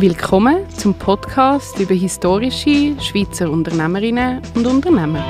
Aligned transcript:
Willkommen 0.00 0.66
zum 0.70 0.94
Podcast 0.94 1.78
über 1.78 1.92
historische 1.92 2.98
Schweizer 3.02 3.50
Unternehmerinnen 3.50 4.40
und 4.54 4.66
Unternehmer. 4.66 5.22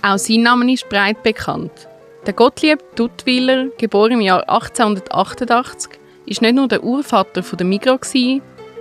Auch 0.00 0.16
sein 0.16 0.40
Name 0.40 0.72
ist 0.72 0.88
breit 0.88 1.22
bekannt. 1.22 1.86
Der 2.24 2.32
Gottlieb 2.32 2.78
Duttwiller, 2.94 3.66
geboren 3.76 4.12
im 4.12 4.20
Jahr 4.22 4.48
1888, 4.48 6.00
ist 6.24 6.40
nicht 6.40 6.54
nur 6.54 6.66
der 6.66 6.82
Urvater 6.82 7.42
der 7.42 7.66
Migros, 7.66 8.14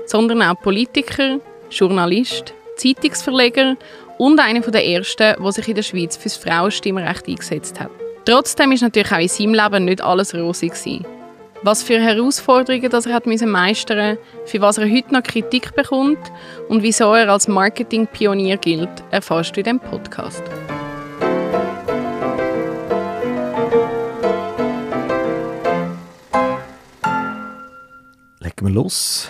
sondern 0.06 0.42
auch 0.42 0.60
Politiker, 0.62 1.40
Journalist, 1.70 2.54
Zeitungsverleger 2.78 3.76
und 4.18 4.40
einer 4.40 4.62
der 4.62 4.86
ersten, 4.86 5.36
der 5.42 5.52
sich 5.52 5.68
in 5.68 5.76
der 5.76 5.84
Schweiz 5.84 6.18
für 6.18 6.30
das 6.30 6.38
Frauenstimmrecht 6.38 7.28
eingesetzt 7.28 7.80
hat. 7.80 7.92
Trotzdem 8.26 8.72
ist 8.72 8.82
natürlich 8.82 9.12
auch 9.12 9.20
in 9.20 9.28
seinem 9.28 9.54
Leben 9.54 9.86
nicht 9.86 10.02
alles 10.02 10.34
rosig. 10.34 10.74
Was 11.62 11.84
für 11.84 12.00
Herausforderungen 12.00 12.90
das 12.90 13.06
er 13.06 13.14
hat 13.14 13.26
meistern, 13.26 14.18
für 14.46 14.62
was 14.62 14.78
er 14.78 14.90
heute 14.90 15.14
noch 15.14 15.24
Kritik 15.24 15.76
bekommt 15.76 16.20
und 16.70 16.84
wieso 16.84 17.14
er 17.14 17.30
als 17.30 17.48
Marketingpionier 17.48 18.58
gilt, 18.58 18.90
erfährst 19.12 19.56
du 19.56 19.62
in 19.62 19.64
diesem 19.64 19.80
Podcast. 19.80 20.44
Legen 28.40 28.68
wir 28.68 28.70
los. 28.70 29.30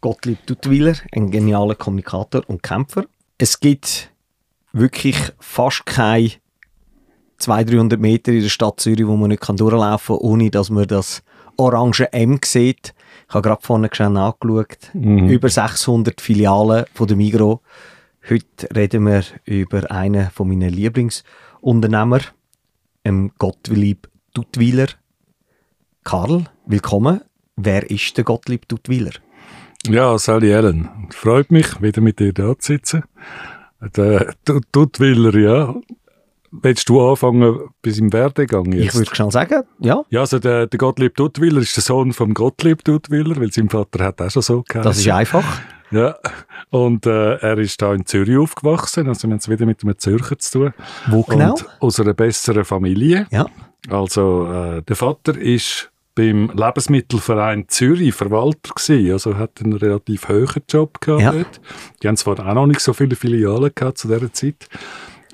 Gottlieb 0.00 0.46
Duttweiler, 0.46 0.94
ein 1.12 1.30
genialer 1.30 1.74
Kommunikator 1.74 2.42
und 2.46 2.62
Kämpfer. 2.62 3.04
Es 3.36 3.60
gibt 3.60 4.10
wirklich 4.72 5.16
fast 5.38 5.84
keine 5.84 6.30
200, 7.36 7.74
300 7.74 8.00
Meter 8.00 8.32
in 8.32 8.42
der 8.42 8.48
Stadt 8.48 8.80
Zürich, 8.80 9.06
wo 9.06 9.16
man 9.16 9.28
nicht 9.28 9.46
durchlaufen 9.46 10.16
kann, 10.16 10.24
ohne 10.24 10.50
dass 10.50 10.70
man 10.70 10.86
das 10.86 11.22
orange 11.56 12.10
M 12.12 12.38
sieht. 12.42 12.94
Ich 13.28 13.34
habe 13.34 13.46
gerade 13.46 13.62
vorne 13.62 13.90
schnell 13.92 14.10
nachgeschaut. 14.10 14.90
Mhm. 14.94 15.28
Über 15.28 15.48
600 15.48 16.20
Filialen 16.20 16.86
von 16.94 17.06
der 17.06 17.16
Migro. 17.16 17.60
Heute 18.28 18.74
reden 18.74 19.06
wir 19.06 19.22
über 19.44 19.90
einen 19.90 20.30
von 20.30 20.48
meinen 20.48 20.70
Lieblingsunternehmer, 20.70 22.20
Gottlieb 23.38 24.08
Duttweiler. 24.32 24.88
Karl, 26.04 26.44
willkommen. 26.66 27.20
Wer 27.56 27.90
ist 27.90 28.16
der 28.16 28.24
Gottlieb 28.24 28.68
Duttweiler? 28.68 29.12
Ja, 29.86 30.18
Sally 30.18 30.50
Ellen. 30.50 30.88
Freut 31.10 31.50
mich, 31.50 31.80
wieder 31.80 32.00
mit 32.00 32.18
dir 32.20 32.32
da 32.32 32.58
zu 32.58 32.72
sitzen. 32.72 33.04
Der 33.96 34.34
Duttwiller, 34.72 35.34
ja. 35.36 35.74
Willst 36.52 36.88
du 36.88 37.00
anfangen 37.00 37.60
bei 37.80 37.90
seinem 37.90 38.12
Werdegang 38.12 38.72
jetzt? 38.72 38.86
Ich 38.86 38.94
würde 38.94 39.14
schnell 39.14 39.30
sagen, 39.30 39.62
ja. 39.78 40.04
Ja, 40.10 40.20
also 40.20 40.38
der, 40.38 40.66
der 40.66 40.78
Gottlieb 40.78 41.14
Duttwiller 41.16 41.60
ist 41.60 41.76
der 41.76 41.82
Sohn 41.82 42.12
vom 42.12 42.34
Gottlieb 42.34 42.84
Duttwiller, 42.84 43.36
weil 43.36 43.52
sein 43.52 43.70
Vater 43.70 44.04
hat 44.04 44.20
auch 44.20 44.30
schon 44.30 44.42
so 44.42 44.62
geheißen. 44.62 44.82
Das 44.82 44.98
ist 44.98 45.08
einfach. 45.08 45.60
Ja, 45.92 46.16
und 46.70 47.06
äh, 47.06 47.36
er 47.36 47.58
ist 47.58 47.80
da 47.82 47.94
in 47.94 48.04
Zürich 48.06 48.36
aufgewachsen, 48.36 49.08
also 49.08 49.26
wir 49.26 49.32
haben 49.32 49.38
es 49.38 49.48
wieder 49.48 49.66
mit 49.66 49.82
einem 49.82 49.98
Zürcher 49.98 50.38
zu 50.38 50.58
tun. 50.58 50.74
Wo 51.08 51.22
genau? 51.22 51.52
Und 51.52 51.66
aus 51.80 52.00
einer 52.00 52.14
besseren 52.14 52.64
Familie. 52.64 53.26
Ja. 53.30 53.46
Also 53.88 54.46
äh, 54.46 54.82
der 54.82 54.96
Vater 54.96 55.36
ist 55.36 55.90
beim 56.14 56.50
Lebensmittelverein 56.54 57.66
Zürich 57.68 58.14
Verwalter 58.14 58.74
gewesen, 58.74 59.12
also 59.12 59.36
hat 59.36 59.62
einen 59.62 59.74
relativ 59.74 60.28
hohen 60.28 60.62
Job 60.68 61.00
gehabt 61.00 61.22
ja. 61.22 61.32
dort. 61.32 61.60
Die 62.02 62.08
haben 62.08 62.16
zwar 62.16 62.38
auch 62.46 62.54
noch 62.54 62.66
nicht 62.66 62.80
so 62.80 62.92
viele 62.92 63.16
Filialen 63.16 63.70
gehabt 63.74 63.98
zu 63.98 64.08
dieser 64.08 64.32
Zeit, 64.32 64.68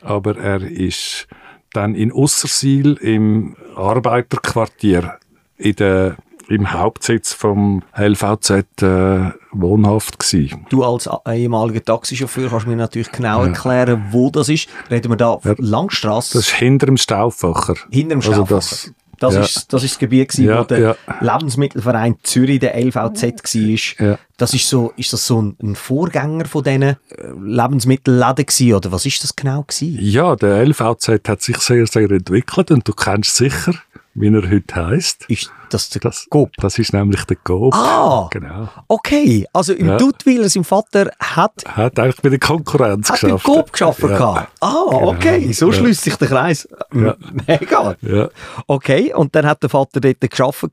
aber 0.03 0.37
er 0.37 0.63
ist 0.63 1.27
dann 1.73 1.95
in 1.95 2.13
Ussersil 2.13 2.95
im 2.95 3.57
Arbeiterquartier 3.75 5.19
in 5.59 5.77
der 5.77 6.17
im 6.49 6.73
Hauptsitz 6.73 7.33
vom 7.33 7.83
LVZ 7.97 8.51
äh, 8.83 9.33
wohnhaft 9.53 10.19
gewesen. 10.19 10.67
Du 10.69 10.85
als 10.85 11.09
ehemaliger 11.29 11.85
Taxichauffeur 11.85 12.51
kannst 12.51 12.67
mir 12.67 12.77
natürlich 12.77 13.11
genau 13.11 13.43
ja. 13.43 13.49
erklären, 13.49 14.07
wo 14.11 14.31
das 14.31 14.49
ist. 14.49 14.69
Reden 14.91 15.11
wir 15.11 15.17
da 15.17 15.39
ja. 15.43 15.55
Langstrasse? 15.59 16.39
Das 16.39 16.47
ist 16.47 16.55
hinter 16.55 16.87
dem 16.87 16.97
Stauffacher. 16.97 17.75
Hinter 17.91 18.17
dem 18.17 18.23
Stauffacher. 18.23 18.55
Also 18.55 18.55
das, 18.55 18.95
das, 19.19 19.35
ja. 19.35 19.41
ist, 19.43 19.73
das 19.73 19.83
ist 19.83 19.93
das 19.93 19.99
Gebiet, 19.99 20.29
gewesen, 20.29 20.47
ja, 20.47 20.61
wo 20.61 20.65
der 20.65 20.79
ja. 20.79 20.97
Lebensmittelverein 21.21 22.17
Zürich, 22.23 22.61
der 22.61 22.77
LVZ, 22.77 23.23
war. 23.23 24.07
Ja. 24.07 24.19
Das 24.37 24.53
ist 24.53 24.69
so, 24.69 24.93
ist 24.97 25.13
das 25.13 25.27
so 25.27 25.41
ein, 25.41 25.75
Vorgänger 25.75 26.45
von 26.45 26.63
diesen 26.63 26.83
äh, 26.83 26.97
Lebensmittelläden 27.41 28.47
gewesen, 28.47 28.75
oder 28.75 28.93
was 28.93 29.07
ist 29.07 29.23
das 29.23 29.35
genau 29.35 29.63
gewesen? 29.63 29.99
Ja, 30.01 30.37
der 30.37 30.65
LVZ 30.67 31.29
hat 31.29 31.43
sich 31.43 31.59
sehr, 31.59 31.87
sehr 31.87 32.11
entwickelt 32.11 32.71
und 32.71 32.87
du 32.87 32.93
kennst 32.93 33.37
sicher 33.37 33.75
wie 34.17 34.29
er 34.29 34.51
heute 34.51 34.75
heisst. 34.75 35.25
Ist 35.29 35.51
das 35.71 35.91
der 35.91 36.01
das, 36.01 36.27
Coop? 36.31 36.51
Das 36.57 36.79
ist 36.79 36.93
nämlich 36.93 37.23
der 37.25 37.37
Coop. 37.37 37.75
Ah, 37.75 38.29
genau. 38.31 38.69
Okay, 38.89 39.47
also 39.53 39.75
im 39.75 39.89
ja. 39.89 39.97
Duttweiler, 39.99 40.49
sein 40.49 40.65
Vater 40.65 41.11
hat... 41.21 41.65
Hat 41.67 41.99
eigentlich 41.99 42.23
bei 42.23 42.31
der 42.31 42.39
Konkurrenz 42.39 43.11
hat 43.11 43.21
geschafft. 43.21 43.47
Hat 43.47 43.55
Coop 43.55 43.73
geschafft. 43.73 44.03
Ja. 44.03 44.49
Ah, 44.61 44.85
genau. 44.91 45.09
okay, 45.11 45.53
so 45.53 45.67
ja. 45.67 45.73
schließt 45.75 46.03
sich 46.03 46.17
der 46.17 46.29
Kreis. 46.29 46.69
Ja. 46.95 47.17
Mega. 47.47 47.97
Ja. 48.01 48.29
Okay, 48.67 49.13
und 49.15 49.35
dann 49.35 49.47
hat 49.47 49.63
der 49.63 49.71
Vater 49.71 50.01
dort 50.01 50.21
geschafft 50.21 50.65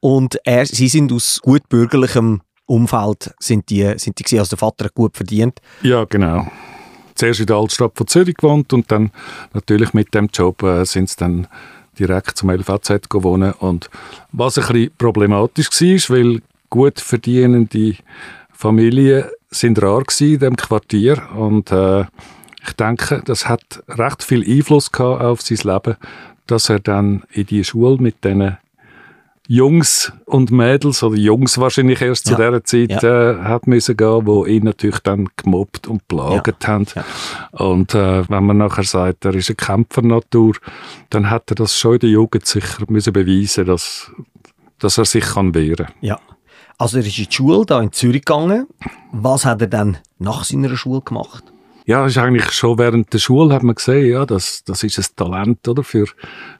und 0.00 0.38
er, 0.44 0.66
sie 0.66 0.88
sind 0.88 1.12
aus 1.12 1.40
gut 1.42 1.68
bürgerlichem 1.68 2.40
Umfeld 2.66 3.34
sind 3.38 3.68
die, 3.68 3.92
sind 3.98 4.18
die 4.18 4.22
gewesen, 4.22 4.38
also 4.38 4.50
der 4.50 4.58
Vater 4.58 4.84
hat 4.86 4.94
gut 4.94 5.16
verdient. 5.16 5.60
Ja, 5.82 6.04
genau 6.04 6.46
zuerst 7.14 7.40
in 7.40 7.46
der 7.46 7.56
Altstadt 7.56 7.92
von 7.94 8.06
Zürich 8.06 8.36
gewohnt 8.36 8.72
und 8.72 8.90
dann 8.90 9.10
natürlich 9.52 9.94
mit 9.94 10.14
dem 10.14 10.28
Job 10.32 10.62
äh, 10.62 10.84
sind 10.84 11.08
sie 11.08 11.16
dann 11.18 11.46
direkt 11.98 12.36
zum 12.36 12.50
LVZ 12.50 13.06
wohnen. 13.12 13.52
Und 13.52 13.90
was 14.32 14.58
ein 14.58 14.66
bisschen 14.66 14.90
problematisch 14.96 15.70
war, 15.70 16.16
weil 16.16 16.42
gut 16.70 17.00
verdienende 17.00 17.96
Familien 18.52 19.24
sind 19.50 19.82
rar 19.82 20.00
in 20.00 20.38
diesem 20.38 20.56
Quartier 20.56 21.20
und 21.36 21.70
äh, 21.70 22.04
ich 22.64 22.72
denke, 22.74 23.22
das 23.24 23.48
hat 23.48 23.82
recht 23.88 24.22
viel 24.22 24.48
Einfluss 24.48 24.92
gehabt 24.92 25.20
auf 25.20 25.42
sein 25.42 25.58
Leben, 25.64 25.96
dass 26.46 26.68
er 26.68 26.78
dann 26.78 27.24
in 27.32 27.46
die 27.46 27.64
Schule 27.64 27.96
mit 28.00 28.24
diesen 28.24 28.56
Jungs 29.52 30.10
und 30.24 30.50
Mädels, 30.50 31.02
oder 31.02 31.14
Jungs 31.14 31.58
wahrscheinlich 31.58 32.00
erst 32.00 32.26
ja. 32.26 32.36
zu 32.36 32.42
dieser 32.42 32.64
Zeit, 32.64 33.02
ja. 33.02 33.32
äh, 33.32 33.38
hat 33.42 33.66
müssen 33.66 33.98
gehen, 33.98 34.26
wo 34.26 34.46
ihn 34.46 34.64
natürlich 34.64 35.00
dann 35.00 35.28
gemobbt 35.36 35.88
und 35.88 36.08
plagt 36.08 36.62
ja. 36.62 36.68
haben. 36.68 36.86
Und 37.50 37.94
äh, 37.94 38.26
wenn 38.30 38.46
man 38.46 38.56
nachher 38.56 38.84
sagt, 38.84 39.26
er 39.26 39.34
ist 39.34 39.50
eine 39.50 39.56
Kämpfernatur, 39.56 40.54
dann 41.10 41.28
hat 41.28 41.50
er 41.50 41.56
das 41.56 41.76
schon 41.76 41.94
in 41.94 42.00
der 42.00 42.08
Jugend 42.08 42.46
sicher 42.46 42.84
müssen 42.88 43.12
beweisen, 43.12 43.66
dass, 43.66 44.10
dass 44.78 44.96
er 44.96 45.04
sich 45.04 45.24
kann 45.24 45.54
wehren 45.54 45.84
kann. 45.84 45.94
Ja. 46.00 46.18
Also 46.78 46.96
er 46.96 47.04
ist 47.04 47.18
in 47.18 47.26
die 47.26 47.34
Schule 47.34 47.66
da 47.66 47.82
in 47.82 47.92
Zürich 47.92 48.24
gegangen. 48.24 48.68
Was 49.12 49.44
hat 49.44 49.60
er 49.60 49.66
dann 49.66 49.98
nach 50.18 50.44
seiner 50.44 50.74
Schule 50.78 51.02
gemacht? 51.02 51.51
Ja, 51.84 52.06
ist 52.06 52.18
eigentlich 52.18 52.50
schon 52.52 52.78
während 52.78 53.12
der 53.12 53.18
Schule 53.18 53.54
hat 53.54 53.62
man 53.62 53.74
gesehen, 53.74 54.10
ja, 54.10 54.24
das, 54.24 54.62
das 54.64 54.82
ist 54.82 54.98
ein 54.98 55.06
Talent, 55.16 55.66
oder, 55.66 55.82
für, 55.82 56.06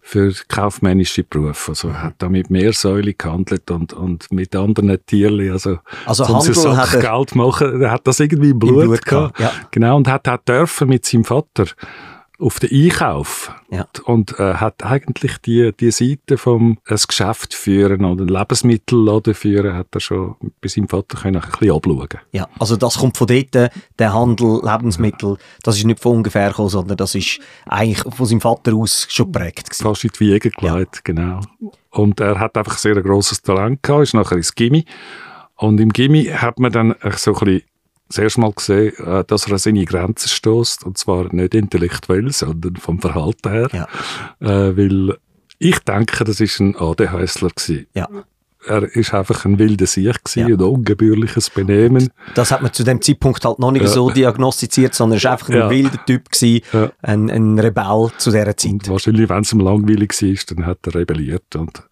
für 0.00 0.32
kaufmännische 0.48 1.22
Berufe. 1.22 1.72
Also, 1.72 1.88
er 1.88 2.02
hat 2.02 2.14
da 2.18 2.28
mit 2.28 2.50
Meersäule 2.50 3.14
gehandelt 3.14 3.70
und, 3.70 3.92
und 3.92 4.30
mit 4.32 4.54
anderen 4.56 4.98
Tieren, 5.06 5.50
also, 5.50 5.78
also 6.06 6.24
um 6.24 6.38
Handel 6.38 6.54
so 6.54 6.76
hat 6.76 6.94
er 6.94 7.00
Geld 7.00 7.34
machen, 7.34 7.82
er 7.82 7.90
hat 7.92 8.06
das 8.06 8.20
irgendwie 8.20 8.50
im 8.50 8.58
Blut, 8.58 8.82
im 8.82 8.88
Blut 8.88 9.04
gehabt. 9.04 9.36
gehabt. 9.36 9.54
Ja. 9.56 9.68
Genau, 9.70 9.96
und 9.96 10.08
hat 10.08 10.28
auch 10.28 10.38
dürfen 10.38 10.88
mit 10.88 11.06
seinem 11.06 11.24
Vater 11.24 11.66
auf 12.42 12.58
den 12.58 12.70
Einkauf 12.70 13.54
ja. 13.70 13.86
und 14.04 14.38
äh, 14.38 14.54
hat 14.54 14.84
eigentlich 14.84 15.38
die, 15.38 15.72
die 15.78 15.90
Seite 15.90 16.36
vom 16.36 16.78
ein 16.88 16.96
Geschäft 16.96 17.54
führen 17.54 18.04
oder 18.04 18.24
ein 18.24 18.28
Lebensmittelladen 18.28 19.34
führen, 19.34 19.74
hat 19.74 19.88
er 19.92 20.00
schon 20.00 20.34
bei 20.60 20.68
seinem 20.68 20.88
Vater 20.88 21.18
können 21.18 21.36
ein 21.36 21.50
bisschen 21.50 21.74
abschauen. 21.74 22.20
Ja, 22.32 22.48
also 22.58 22.76
das 22.76 22.98
kommt 22.98 23.16
von 23.16 23.28
dort, 23.28 23.54
der 23.98 24.12
Handel, 24.12 24.60
Lebensmittel, 24.62 25.38
das 25.62 25.76
ist 25.76 25.84
nicht 25.84 26.00
von 26.00 26.16
ungefähr 26.16 26.48
gekommen, 26.48 26.68
sondern 26.68 26.96
das 26.96 27.14
ist 27.14 27.38
eigentlich 27.66 28.02
von 28.14 28.26
seinem 28.26 28.40
Vater 28.40 28.74
aus 28.74 29.06
schon 29.08 29.30
geprägt 29.30 29.70
gewesen. 29.70 29.84
Fast 29.84 30.04
in 30.04 30.10
die 30.10 30.20
Wiege 30.20 30.50
gelegt, 30.50 30.96
ja. 30.96 31.00
genau. 31.04 31.40
Und 31.90 32.20
er 32.20 32.40
hat 32.40 32.56
einfach 32.56 32.78
sehr 32.78 32.96
ein 32.96 33.02
grosses 33.02 33.42
Talent 33.42 33.82
gehabt, 33.82 34.02
ist 34.02 34.14
nachher 34.14 34.36
ins 34.36 34.54
Gimmi 34.54 34.84
und 35.56 35.78
im 35.80 35.90
Gimmi 35.90 36.24
hat 36.24 36.58
man 36.58 36.72
dann 36.72 36.94
so 37.16 37.34
ein 37.34 37.44
bisschen 37.44 37.62
das 38.12 38.18
erste 38.18 38.40
Mal 38.40 38.52
gesehen, 38.52 38.92
äh, 38.98 39.24
dass 39.24 39.46
er 39.46 39.52
an 39.52 39.58
seine 39.58 39.84
Grenzen 39.84 40.28
stößt 40.28 40.84
und 40.84 40.98
zwar 40.98 41.32
nicht 41.34 41.54
intellektuell, 41.54 42.30
sondern 42.32 42.76
vom 42.76 43.00
Verhalten 43.00 43.50
her. 43.50 43.68
Ja. 43.72 43.86
Äh, 44.40 44.76
weil 44.76 45.16
ich 45.58 45.78
denke, 45.80 46.24
das 46.24 46.40
ist 46.40 46.60
ein 46.60 46.76
ADHSler 46.76 47.50
gewesen. 47.50 47.86
Ja. 47.94 48.08
er 48.64 48.84
ist 48.94 49.12
einfach 49.12 49.44
ein 49.44 49.58
wilder 49.58 49.86
Sieg 49.86 50.22
gewesen, 50.24 50.48
Ja. 50.48 50.54
ein 50.56 50.60
ungebührliches 50.62 51.50
Benehmen. 51.50 52.10
Das 52.36 52.52
hat 52.52 52.62
man 52.62 52.72
zu 52.72 52.84
dem 52.84 53.02
Zeitpunkt 53.02 53.44
halt 53.44 53.58
noch 53.58 53.72
nicht 53.72 53.82
Ja. 53.82 53.88
so 53.88 54.08
diagnostiziert, 54.10 54.94
sondern 54.94 55.18
er 55.18 55.24
war 55.24 55.32
einfach 55.32 55.48
ein 55.48 55.56
Ja. 55.56 55.68
wilder 55.70 56.04
Typ, 56.06 56.30
gewesen, 56.30 56.60
ein, 57.02 57.28
ein 57.28 57.58
Rebell 57.58 58.10
zu 58.18 58.30
dieser 58.30 58.46
Und 58.46 58.60
Zeit. 58.60 58.88
wahrscheinlich, 58.88 59.28
wenn 59.28 59.40
es 59.42 59.52
ihm 59.52 59.58
langweilig 59.58 60.12
war, 60.22 60.54
dann 60.56 60.66
hat 60.66 60.78
er 60.86 60.94
rebelliert. 60.94 61.56
Und, 61.56 61.82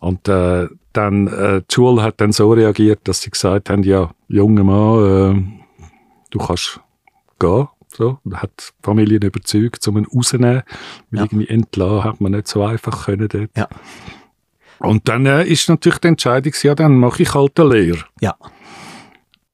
und 0.00 0.26
äh, 0.26 0.66
dann, 0.92 1.28
äh, 1.28 1.60
die 1.68 1.72
Schule 1.74 2.02
hat 2.02 2.20
dann 2.20 2.32
so 2.32 2.52
reagiert, 2.52 3.00
dass 3.04 3.20
sie 3.22 3.30
gesagt 3.30 3.70
haben, 3.70 3.84
ja, 3.84 4.10
junger 4.26 4.64
Mann, 4.64 5.56
äh, 5.60 5.65
du 6.38 6.46
kannst 6.46 6.80
gehen. 7.38 7.68
So, 7.96 8.18
und 8.24 8.42
hat 8.42 8.50
die 8.58 8.82
Familien 8.84 9.22
überzeugt, 9.22 9.86
um 9.88 9.96
ihn 9.98 10.06
rauszunehmen. 10.06 10.62
Weil 11.10 11.20
Ja. 11.20 11.22
irgendwie 11.24 11.48
entlassen 11.48 12.04
hat 12.04 12.20
man 12.20 12.32
nicht 12.32 12.48
so 12.48 12.62
einfach 12.64 13.06
können 13.06 13.28
dort. 13.28 13.50
Ja. 13.56 13.68
Und 14.80 15.08
dann 15.08 15.24
äh, 15.24 15.44
ist 15.44 15.68
natürlich 15.68 15.98
die 16.00 16.08
Entscheidung, 16.08 16.52
ja, 16.62 16.74
dann 16.74 16.98
mache 16.98 17.22
ich 17.22 17.32
halt 17.34 17.58
eine 17.58 17.68
Lehre. 17.70 18.04
Ja. 18.20 18.34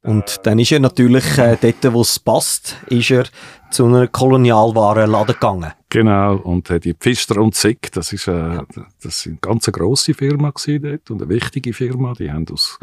Und 0.02 0.40
dann 0.44 0.58
ist 0.58 0.72
er 0.72 0.80
natürlich 0.80 1.38
äh, 1.38 1.56
dort, 1.60 1.92
wo 1.94 2.00
es 2.00 2.18
passt, 2.18 2.76
ist 2.88 3.10
er 3.12 3.24
zu 3.70 3.84
einer 3.86 4.08
Kolonialwarenladen 4.08 5.34
gegangen. 5.34 5.72
Genau, 5.92 6.36
und 6.36 6.70
äh, 6.70 6.80
die 6.80 6.94
Pfister 6.94 7.38
und 7.38 7.54
Sick, 7.54 7.92
das 7.92 8.14
ist 8.14 8.26
äh, 8.26 8.60
das 9.02 9.20
sind 9.20 9.44
eine 9.44 9.52
ganz 9.52 9.66
grosse 9.66 10.14
Firma 10.14 10.48
gewesen 10.48 10.82
dort 10.82 11.10
und 11.10 11.20
eine 11.20 11.28
wichtige 11.28 11.74
Firma. 11.74 12.14
Die 12.14 12.32
haben 12.32 12.46
aus, 12.50 12.78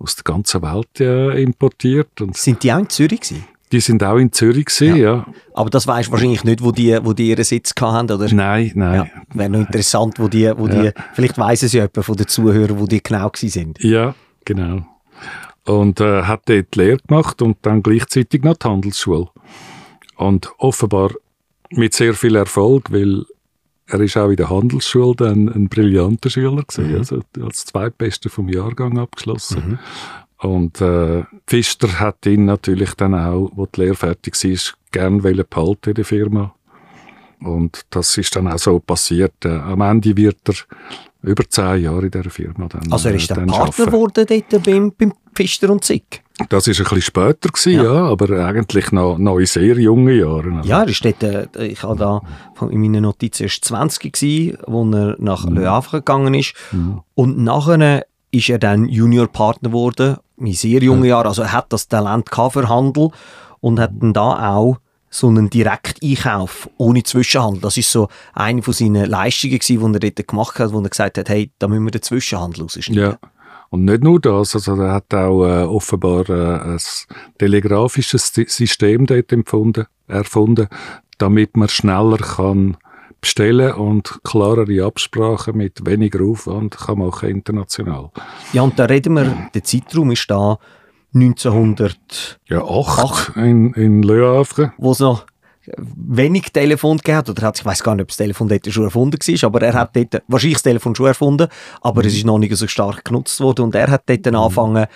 aus 0.00 0.16
der 0.16 0.24
ganzen 0.24 0.60
Welt 0.62 1.00
äh, 1.00 1.40
importiert 1.40 2.20
und 2.20 2.36
Sind 2.36 2.64
die 2.64 2.72
auch 2.72 2.80
in 2.80 2.88
Zürich 2.88 3.20
gewesen? 3.20 3.44
die 3.70 3.78
sind 3.78 4.02
auch 4.02 4.16
in 4.16 4.32
Zürich 4.32 4.64
gewesen, 4.64 4.96
ja. 4.96 5.24
Aber 5.54 5.70
das 5.70 5.86
weisst 5.86 6.10
wahrscheinlich 6.10 6.42
nicht, 6.42 6.60
wo 6.60 6.72
die, 6.72 6.98
wo 7.04 7.12
die 7.12 7.28
ihren 7.28 7.44
Sitz 7.44 7.74
hatten, 7.80 8.10
oder? 8.10 8.26
Nein, 8.34 8.72
nein. 8.74 9.08
Ja, 9.14 9.22
wäre 9.34 9.50
noch 9.50 9.60
interessant, 9.60 10.18
wo 10.18 10.26
die, 10.26 10.50
wo 10.56 10.66
die, 10.66 10.90
vielleicht 11.12 11.38
weiss 11.38 11.62
es 11.62 11.74
ja 11.74 11.82
jemand 11.82 12.06
von 12.06 12.16
den 12.16 12.26
Zuhörern, 12.26 12.80
wo 12.80 12.86
die 12.86 13.00
genau 13.00 13.28
gewesen 13.28 13.50
sind. 13.50 13.84
Ja, 13.84 14.16
genau. 14.44 14.84
Und 15.64 16.00
äh, 16.00 16.22
hat 16.22 16.40
dort 16.46 16.74
die 16.74 16.78
Lehre 16.80 16.98
gemacht 17.06 17.40
und 17.40 17.58
dann 17.62 17.84
gleichzeitig 17.84 18.42
noch 18.42 18.56
die 18.56 18.66
Handelsschule. 18.66 19.28
Und 20.16 20.50
offenbar 20.58 21.10
mit 21.70 21.94
sehr 21.94 22.14
viel 22.14 22.36
Erfolg, 22.36 22.92
weil 22.92 23.24
er 23.86 24.00
ist 24.00 24.16
auch 24.16 24.28
in 24.28 24.36
der 24.36 24.50
Handelsschule 24.50 25.16
dann 25.16 25.48
ein 25.48 25.68
brillanter 25.68 26.30
Schüler 26.30 26.62
gewesen, 26.62 26.96
also 26.96 27.20
als 27.42 27.64
Zweitbester 27.64 28.28
vom 28.28 28.48
Jahrgang 28.48 28.98
abgeschlossen. 28.98 29.78
Und 30.38 30.80
äh, 30.80 31.24
Pfister 31.46 31.98
hat 31.98 32.24
ihn 32.26 32.44
natürlich 32.44 32.94
dann 32.94 33.14
auch, 33.14 33.50
wo 33.54 33.66
die 33.66 33.80
Lehre 33.80 33.94
fertig 33.94 34.34
war, 34.34 34.74
gern 34.92 35.18
behalten 35.20 35.88
in 35.88 35.94
der 35.94 36.04
Firma. 36.04 36.54
Und 37.40 37.82
das 37.90 38.16
ist 38.18 38.34
dann 38.36 38.48
auch 38.48 38.58
so 38.58 38.78
passiert. 38.78 39.44
Äh, 39.44 39.48
am 39.48 39.80
Ende 39.80 40.16
wird 40.16 40.38
er 40.44 40.54
über 41.22 41.48
zehn 41.48 41.82
Jahre 41.82 42.04
in 42.04 42.10
dieser 42.10 42.30
Firma 42.30 42.68
dann 42.68 42.92
Also 42.92 43.08
er 43.08 43.14
äh, 43.14 43.18
ist 43.18 43.30
dann 43.30 43.46
dann 43.46 43.48
Partner 43.48 43.86
geworden 43.86 44.26
dort 44.28 44.64
beim, 44.64 44.92
beim 44.96 45.12
Pfister 45.34 45.70
und 45.70 45.84
Zick. 45.84 46.22
Das 46.48 46.66
ist 46.66 46.78
ein 46.78 46.84
bisschen 46.84 47.02
später 47.02 47.48
gewesen, 47.48 47.72
Ja. 47.72 47.82
ja. 47.82 48.04
aber 48.06 48.46
eigentlich 48.46 48.92
noch, 48.92 49.18
noch 49.18 49.38
in 49.38 49.46
sehr 49.46 49.78
jungen 49.78 50.16
Jahren. 50.16 50.62
Ja, 50.64 50.82
er 50.82 50.88
ist 50.88 51.04
dort, 51.04 51.22
äh, 51.22 51.66
ich 51.66 51.82
habe 51.82 51.96
da 51.96 52.20
in 52.70 52.80
meinen 52.80 53.02
Notizen 53.02 53.44
erst 53.44 53.64
20 53.64 54.12
gewesen, 54.12 54.58
wo 54.66 54.88
er 54.90 55.16
nach 55.18 55.44
Le 55.46 55.68
Havre 55.68 55.98
gegangen 55.98 56.34
ist. 56.34 56.54
Und 57.14 57.38
nachher 57.38 58.06
ist 58.30 58.48
er 58.48 58.58
dann 58.58 58.88
Juniorpartner 58.88 59.70
geworden, 59.70 60.16
in 60.36 60.52
sehr 60.52 60.82
jungen 60.82 61.04
Jahren. 61.04 61.26
Also 61.26 61.42
er 61.42 61.52
hat 61.52 61.72
das 61.72 61.88
Talent 61.88 62.28
für 62.32 62.68
Handel 62.68 63.10
und 63.60 63.80
hat 63.80 63.92
dann 64.00 64.12
da 64.12 64.54
auch 64.54 64.78
so 65.10 65.28
einen 65.28 65.48
Direkteinkauf 65.50 66.68
ohne 66.76 67.02
Zwischenhandel. 67.02 67.62
Das 67.62 67.76
ist 67.76 67.90
so 67.90 68.08
eine 68.34 68.62
von 68.62 68.74
seinen 68.74 69.06
Leistungen 69.06 69.58
gewesen, 69.58 69.92
die 69.92 70.06
er 70.06 70.10
dort 70.12 70.28
gemacht 70.28 70.58
hat, 70.58 70.72
wo 70.72 70.80
er 70.80 70.88
gesagt 70.90 71.18
hat, 71.18 71.28
hey, 71.28 71.50
da 71.58 71.66
müssen 71.66 71.84
wir 71.84 71.90
den 71.90 72.02
Zwischenhandel 72.02 72.62
rausschneiden. 72.62 73.02
Ja. 73.02 73.18
Und 73.70 73.84
nicht 73.84 74.02
nur 74.02 74.18
das, 74.20 74.54
also 74.54 74.74
er 74.80 74.92
hat 74.94 75.12
auch 75.12 75.44
äh, 75.46 75.64
offenbar 75.64 76.28
äh, 76.30 76.60
ein 76.72 76.78
telegrafisches 77.38 78.32
Sy- 78.34 78.48
System 78.48 79.04
dort 79.06 79.32
empfunden, 79.32 79.84
erfunden, 80.06 80.68
damit 81.18 81.56
man 81.56 81.68
schneller 81.68 82.16
kann 82.18 82.76
bestellen 83.20 83.72
und 83.74 84.20
klarere 84.24 84.84
Absprachen 84.84 85.56
mit 85.56 85.84
weniger 85.84 86.24
Aufwand 86.24 86.78
kann 86.78 86.98
machen 87.00 87.28
international. 87.30 88.10
Ja, 88.52 88.62
und 88.62 88.78
da 88.78 88.84
reden 88.84 89.14
wir, 89.14 89.48
der 89.54 89.64
Zeitraum 89.64 90.12
ist 90.12 90.30
da 90.30 90.56
1900 91.14 92.38
Ja, 92.48 92.62
acht 92.64 93.36
in, 93.36 93.72
in 93.74 94.02
Le 94.02 94.24
Havre. 94.26 94.72
wo 94.78 94.92
es 94.92 95.00
noch 95.00 95.26
wenig 95.76 96.50
Telefon 96.52 96.98
hat, 97.08 97.28
oder 97.28 97.42
hat, 97.46 97.58
ich 97.58 97.64
weiß 97.64 97.82
gar 97.82 97.94
nicht, 97.94 98.02
ob 98.02 98.08
das 98.08 98.16
Telefon 98.16 98.48
dort 98.48 98.72
schon 98.72 98.84
erfunden 98.84 99.18
war, 99.18 99.46
aber 99.48 99.62
er 99.62 99.74
hat 99.74 99.96
dort, 99.96 100.22
wahrscheinlich 100.28 100.56
das 100.56 100.62
Telefon 100.62 100.94
schon 100.94 101.06
erfunden, 101.06 101.48
aber 101.82 102.04
es 102.04 102.14
ist 102.14 102.24
noch 102.26 102.38
nicht 102.38 102.54
so 102.56 102.66
stark 102.66 103.04
genutzt 103.04 103.40
worden 103.40 103.62
und 103.66 103.74
er 103.74 103.90
hat 103.90 104.02
dort 104.06 104.26
dann 104.26 104.34
angefangen, 104.34 104.86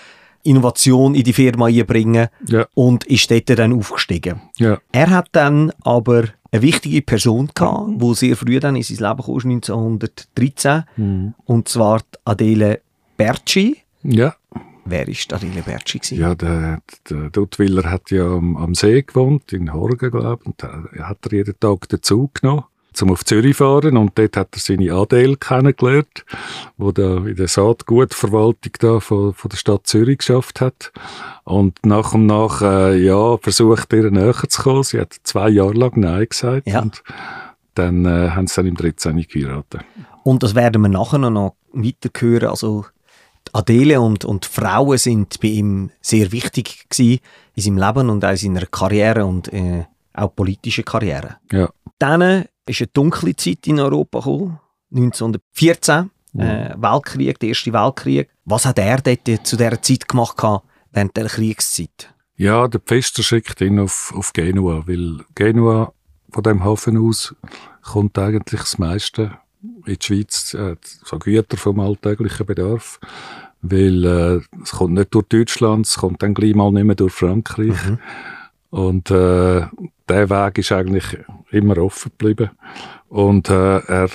Innovation 0.45 1.15
in 1.15 1.23
die 1.23 1.33
Firma 1.33 1.67
einzubringen 1.67 2.27
Ja, 2.47 2.67
und 2.75 3.05
ist 3.05 3.31
dort 3.31 3.49
dann 3.59 3.73
aufgestiegen. 3.73 4.41
ja, 4.57 4.79
Er 4.91 5.11
hat 5.11 5.29
dann 5.33 5.73
aber 5.85 6.25
eine 6.51 6.63
wichtige 6.63 7.01
Person 7.01 7.49
gehabt, 7.55 7.89
wo 7.99 8.13
sehr 8.15 8.37
früh 8.37 8.59
dann 8.59 8.75
in 8.77 8.83
sein 8.83 8.97
Leben 8.97 9.23
kam, 9.23 9.35
1913, 9.37 11.35
und 11.45 11.69
zwar 11.69 12.01
die 12.01 12.19
Adele 12.25 12.81
Berci. 13.17 13.79
ja. 14.03 14.35
Wer 14.85 15.07
ist 15.09 15.33
Adele 15.33 15.63
Berci? 15.63 15.99
gewesen? 15.99 16.19
Ja, 16.19 16.35
der, 16.35 16.81
der 17.09 17.31
Duttwiller 17.31 17.89
hat 17.91 18.11
ja 18.11 18.27
am, 18.27 18.57
am 18.57 18.75
See 18.75 19.03
gewohnt, 19.03 19.53
in 19.53 19.73
Horgen, 19.73 20.11
glaube 20.11 20.39
ich, 20.43 20.47
und 20.47 20.63
da 20.63 20.85
hat 21.05 21.19
er 21.27 21.33
jeden 21.33 21.59
Tag 21.61 21.89
den 21.89 22.03
Zug 22.03 22.41
genommen, 22.41 22.65
zum 22.93 23.11
auf 23.11 23.25
Zürich 23.25 23.57
fahren, 23.57 23.97
und 23.97 24.19
dort 24.19 24.37
hat 24.37 24.49
er 24.55 24.59
seine 24.59 24.93
Adele 24.93 25.37
kennengelernt, 25.37 26.25
wo 26.77 26.91
da 26.93 27.19
in 27.19 27.37
der 27.37 27.49
Saatgutverwaltung 27.49 28.73
da 28.81 29.01
von, 29.01 29.33
von 29.35 29.49
der 29.49 29.57
Stadt 29.57 29.87
Zürich 29.87 30.19
geschafft 30.19 30.61
hat. 30.61 30.93
Und 31.45 31.85
nach 31.87 32.13
und 32.13 32.27
nach, 32.27 32.61
äh, 32.61 32.97
ja, 32.99 33.37
versucht 33.39 33.93
ihr 33.93 34.11
näher 34.11 34.35
zu 34.49 34.63
kommen. 34.63 34.83
Sie 34.83 35.01
hat 35.01 35.15
zwei 35.23 35.49
Jahre 35.49 35.73
lang 35.75 35.93
Nein 35.99 36.27
gesagt, 36.29 36.67
Ja. 36.69 36.83
und 36.83 37.03
dann 37.75 38.05
äh, 38.05 38.31
haben 38.31 38.47
sie 38.47 38.57
dann 38.57 38.67
im 38.67 38.77
13. 38.77 39.27
geheiratet. 39.29 39.81
Und 40.25 40.43
das 40.43 40.55
werden 40.55 40.83
wir 40.83 40.89
nachher 40.89 41.19
noch 41.19 41.55
weiter 41.73 42.11
hören. 42.19 42.49
Also 42.51 42.85
Adele 43.53 44.01
und, 44.01 44.25
und 44.25 44.47
Frauen 44.47 44.99
sind 44.99 45.41
bei 45.41 45.49
ihm 45.49 45.91
sehr 46.01 46.33
wichtig 46.33 46.89
gewesen 46.89 47.21
in 47.55 47.63
seinem 47.63 47.79
Leben 47.79 48.11
und 48.11 48.25
auch 48.25 48.31
in 48.31 48.37
seiner 48.37 48.67
Karriere 48.67 49.27
und 49.27 49.53
äh, 49.53 49.85
auch 50.15 50.35
politische 50.35 50.83
Karriere. 50.83 51.37
Ja, 51.51 51.69
Dann 51.99 52.47
ist 52.67 52.81
eine 52.81 52.87
dunkle 52.89 53.37
Zeit 53.37 53.67
in 53.67 53.81
Europa 53.81 54.19
gekommen, 54.19 54.59
1914, 54.95 56.11
äh, 56.39 56.75
Weltkrieg, 56.77 57.39
der 57.39 57.51
erste 57.51 57.73
Weltkrieg. 57.73 58.29
Was 58.45 58.67
hat 58.67 58.79
er 58.79 58.99
dort 59.01 59.47
zu 59.47 59.57
dieser 59.57 59.83
Zeit 59.83 60.09
gemacht 60.09 60.37
gehabt, 60.37 60.67
während 60.93 61.17
der 61.17 61.27
Kriegszeit? 61.27 62.15
Ja, 62.37 62.67
der 62.69 62.81
Pfister 62.81 63.23
schickt 63.23 63.61
ihn 63.61 63.79
auf, 63.79 64.13
auf 64.17 64.33
Genua, 64.33 64.85
weil 64.87 65.25
Genua 65.35 65.93
von 66.31 66.43
dem 66.43 66.65
Hafen 66.65 66.97
aus 66.97 67.35
kommt 67.83 68.19
eigentlich 68.19 68.61
das 68.63 68.79
meiste 68.79 69.39
in 69.63 69.83
die 69.87 69.99
Schweiz, 70.01 70.55
äh, 70.55 70.77
so 71.05 71.19
Güter 71.19 71.57
vom 71.57 71.81
alltäglichen 71.81 72.47
Bedarf, 72.47 72.99
weil 73.63 74.05
äh, 74.05 74.61
es 74.63 74.73
kommt 74.73 74.95
nicht 74.95 75.15
durch 75.15 75.27
Deutschland, 75.27 75.87
es 75.87 75.97
kommt 75.97 76.23
dann 76.23 76.35
gleich 76.35 76.55
mal 76.55 76.73
nicht 76.73 76.85
mehr 76.85 76.97
durch 76.97 77.13
Frankreich. 77.13 77.77
Und 78.71 79.11
äh, 79.11 79.67
der 80.09 80.31
Weg 80.31 80.59
ist 80.59 80.73
eigentlich 80.73 81.19
immer 81.51 81.79
offen 81.79 82.11
geblieben. 82.19 82.51
Und 83.09 83.51
äh, 83.51 83.79
er 83.79 84.09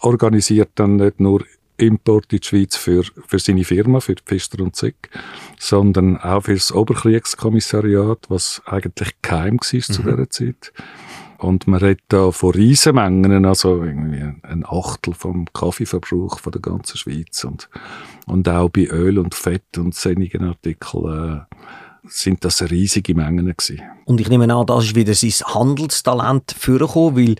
organisiert 0.00 0.70
dann 0.74 0.96
nicht 0.96 1.20
nur 1.20 1.44
Import 1.76 2.32
in 2.32 2.40
die 2.40 2.46
Schweiz 2.46 2.76
für, 2.76 3.04
für 3.04 3.38
seine 3.38 3.64
Firma, 3.64 4.00
für 4.00 4.14
Pfister 4.14 4.62
und 4.62 4.76
Zick, 4.76 5.10
sondern 5.58 6.18
auch 6.18 6.42
für 6.42 6.54
das 6.54 6.72
Oberkriegskommissariat, 6.72 8.26
was 8.28 8.62
eigentlich 8.66 9.12
geheim 9.22 9.58
war 9.58 9.80
zu 9.80 10.02
dieser 10.02 10.30
Zeit. 10.30 10.72
Und 11.40 11.66
man 11.66 11.80
redet 11.80 12.04
da 12.08 12.30
von 12.32 12.50
Riesenmengen, 12.50 13.46
also 13.46 13.82
irgendwie 13.82 14.22
ein 14.42 14.64
Achtel 14.66 15.14
vom 15.14 15.46
Kaffeeverbrauch 15.52 16.38
von 16.38 16.52
der 16.52 16.60
ganzen 16.60 16.98
Schweiz. 16.98 17.44
Und, 17.44 17.70
und 18.26 18.46
auch 18.48 18.68
bei 18.68 18.84
Öl 18.84 19.18
und 19.18 19.34
Fett 19.34 19.78
und 19.78 19.94
sonnigen 19.94 20.44
Artikeln 20.44 21.40
äh, 21.48 21.56
sind 22.06 22.44
das 22.44 22.62
riesige 22.70 23.14
Mengen 23.14 23.46
gewesen. 23.46 23.80
Und 24.04 24.20
ich 24.20 24.28
nehme 24.28 24.54
an, 24.54 24.66
das 24.66 24.84
ist 24.84 24.94
wieder 24.94 25.14
sein 25.14 25.32
Handelstalent 25.46 26.54
vorgekommen, 26.58 27.16
weil 27.16 27.36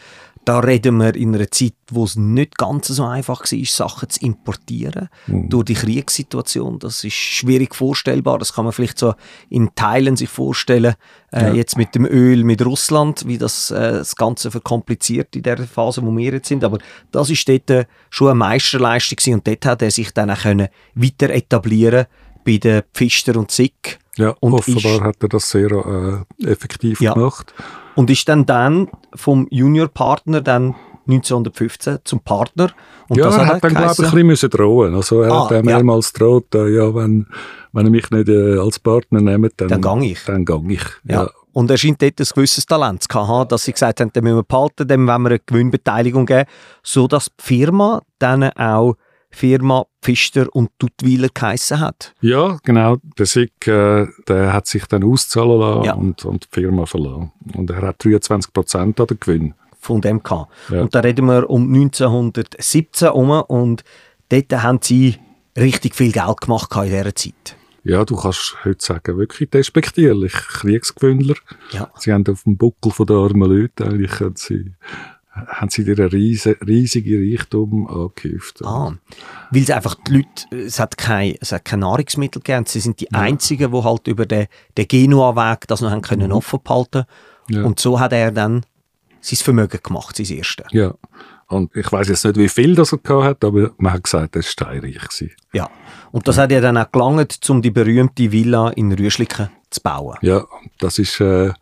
da 0.46 0.58
reden 0.60 0.96
wir 0.96 1.14
in 1.14 1.34
einer 1.34 1.50
Zeit, 1.50 1.74
wo 1.90 2.04
es 2.04 2.16
nicht 2.16 2.56
ganz 2.56 2.88
so 2.88 3.04
einfach 3.04 3.40
war, 3.40 3.64
Sachen 3.66 4.08
zu 4.08 4.20
importieren. 4.20 5.08
Durch 5.26 5.64
die 5.66 5.74
Kriegssituation. 5.74 6.78
Das 6.78 7.04
ist 7.04 7.12
schwierig 7.14 7.74
vorstellbar. 7.74 8.38
Das 8.38 8.52
kann 8.54 8.64
man 8.64 8.72
vielleicht 8.72 8.98
so 8.98 9.14
in 9.48 9.70
Teilen 9.74 10.16
sich 10.16 10.28
vorstellen. 10.30 10.94
Äh, 11.32 11.48
Ja. 11.48 11.54
Jetzt 11.54 11.76
mit 11.76 11.94
dem 11.94 12.06
Öl 12.06 12.42
mit 12.44 12.64
Russland, 12.64 13.26
wie 13.26 13.38
das, 13.38 13.70
äh, 13.70 13.92
das 13.92 14.16
Ganze 14.16 14.50
verkompliziert 14.50 15.36
in 15.36 15.42
der 15.42 15.58
Phase, 15.58 16.02
wo 16.04 16.10
wir 16.16 16.32
jetzt 16.32 16.48
sind. 16.48 16.64
Aber 16.64 16.78
das 17.12 17.28
ist 17.30 17.48
dort 17.48 17.70
äh, 17.70 17.84
schon 18.08 18.28
eine 18.28 18.34
Meisterleistung 18.36 19.16
gewesen. 19.16 19.34
und 19.34 19.46
dort 19.46 19.66
hat 19.66 19.82
er 19.82 19.90
sich 19.90 20.12
dann 20.12 20.30
auch 20.30 20.38
können 20.40 20.68
weiter 20.94 21.30
etablieren 21.30 22.06
bei 22.44 22.56
den 22.56 22.82
Pfister 22.94 23.36
und 23.36 23.50
Zick. 23.50 23.98
Ja, 24.16 24.34
Und 24.40 24.54
offenbar 24.54 25.02
hat 25.02 25.16
er 25.20 25.28
das 25.28 25.50
sehr 25.50 25.70
äh, 26.40 26.46
effektiv 26.50 27.00
Ja. 27.00 27.12
gemacht. 27.14 27.52
Und 27.96 28.10
ist 28.10 28.28
dann 28.28 28.46
dann 28.46 28.88
vom 29.14 29.46
Juniorpartner 29.50 30.40
dann 30.40 30.74
1915 31.06 31.98
zum 32.04 32.20
Partner. 32.20 32.70
Und 33.08 33.18
ja, 33.18 33.24
das 33.24 33.36
er 33.36 33.46
hat 33.46 33.64
dann, 33.64 33.74
glaube 33.74 33.92
ich, 33.92 33.98
ein 33.98 34.04
bisschen 34.04 34.26
müssen 34.26 34.50
drohen. 34.50 34.94
Also 34.94 35.22
er 35.22 35.32
Ah, 35.32 35.42
hat 35.44 35.50
dann 35.50 35.64
ja. 35.66 35.76
mehrmals 35.76 36.12
droht, 36.12 36.54
äh, 36.54 36.68
ja, 36.68 36.94
wenn, 36.94 37.26
wenn 37.72 37.86
er 37.86 37.90
mich 37.90 38.10
nicht 38.10 38.28
äh, 38.28 38.58
als 38.58 38.78
Partner 38.78 39.20
nimmt, 39.20 39.52
dann, 39.56 39.68
Dann 39.68 39.80
gang 39.80 40.02
ich. 40.04 40.24
Dann 40.24 40.44
gang 40.44 40.70
ich. 40.70 40.84
Ja. 41.04 41.24
Ja. 41.24 41.30
Und 41.52 41.68
er 41.68 41.76
scheint 41.78 42.00
dort 42.00 42.20
ein 42.20 42.26
gewisses 42.32 42.64
Talent 42.64 43.02
zu 43.02 43.26
haben, 43.26 43.48
dass 43.48 43.64
sie 43.64 43.72
gesagt 43.72 44.00
haben, 44.00 44.12
den 44.12 44.22
müssen 44.22 44.36
wir 44.36 44.42
behalten, 44.44 44.86
dem 44.86 45.08
wollen 45.08 45.22
wir 45.22 45.30
eine 45.30 45.40
Gewinnbeteiligung 45.40 46.26
geben, 46.26 46.48
sodass 46.84 47.26
die 47.26 47.42
Firma 47.42 48.02
dann 48.20 48.44
auch 48.50 48.94
Firma 49.30 49.84
Pfister 50.02 50.46
und 50.54 50.70
Duttweiler 50.78 51.28
geheissen 51.32 51.80
hat. 51.80 52.14
Ja, 52.20 52.58
genau. 52.64 52.96
Der 53.18 53.26
Sieg, 53.26 53.52
äh, 53.66 54.06
der 54.28 54.52
hat 54.52 54.66
sich 54.66 54.84
dann 54.86 55.04
auszahlen 55.04 55.58
lassen 55.60 55.84
Ja. 55.84 55.94
und, 55.94 56.24
und 56.24 56.44
die 56.44 56.60
Firma 56.60 56.86
verlassen. 56.86 57.30
Und 57.54 57.70
er 57.70 57.82
hat 57.82 58.04
23 58.04 58.52
Prozent 58.52 59.00
an 59.00 59.06
den 59.06 59.20
Gewinn. 59.20 59.54
von 59.78 60.00
dem 60.02 60.22
gehabt. 60.22 60.52
Ja. 60.70 60.82
Und 60.82 60.94
da 60.94 61.00
reden 61.00 61.24
wir 61.26 61.48
um 61.48 61.72
1917 61.72 63.06
herum 63.08 63.30
und 63.48 63.82
dort 64.28 64.52
haben 64.62 64.78
sie 64.82 65.16
richtig 65.56 65.94
viel 65.94 66.12
Geld 66.12 66.40
gemacht 66.42 66.70
in 66.76 66.82
dieser 66.90 67.14
Zeit. 67.14 67.56
Ja, 67.82 68.04
du 68.04 68.14
kannst 68.14 68.56
heute 68.64 68.84
sagen, 68.84 69.16
wirklich 69.16 69.48
despektierlich. 69.48 70.32
Kriegsgewündler. 70.34 71.36
Ja. 71.72 71.90
Sie 71.98 72.12
haben 72.12 72.26
auf 72.28 72.42
dem 72.42 72.58
Buckel 72.58 72.92
von 72.92 73.06
der 73.06 73.16
armen 73.16 73.50
Leute 73.50 73.86
eigentlich 73.86 74.12
sie, 74.34 74.72
haben 75.32 75.70
sie 75.70 75.82
ihren 75.82 76.08
riesen, 76.08 76.56
riesigen 76.66 77.30
Reichtum 77.30 77.86
angehäuft. 77.86 78.64
Ah, 78.64 78.94
weil 79.50 79.62
es 79.62 79.70
einfach 79.70 79.94
die 80.06 80.12
Leute, 80.16 80.66
es 80.66 80.80
hat 80.80 80.98
kein, 80.98 81.36
es 81.40 81.52
hat 81.52 81.64
kein 81.64 81.80
Nahrungsmittel 81.80 82.42
gegeben. 82.42 82.66
Sie 82.66 82.80
sind 82.80 83.00
die 83.00 83.12
Einzigen, 83.12 83.72
die 83.72 83.82
halt 83.82 84.06
über 84.08 84.26
den, 84.26 84.46
den 84.76 84.88
Genua-Weg 84.88 85.66
das 85.68 85.80
noch 85.80 85.90
haben 85.90 86.02
können 86.02 86.32
offen 86.32 86.60
behalten. 86.62 87.04
Mhm. 87.48 87.54
Ja. 87.54 87.62
Und 87.64 87.80
so 87.80 88.00
hat 88.00 88.12
er 88.12 88.32
dann 88.32 88.64
sein 89.20 89.36
Vermögen 89.36 89.80
gemacht, 89.82 90.16
sein 90.16 90.26
erstes. 90.26 90.66
Ja. 90.72 90.94
Und 91.46 91.74
ich 91.74 91.90
weiß 91.90 92.08
jetzt 92.08 92.24
nicht, 92.24 92.36
wie 92.36 92.48
viel 92.48 92.76
das 92.76 92.92
er 92.92 93.24
hat, 93.24 93.44
aber 93.44 93.72
man 93.76 93.92
hat 93.92 94.04
gesagt, 94.04 94.36
er 94.36 94.42
war 94.42 94.48
steinreich. 94.48 94.98
gewesen. 94.98 95.32
Ja. 95.52 95.68
Und 96.12 96.28
das 96.28 96.38
hat 96.38 96.52
ja 96.52 96.60
dann 96.60 96.76
auch 96.78 96.90
gelangt, 96.92 97.38
um 97.50 97.60
die 97.60 97.72
berühmte 97.72 98.30
Villa 98.30 98.70
in 98.70 98.92
Rüschliken 98.92 99.50
zu 99.68 99.80
bauen. 99.80 100.16
Ja, 100.22 100.44
das 100.78 100.98
ist 101.00 101.20
äh, 101.20 101.52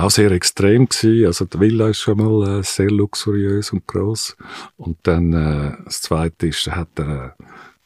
auch 0.00 0.10
sehr 0.10 0.30
extrem 0.32 0.88
gewesen. 0.88 1.26
Also 1.26 1.44
die 1.44 1.58
Villa 1.60 1.88
ist 1.88 1.98
schon 1.98 2.18
mal 2.18 2.60
äh, 2.60 2.62
sehr 2.62 2.90
luxuriös 2.90 3.72
und 3.72 3.86
groß. 3.86 4.36
Und 4.76 4.98
dann 5.04 5.32
äh, 5.32 5.72
das 5.84 6.02
Zweite 6.02 6.48
ist, 6.48 6.66
er 6.66 6.76
hat 6.76 6.98
äh, 6.98 7.30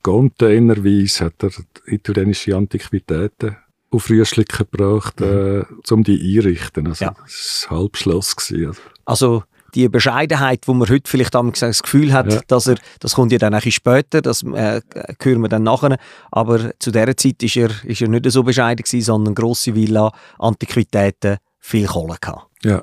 containerweise 0.02 1.26
hat 1.26 1.35
er 1.42 1.50
italienische 1.87 2.57
Antiquitäten 2.57 3.57
auf 3.90 4.09
Rüschliken 4.09 4.66
gebracht, 4.71 5.21
äh, 5.21 5.62
um 5.90 6.02
die 6.02 6.38
einrichten. 6.38 6.87
Also 6.87 7.04
Ja. 7.07 7.14
das 7.23 7.66
war 7.69 7.78
halb 7.78 7.97
Schloss 7.97 8.35
gewesen. 8.37 8.66
Also, 8.69 8.81
Also 9.04 9.45
die 9.75 9.88
Bescheidenheit, 9.88 10.69
wo 10.69 10.75
man 10.75 10.88
heute 10.88 11.11
vielleicht 11.11 11.35
das 11.35 11.83
Gefühl 11.83 12.12
hat, 12.12 12.31
Ja. 12.33 12.40
dass 12.47 12.66
er, 12.66 12.76
das 13.00 13.14
kommt 13.14 13.33
ja 13.33 13.38
dann 13.38 13.54
ein 13.54 13.59
bisschen 13.59 13.73
später, 13.73 14.21
das 14.21 14.42
äh, 14.42 14.81
hören 15.23 15.40
wir 15.42 15.49
dann 15.49 15.62
nachher. 15.62 15.97
Aber 16.31 16.73
zu 16.78 16.90
dieser 16.90 17.16
Zeit 17.16 17.42
ist 17.42 17.57
er, 17.57 17.71
ist 17.85 18.00
er 18.02 18.09
nicht 18.09 18.31
so 18.31 18.42
bescheiden 18.42 18.83
gewesen, 18.85 19.04
sondern 19.04 19.35
grosse 19.35 19.75
Villa, 19.75 20.12
Antiquitäten, 20.38 21.38
viel 21.62 21.87
Kohle 21.87 22.16
gehabt. 22.21 22.49
ja. 22.64 22.83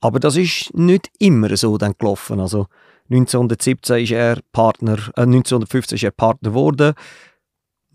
Aber 0.00 0.18
das 0.18 0.34
ist 0.36 0.74
nicht 0.74 1.12
immer 1.20 1.56
so 1.56 1.78
dann 1.78 1.94
gelaufen. 1.96 2.40
Also 2.40 2.66
1917 3.08 4.02
ist 4.02 4.10
er 4.10 4.40
Partner, 4.50 4.94
äh, 5.16 5.20
1915 5.22 5.94
ist 5.94 6.02
er 6.02 6.10
Partner 6.10 6.50
geworden. 6.50 6.94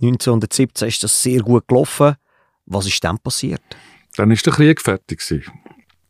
1917 0.01 0.87
ist 0.87 1.03
das 1.03 1.21
sehr 1.21 1.41
gut 1.41 1.67
gelaufen. 1.67 2.15
Was 2.65 2.87
ist 2.87 3.03
dann 3.03 3.19
passiert? 3.19 3.61
Dann 4.15 4.31
ist 4.31 4.45
der 4.45 4.53
Krieg 4.53 4.81
fertig 4.81 5.19
gewesen. 5.19 5.51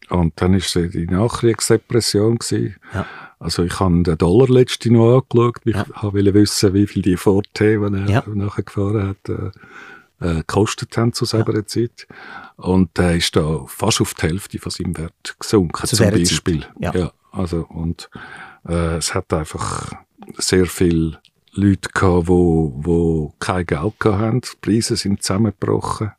Und 0.10 0.34
dann 0.40 0.54
ist 0.54 0.74
die 0.76 1.08
Nachkriegsdepression 1.08 2.38
gewesen. 2.38 2.76
Ja. 2.94 3.06
Also 3.40 3.64
ich 3.64 3.80
habe 3.80 4.04
den 4.04 4.18
Dollar 4.20 4.48
letzte 4.50 4.92
noch 4.94 5.18
angeschaut. 5.22 5.58
Ich 5.66 5.76
Ja. 5.76 5.86
wollte 6.04 6.34
wissen, 6.34 6.74
wie 6.76 6.86
viel 6.88 7.02
die 7.02 7.18
Forte, 7.18 7.78
die 7.80 7.84
er 7.98 8.08
Ja. 8.10 8.24
nachher 8.28 8.64
gefahren 8.64 9.08
hat, 9.10 9.54
äh, 10.22 10.28
äh, 10.28 10.36
gekostet 10.36 10.98
haben 10.98 11.14
zu 11.14 11.26
selber 11.26 11.66
Zeit. 11.66 12.08
Und 12.56 12.98
der 12.98 13.16
ist 13.16 13.36
da 13.36 13.66
fast 13.68 14.02
auf 14.02 14.14
die 14.14 14.24
Hälfte 14.24 14.60
von 14.60 14.72
seinem 14.72 14.98
Wert 14.98 15.36
gesunken, 15.40 15.86
Zu 15.88 15.96
zum. 15.96 16.10
Beispiel. 16.10 16.66
Ja. 16.80 17.12
also, 17.32 17.66
und 17.70 18.10
äh, 18.68 18.98
es 18.98 19.14
hat 19.14 19.32
einfach 19.34 19.92
sehr 20.38 20.66
viele 20.66 21.20
Leute 21.54 21.90
gehabt, 21.94 22.28
wo, 22.28 22.74
wo 22.78 23.34
kein 23.40 23.66
Geld 23.66 24.00
gehabt 24.00 24.22
haben. 24.22 24.42
Die 24.42 24.50
Preise 24.62 24.96
sind 24.96 25.24
zusammengebrochen. 25.24 26.12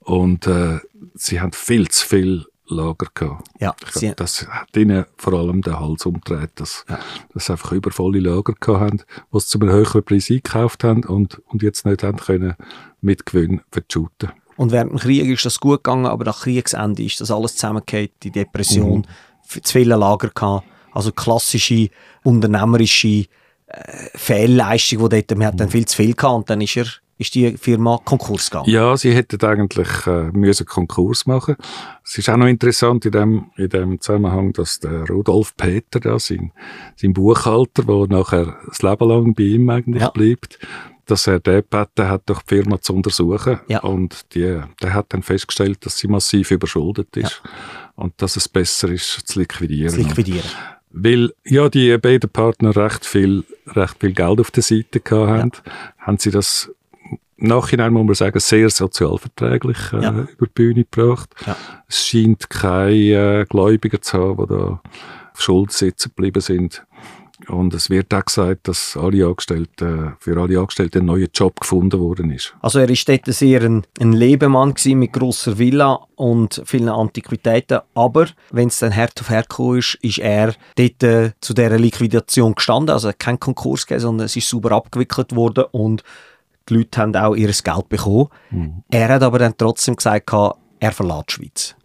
Und 0.00 0.46
äh, 0.46 0.80
sie 1.14 1.40
haben 1.40 1.52
viel 1.52 1.88
zu 1.88 2.06
viel 2.06 2.46
Lager 2.66 3.06
gehabt. 3.14 3.46
Ja, 3.60 3.74
glaub, 3.92 4.16
das 4.16 4.46
hat 4.48 4.76
ihnen 4.76 5.04
vor 5.16 5.34
allem 5.34 5.60
den 5.62 5.78
Hals 5.78 6.06
umgedreht, 6.06 6.50
dass, 6.56 6.84
Ja. 6.88 6.98
dass 7.34 7.46
sie 7.46 7.52
einfach 7.52 7.72
übervolle 7.72 8.20
Lager 8.20 8.54
gehabt 8.58 8.80
haben, 8.80 8.98
die 9.32 9.40
sie 9.40 9.46
zu 9.46 9.60
einem 9.60 9.70
höheren 9.70 10.02
Preis 10.02 10.30
eingekauft 10.30 10.82
haben 10.84 11.04
und, 11.04 11.40
und 11.48 11.62
jetzt 11.62 11.84
nicht 11.84 12.02
haben 12.02 12.18
können 12.18 12.54
mit 13.00 13.26
Gewinn 13.26 13.60
verschuten. 13.70 14.30
Und 14.56 14.70
während 14.72 14.92
dem 14.92 14.98
Krieg 14.98 15.28
ist 15.28 15.44
das 15.44 15.58
gut 15.60 15.82
gegangen, 15.84 16.06
aber 16.06 16.24
nach 16.24 16.42
Kriegsende 16.42 17.02
ist 17.02 17.20
das 17.20 17.30
alles 17.30 17.54
zusammengefallen, 17.56 18.08
die 18.22 18.30
Depression, 18.30 19.00
Mhm. 19.00 19.62
zu 19.62 19.72
viele 19.72 19.96
Lager 19.96 20.28
gehabt. 20.30 20.66
Also 20.92 21.10
klassische 21.12 21.88
unternehmerische 22.22 23.26
äh, 23.66 24.08
Fehlleistung, 24.14 25.00
wo 25.00 25.08
dort, 25.08 25.30
man 25.36 25.46
hat 25.46 25.54
Mhm. 25.54 25.58
dann 25.58 25.70
viel 25.70 25.86
zu 25.86 25.96
viel 25.96 26.14
gehabt 26.14 26.34
und 26.34 26.50
dann 26.50 26.60
ist 26.60 26.76
er, 26.76 26.86
ist 27.18 27.34
die 27.34 27.56
Firma 27.56 27.98
Konkurs 28.04 28.50
gegangen. 28.50 28.70
Ja, 28.70 28.96
sie 28.96 29.12
hätten 29.14 29.40
eigentlich 29.44 29.88
äh, 30.06 30.30
müssen 30.32 30.66
Konkurs 30.66 31.26
machen. 31.26 31.56
Es 32.04 32.18
ist 32.18 32.28
auch 32.28 32.36
noch 32.36 32.46
interessant 32.46 33.04
in 33.06 33.12
dem, 33.12 33.50
in 33.56 33.68
dem 33.68 34.00
Zusammenhang, 34.00 34.52
dass 34.52 34.80
der 34.80 35.06
Rudolf 35.08 35.56
Peter, 35.56 36.00
da, 36.00 36.18
sein, 36.18 36.52
sein 36.96 37.12
Buchhalter, 37.12 37.84
der 37.84 38.06
nachher 38.08 38.56
das 38.66 38.82
Leben 38.82 39.08
lang 39.08 39.34
bei 39.34 39.44
ihm 39.44 39.70
eigentlich 39.70 40.02
Ja. 40.02 40.10
bleibt, 40.10 40.58
dass 41.06 41.26
er 41.26 41.38
den 41.38 41.62
gebeten 41.62 42.08
hat, 42.08 42.22
doch 42.26 42.42
die 42.42 42.56
Firma 42.56 42.80
zu 42.80 42.94
untersuchen. 42.94 43.60
Ja. 43.68 43.80
Und 43.80 44.34
die, 44.34 44.60
der 44.82 44.94
hat 44.94 45.06
dann 45.10 45.22
festgestellt, 45.22 45.84
dass 45.86 45.98
sie 45.98 46.08
massiv 46.08 46.50
überschuldet 46.50 47.16
ist 47.16 47.42
und 47.94 48.14
dass 48.22 48.36
es 48.36 48.48
besser 48.48 48.88
ist, 48.88 49.28
zu 49.28 49.38
liquidieren. 49.38 49.90
Zu 49.90 50.00
liquidieren. 50.00 50.48
Weil 50.90 51.32
ja 51.44 51.68
die 51.68 51.96
beiden 51.98 52.30
Partner 52.30 52.74
recht 52.76 53.04
viel, 53.04 53.44
recht 53.66 53.96
viel 54.00 54.12
Geld 54.12 54.40
auf 54.40 54.50
der 54.52 54.62
Seite 54.62 55.00
gehabt 55.00 55.28
haben, 55.30 55.50
haben 55.98 56.18
sie 56.18 56.30
das 56.30 56.70
im 57.36 57.48
Nachhinein, 57.48 57.92
muss 57.92 58.04
man 58.06 58.14
sagen, 58.14 58.38
sehr 58.40 58.70
sozialverträglich 58.70 59.78
äh, 59.92 60.02
Ja. 60.02 60.10
über 60.12 60.46
die 60.46 60.52
Bühne 60.54 60.84
gebracht. 60.84 61.30
Ja. 61.46 61.56
Es 61.88 62.06
scheint 62.06 62.48
keine 62.50 62.92
äh, 63.40 63.44
Gläubiger 63.48 64.00
zu 64.00 64.18
haben, 64.18 64.36
die 64.46 64.48
da 64.54 64.80
auf 65.32 65.40
Schuld 65.40 65.72
sitzen 65.72 66.10
geblieben 66.14 66.40
sind. 66.40 66.84
Und 67.48 67.74
es 67.74 67.90
wird 67.90 68.14
auch 68.14 68.24
gesagt, 68.24 68.68
dass 68.68 68.96
alle 68.96 69.26
Angestellten, 69.26 70.14
für 70.20 70.40
alle 70.40 70.58
Angestellten 70.58 71.00
ein 71.00 71.06
neuer 71.06 71.26
Job 71.34 71.60
gefunden 71.60 71.98
worden 72.00 72.30
ist. 72.30 72.54
Also 72.62 72.78
er 72.78 72.88
ist 72.88 73.06
dort 73.08 73.26
sehr 73.26 73.60
ein, 73.62 73.82
ein 74.00 74.12
Lebemann 74.12 74.72
gewesen 74.72 75.00
mit 75.00 75.12
grosser 75.12 75.58
Villa 75.58 75.98
und 76.14 76.62
vielen 76.64 76.88
Antiquitäten, 76.88 77.80
aber 77.94 78.28
wenn 78.52 78.68
es 78.68 78.78
dann 78.78 78.94
hart 78.94 79.20
auf 79.20 79.28
hart 79.30 79.50
gekommen 79.50 79.78
ist, 79.78 79.96
ist 80.00 80.18
er 80.18 80.54
dort 80.76 81.02
äh, 81.02 81.32
zu 81.40 81.52
dieser 81.54 81.76
Liquidation 81.78 82.54
gestanden, 82.54 82.90
also 82.94 83.10
keinen 83.18 83.40
Konkurs 83.40 83.84
gegeben, 83.86 84.00
sondern 84.02 84.26
es 84.26 84.36
ist 84.36 84.48
sauber 84.48 84.72
abgewickelt 84.72 85.34
worden 85.34 85.64
und 85.72 86.02
die 86.68 86.74
Leute 86.74 87.00
haben 87.00 87.14
auch 87.16 87.34
ihr 87.34 87.48
Geld 87.52 87.88
bekommen. 87.88 88.28
Er 88.90 89.08
hat 89.08 89.22
aber 89.22 89.38
dann 89.38 89.54
trotzdem 89.56 89.96
gesagt, 89.96 90.30
er 90.32 90.92
verlässt 90.92 91.28
die 91.28 91.32
Schweiz. 91.32 91.76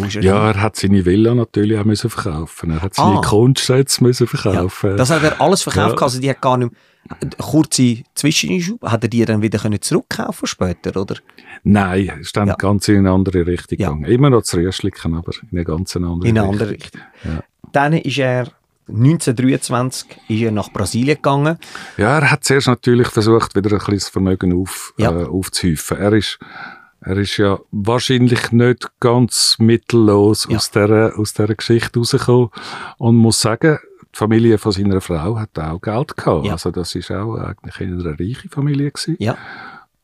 Er? 0.00 0.22
Ja, 0.22 0.50
er 0.50 0.62
hat 0.62 0.76
seine 0.76 1.04
Villa 1.04 1.34
natürlich 1.34 1.78
auch 1.78 1.84
müssen 1.84 2.08
verkaufen. 2.10 2.70
Er 2.70 2.82
hat 2.82 2.94
seine 2.94 3.18
Ah. 3.18 3.22
Kunstschätze 3.22 4.02
müssen 4.02 4.26
Ja, 4.32 4.38
verkaufen. 4.38 4.96
das 4.96 5.10
hat 5.10 5.22
er 5.22 5.40
alles 5.40 5.62
verkauft, 5.62 5.96
Ja. 5.96 6.02
also 6.02 6.18
die 6.20 6.30
hat 6.30 6.40
gar 6.40 6.56
nicht 6.56 6.72
mehr, 6.72 7.30
kurze 7.38 8.02
Zwischenschub, 8.14 8.82
hat 8.82 9.02
er 9.04 9.08
die 9.08 9.24
dann 9.24 9.42
wieder 9.42 9.58
können 9.58 9.80
zurückkaufen 9.80 10.46
später, 10.46 10.98
oder? 11.00 11.16
Nein, 11.62 12.10
es 12.20 12.28
ist 12.28 12.36
dann 12.36 12.48
Ja. 12.48 12.54
ganz 12.56 12.88
in 12.88 12.98
eine 12.98 13.10
andere 13.10 13.46
Richtung 13.46 13.78
Ja. 13.78 13.88
gegangen. 13.90 14.04
Immer 14.10 14.30
noch 14.30 14.42
zu 14.42 14.56
Rüschliken, 14.56 15.14
aber 15.14 15.32
in 15.42 15.48
eine 15.52 15.64
ganz 15.64 15.94
andere 15.96 16.12
In 16.28 16.38
eine 16.38 16.40
Richtung. 16.48 16.52
andere 16.52 16.70
Richtung. 16.70 17.00
Ja. 17.24 17.42
Dann 17.72 17.92
ist 17.92 18.18
er 18.18 18.48
1923 18.88 20.08
ist 20.28 20.42
er 20.42 20.52
nach 20.52 20.72
Brasilien 20.72 21.16
gegangen. 21.16 21.58
Ja, 21.96 22.18
er 22.18 22.30
hat 22.30 22.44
zuerst 22.44 22.66
natürlich 22.68 23.08
versucht, 23.08 23.54
wieder 23.54 23.70
ein 23.72 23.78
bisschen 23.78 23.94
das 23.94 24.08
Vermögen 24.08 24.52
auf, 24.60 24.94
Ja. 24.96 25.10
äh, 25.10 25.24
aufzuhäufen. 25.24 25.96
Er 25.98 26.12
ist, 26.12 26.38
er 27.00 27.16
ist 27.16 27.36
ja 27.36 27.58
wahrscheinlich 27.70 28.52
nicht 28.52 28.90
ganz 29.00 29.56
mittellos 29.58 30.46
Ja. 30.48 30.56
aus, 30.56 30.70
dieser, 30.70 31.18
aus 31.18 31.32
dieser 31.34 31.54
Geschichte 31.54 31.98
rausgekommen 31.98 32.50
und 32.98 33.16
muss 33.16 33.40
sagen, 33.40 33.78
die 34.14 34.18
Familie 34.18 34.58
von 34.58 34.72
seiner 34.72 35.00
Frau 35.00 35.38
hat 35.38 35.58
auch 35.58 35.80
Geld 35.80 36.16
gehabt. 36.16 36.46
Ja. 36.46 36.52
Also 36.52 36.70
das 36.70 36.94
ist 36.94 37.10
auch 37.10 37.34
eigentlich 37.36 37.80
eine 37.80 38.18
reiche 38.18 38.48
Familie 38.48 38.90
gewesen. 38.90 39.16
Ja. 39.18 39.36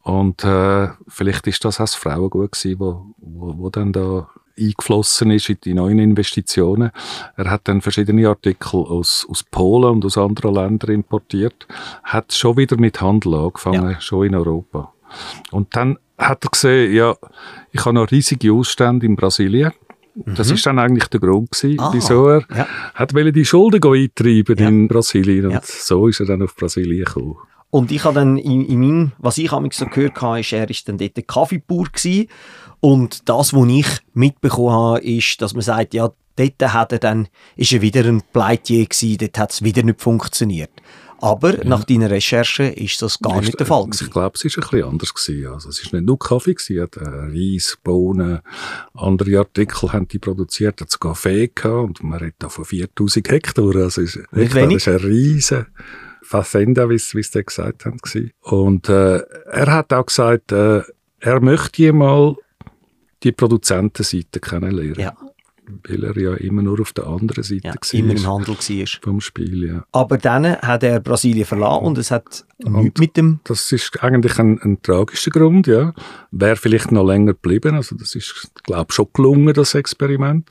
Und 0.02 0.44
äh, 0.44 0.88
vielleicht 1.08 1.46
ist 1.46 1.64
das 1.64 1.76
auch 1.76 1.84
das 1.84 1.94
Frauengut 1.94 2.52
gewesen, 2.52 2.80
wo, 2.80 3.06
wo, 3.18 3.54
wo 3.58 3.70
dann 3.70 3.92
da 3.92 4.28
eingeflossen 4.58 5.30
ist 5.30 5.48
in 5.48 5.58
die 5.64 5.74
neuen 5.74 5.98
Investitionen. 5.98 6.90
Er 7.36 7.50
hat 7.50 7.62
dann 7.64 7.80
verschiedene 7.80 8.28
Artikel 8.28 8.76
aus, 8.80 9.26
aus 9.28 9.42
Polen 9.42 9.90
und 9.90 10.04
aus 10.04 10.18
anderen 10.18 10.54
Ländern 10.54 10.90
importiert, 10.92 11.66
hat 12.04 12.32
schon 12.32 12.56
wieder 12.56 12.76
mit 12.76 13.00
Handel 13.00 13.34
angefangen, 13.34 13.96
schon 14.00 14.26
in 14.26 14.34
Europa. 14.34 14.92
Und 15.50 15.74
dann 15.76 15.98
hat 16.18 16.44
er 16.44 16.50
gesehen, 16.50 16.94
ja, 16.94 17.14
ich 17.72 17.84
habe 17.84 17.94
noch 17.94 18.10
riesige 18.10 18.52
Ausstände 18.52 19.06
in 19.06 19.16
Brasilien 19.16 19.72
Das 20.14 20.50
ist 20.50 20.64
dann 20.66 20.78
eigentlich 20.78 21.08
der 21.08 21.20
Grund 21.20 21.50
gewesen, 21.52 21.80
Ah, 21.80 21.90
wieso 21.92 22.28
er 22.28 22.44
ja. 22.54 22.66
hat 22.94 23.14
wollte 23.14 23.32
die 23.32 23.44
Schulden 23.46 23.82
eintreiben 23.82 24.58
Ja. 24.58 24.68
in 24.68 24.86
Brasilien. 24.88 25.46
Und 25.46 25.52
Ja. 25.52 25.60
so 25.64 26.06
ist 26.06 26.20
er 26.20 26.26
dann 26.26 26.42
auf 26.42 26.54
Brasilien 26.54 27.04
gekommen. 27.04 27.36
Und 27.70 27.90
ich 27.90 28.04
habe 28.04 28.16
dann 28.16 28.36
in, 28.36 28.66
in 28.66 28.80
meinem, 28.80 29.12
was 29.18 29.38
ich 29.38 29.50
amigs 29.50 29.78
so 29.78 29.86
gehört 29.86 30.20
habe, 30.20 30.40
ist, 30.40 30.52
er 30.52 30.68
ist 30.68 30.86
dann 30.86 30.98
dort 30.98 31.26
Kaffeebauer 31.26 31.86
gewesen. 31.90 32.28
Und 32.84 33.28
das, 33.28 33.54
was 33.54 33.68
ich 33.68 33.86
mitbekommen 34.12 34.72
habe, 34.72 35.00
ist, 35.04 35.40
dass 35.40 35.54
man 35.54 35.62
sagt, 35.62 35.94
ja, 35.94 36.10
dort 36.34 36.62
hat 36.74 36.90
er 36.92 36.98
dann, 36.98 37.28
ist 37.54 37.72
er 37.72 37.80
wieder 37.80 38.04
ein 38.04 38.22
Pleitier 38.32 38.84
gewesen, 38.86 39.18
dort 39.18 39.38
hat 39.38 39.52
es 39.52 39.62
wieder 39.62 39.84
nicht 39.84 40.00
funktioniert. 40.00 40.70
Aber 41.20 41.52
nach 41.64 41.84
deiner 41.84 42.10
Recherche 42.10 42.64
ist 42.64 43.00
das 43.00 43.20
gar 43.20 43.40
nicht 43.40 43.56
der 43.60 43.64
Fall 43.66 43.84
Ich 43.84 43.90
gewesen. 43.98 44.10
glaube, 44.10 44.34
es 44.34 44.44
war 44.44 44.64
ein 44.64 44.68
bisschen 44.70 44.88
anders. 44.88 45.14
Gewesen. 45.14 45.46
Also, 45.46 45.68
es 45.68 45.84
war 45.92 46.00
nicht 46.00 46.06
nur 46.08 46.18
Kaffee, 46.18 46.54
gewesen. 46.54 46.82
hat 46.82 46.96
äh, 46.96 47.04
Reis, 47.08 47.78
Bohnen, 47.84 48.40
andere 48.94 49.38
Artikel 49.38 49.92
haben 49.92 50.08
die 50.08 50.18
produziert, 50.18 50.80
er 50.80 50.86
hat 50.86 50.90
sogar 50.90 51.12
Kaffee 51.12 51.46
gehabt 51.54 52.00
und 52.00 52.02
man 52.02 52.18
redet 52.18 52.34
da 52.40 52.48
von 52.48 52.64
4000 52.64 53.28
Hektar. 53.30 53.76
Also, 53.76 54.02
es 54.02 54.16
ist, 54.16 54.16
Nicht 54.16 54.32
wirklich, 54.32 54.54
wenig. 54.56 54.84
Das 54.84 54.94
ist 54.96 55.00
eine 55.04 55.08
riesen 55.08 55.66
Fazenda, 56.22 56.90
wie 56.90 56.98
sie 56.98 57.16
wie 57.18 57.22
sie 57.22 57.44
gesagt 57.44 57.84
haben. 57.84 57.98
gewesen. 57.98 58.32
Und 58.40 58.88
äh, 58.88 59.18
er 59.18 59.72
hat 59.72 59.92
auch 59.92 60.06
gesagt, 60.06 60.50
äh, 60.50 60.82
er 61.20 61.40
möchte 61.40 61.92
mal 61.92 62.34
die 63.22 63.32
Produzentenseite 63.32 64.40
kennenlernen. 64.40 64.98
Ja, 64.98 65.14
Weil 65.88 66.04
er 66.04 66.18
ja 66.18 66.34
immer 66.34 66.60
nur 66.62 66.80
auf 66.80 66.92
der 66.92 67.06
anderen 67.06 67.44
Seite 67.44 67.68
ja 67.68 67.74
war 67.74 67.94
immer 67.94 68.12
im 68.14 68.26
Handel 68.26 68.56
war. 68.56 68.86
vom 69.02 69.20
Spiel. 69.20 69.64
Ja. 69.68 69.84
Aber 69.92 70.18
dann 70.18 70.56
hat 70.56 70.82
er 70.82 71.00
Brasilien 71.00 71.44
verlassen 71.46 71.84
und 71.86 71.98
es 71.98 72.10
hat 72.10 72.44
Und- 72.64 72.82
nichts 72.82 73.00
mit 73.00 73.16
dem 73.16 73.40
Das 73.44 73.70
ist 73.72 74.02
eigentlich 74.02 74.38
ein, 74.38 74.60
ein 74.62 74.82
tragischer 74.82 75.30
Grund, 75.30 75.66
ja. 75.68 75.94
Wäre 76.32 76.56
vielleicht 76.56 76.90
noch 76.92 77.06
länger 77.06 77.32
geblieben. 77.34 77.74
Also 77.76 77.94
das 77.96 78.14
ist, 78.14 78.50
glaube 78.64 78.86
ich, 78.90 78.94
schon 78.94 79.06
gelungen, 79.14 79.54
das 79.54 79.74
Experiment. 79.74 80.48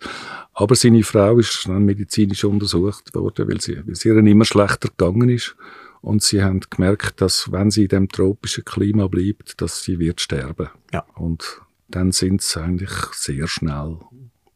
Aber 0.53 0.75
seine 0.75 1.03
Frau 1.03 1.37
ist 1.39 1.67
dann 1.67 1.83
medizinisch 1.85 2.43
untersucht 2.43 3.13
worden, 3.13 3.47
weil, 3.49 3.61
sie, 3.61 3.77
weil 3.77 3.91
es 3.93 4.05
ihr 4.05 4.15
immer 4.17 4.45
schlechter 4.45 4.89
gegangen 4.89 5.29
ist. 5.29 5.55
Und 6.01 6.23
sie 6.23 6.41
haben 6.41 6.61
gemerkt, 6.69 7.21
dass 7.21 7.51
wenn 7.51 7.69
sie 7.69 7.83
in 7.83 7.89
dem 7.89 8.09
tropischen 8.09 8.65
Klima 8.65 9.07
bleibt, 9.07 9.61
dass 9.61 9.83
sie 9.83 9.99
wird 9.99 10.19
sterben. 10.19 10.69
Ja. 10.93 11.03
Und 11.15 11.61
dann 11.91 12.11
sind 12.11 12.41
sie 12.41 12.61
eigentlich 12.61 12.91
sehr 13.13 13.47
schnell 13.47 13.99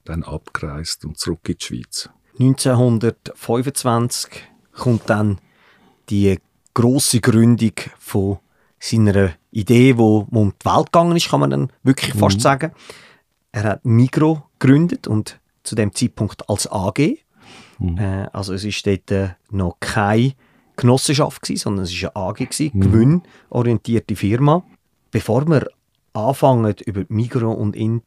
dann 0.04 0.24
abgereist 0.24 1.06
und 1.06 1.18
zurück 1.18 1.48
in 1.48 1.56
die 1.60 1.65
Schweiz. 1.65 2.10
1925 2.39 4.44
kommt 4.74 5.10
dann 5.10 5.39
die 6.10 6.38
große 6.74 7.22
Gründung 7.22 7.72
von 7.98 8.39
seiner 8.80 9.34
Idee, 9.51 9.98
wo 9.98 10.27
wo 10.30 10.42
um 10.42 10.54
die 10.62 10.65
Welt 10.65 10.92
gegangen 10.92 11.15
ist, 11.15 11.30
kann 11.30 11.39
man 11.39 11.50
dann 11.50 11.72
wirklich 11.84 12.13
fast 12.13 12.42
sagen. 12.42 12.74
Er 13.51 13.63
hat 13.63 13.86
Migro 13.86 14.44
gegründet 14.60 15.08
und 15.08 15.39
zu 15.63 15.75
dem 15.75 15.94
Zeitpunkt 15.94 16.50
als 16.50 16.70
AG. 16.72 17.00
Äh, 17.00 17.18
also 18.32 18.54
es 18.54 18.63
ist 18.63 18.86
dort 18.86 19.10
äh, 19.12 19.30
noch 19.50 19.77
keine 19.80 20.34
Genossenschaft 20.75 21.42
gewesen, 21.42 21.62
sondern 21.62 21.86
es 21.86 21.92
ist 21.92 22.04
eine 22.04 22.15
AG 22.15 22.36
gewesen, 22.36 22.80
gewinnorientierte 22.80 24.15
Firma. 24.15 24.63
Bevor 25.12 25.48
wir 25.48 25.68
anfangen 26.15 26.75
über 26.86 27.03
Migro 27.10 27.51
und 27.51 27.75
ihn 27.75 28.01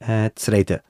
äh, 0.00 0.30
zu 0.34 0.52
reden, 0.52 0.80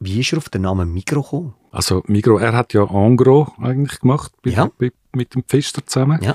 wie 0.00 0.20
ist 0.20 0.32
er 0.32 0.38
auf 0.38 0.48
den 0.48 0.62
Namen 0.62 0.92
Migro 0.92 1.22
gekommen? 1.22 1.54
Also 1.70 2.02
Migro, 2.06 2.38
er 2.38 2.52
hat 2.52 2.72
ja 2.72 2.84
Angro 2.84 3.48
eigentlich 3.60 4.00
gemacht 4.00 4.32
mit, 4.44 4.54
Ja. 4.54 4.70
mit, 4.78 4.94
mit 5.14 5.34
dem 5.34 5.42
Pfister 5.44 5.84
zusammen. 5.86 6.20
Ja. 6.22 6.34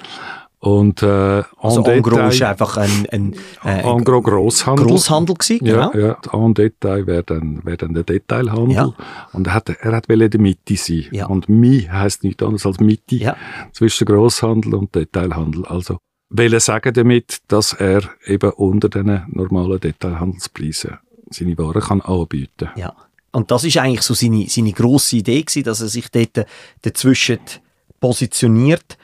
Und 0.62 1.02
äh, 1.04 1.44
Also 1.58 1.82
Detail- 1.84 2.28
ist 2.30 2.42
einfach 2.42 2.76
ein, 2.76 3.08
ein, 3.14 3.34
äh, 3.64 3.70
ein 3.70 3.80
Engros 3.86 4.24
Grosshandel. 4.26 4.88
Grosshandel 4.88 5.36
gewesen, 5.36 5.66
Ja, 5.66 5.88
genau. 5.88 6.08
ja. 6.08 6.18
En 6.34 6.54
Detail 6.54 7.08
wäre 7.08 7.24
dann, 7.24 7.64
wär 7.64 7.78
dann 7.78 7.94
der 7.94 8.04
Detailhandel. 8.04 8.76
Ja. 8.76 8.94
Und 9.32 9.48
er 9.48 9.54
hat, 9.54 9.70
er 9.70 9.92
hat 9.96 10.08
in 10.08 10.30
der 10.30 10.40
Mitte 10.42 10.76
sein. 10.76 11.06
Ja. 11.12 11.28
Und 11.28 11.48
Mi 11.48 11.88
heisst 11.90 12.26
nichts 12.26 12.44
anderes 12.44 12.66
als 12.66 12.82
Mitte 12.82 13.16
Ja. 13.16 13.38
zwischen 13.72 14.06
Grosshandel 14.06 14.74
und 14.76 14.94
Detailhandel. 14.96 15.66
Also 15.66 16.00
will 16.30 16.60
sagen 16.60 16.94
damit, 16.94 17.42
dass 17.48 17.74
er 17.74 18.04
eben 18.26 18.52
unter 18.52 18.90
den 18.90 19.24
normalen 19.28 19.80
Detailhandelspreisen 19.80 21.00
seine 21.30 21.58
Waren 21.58 21.82
kann 21.82 22.02
anbieten. 22.02 22.70
Ja. 22.76 22.96
Und 23.32 23.52
das 23.52 23.64
ist 23.64 23.78
eigentlich 23.78 24.02
so 24.02 24.14
seine, 24.14 24.48
seine 24.50 24.72
grosse 24.72 25.18
Idee 25.18 25.42
gewesen, 25.42 25.64
dass 25.64 25.82
er 25.82 25.88
sich 25.88 26.10
dort 26.10 26.48
dazwischen 26.82 27.40
positioniert. 28.00 28.98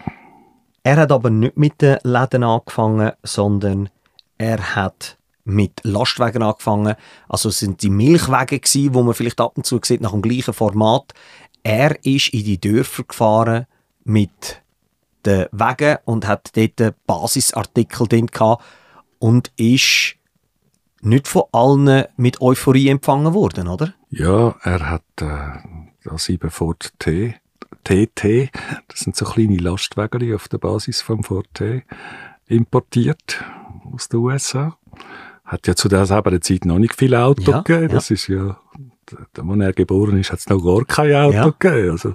Er 0.81 0.97
hat 0.97 1.11
aber 1.11 1.29
nicht 1.29 1.57
mit 1.57 1.81
den 1.81 1.97
Läden 2.03 2.43
angefangen, 2.43 3.11
sondern 3.23 3.89
er 4.37 4.75
hat 4.75 5.17
mit 5.43 5.81
Lastwagen 5.83 6.41
angefangen. 6.41 6.95
Also 7.29 7.49
es 7.49 7.59
sind 7.59 7.83
die 7.83 7.89
Milchwagen 7.89 8.59
gewesen, 8.59 8.93
wo 8.93 9.03
man 9.03 9.13
vielleicht 9.13 9.39
ab 9.39 9.57
und 9.57 9.65
zu 9.65 9.79
sieht, 9.83 10.01
nach 10.01 10.11
dem 10.11 10.23
gleichen 10.23 10.53
Format. 10.53 11.13
Er 11.61 12.03
ist 12.03 12.29
in 12.29 12.43
die 12.43 12.59
Dörfer 12.59 13.03
gefahren 13.03 13.67
mit 14.03 14.61
den 15.25 15.45
Wagen 15.51 15.97
und 16.05 16.27
hat 16.27 16.51
dort 16.55 16.95
Basisartikel 17.07 18.07
drin 18.07 18.27
gehabt 18.27 18.63
und 19.19 19.51
ist 19.57 20.15
nicht 21.01 21.27
von 21.27 21.43
allen 21.51 22.05
mit 22.17 22.41
Euphorie 22.41 22.89
empfangen 22.89 23.33
worden, 23.33 23.67
oder? 23.67 23.93
Ja, 24.09 24.55
er 24.63 24.89
hat 24.89 25.03
äh, 25.21 25.59
das 26.03 26.29
eben 26.29 26.49
Ford 26.49 26.93
T, 26.99 27.35
TT, 27.83 28.49
das 28.87 28.99
sind 29.01 29.15
so 29.15 29.25
kleine 29.25 29.57
Lastwagen 29.57 30.33
auf 30.33 30.47
der 30.47 30.57
Basis 30.57 31.01
vom 31.01 31.23
Ford 31.23 31.47
T, 31.53 31.83
importiert 32.47 33.43
aus 33.93 34.09
den 34.09 34.19
USA. 34.21 34.77
Hat 35.43 35.67
ja 35.67 35.75
zu 35.75 35.87
der 35.89 36.05
selben 36.07 36.41
Zeit 36.41 36.65
noch 36.65 36.79
nicht 36.79 36.95
viele 36.95 37.23
Autos 37.23 37.45
Ja, 37.45 37.61
gegeben. 37.61 37.93
Das 37.93 38.09
ist 38.09 38.27
ja, 38.27 38.57
da, 39.33 39.43
als 39.43 39.59
er 39.59 39.73
geboren 39.73 40.17
ist, 40.19 40.31
hat 40.31 40.39
es 40.39 40.49
noch 40.49 40.59
gar 40.63 40.83
kein 40.85 41.13
Auto 41.13 41.35
Ja. 41.35 41.49
gegeben. 41.59 41.91
Also, 41.91 42.13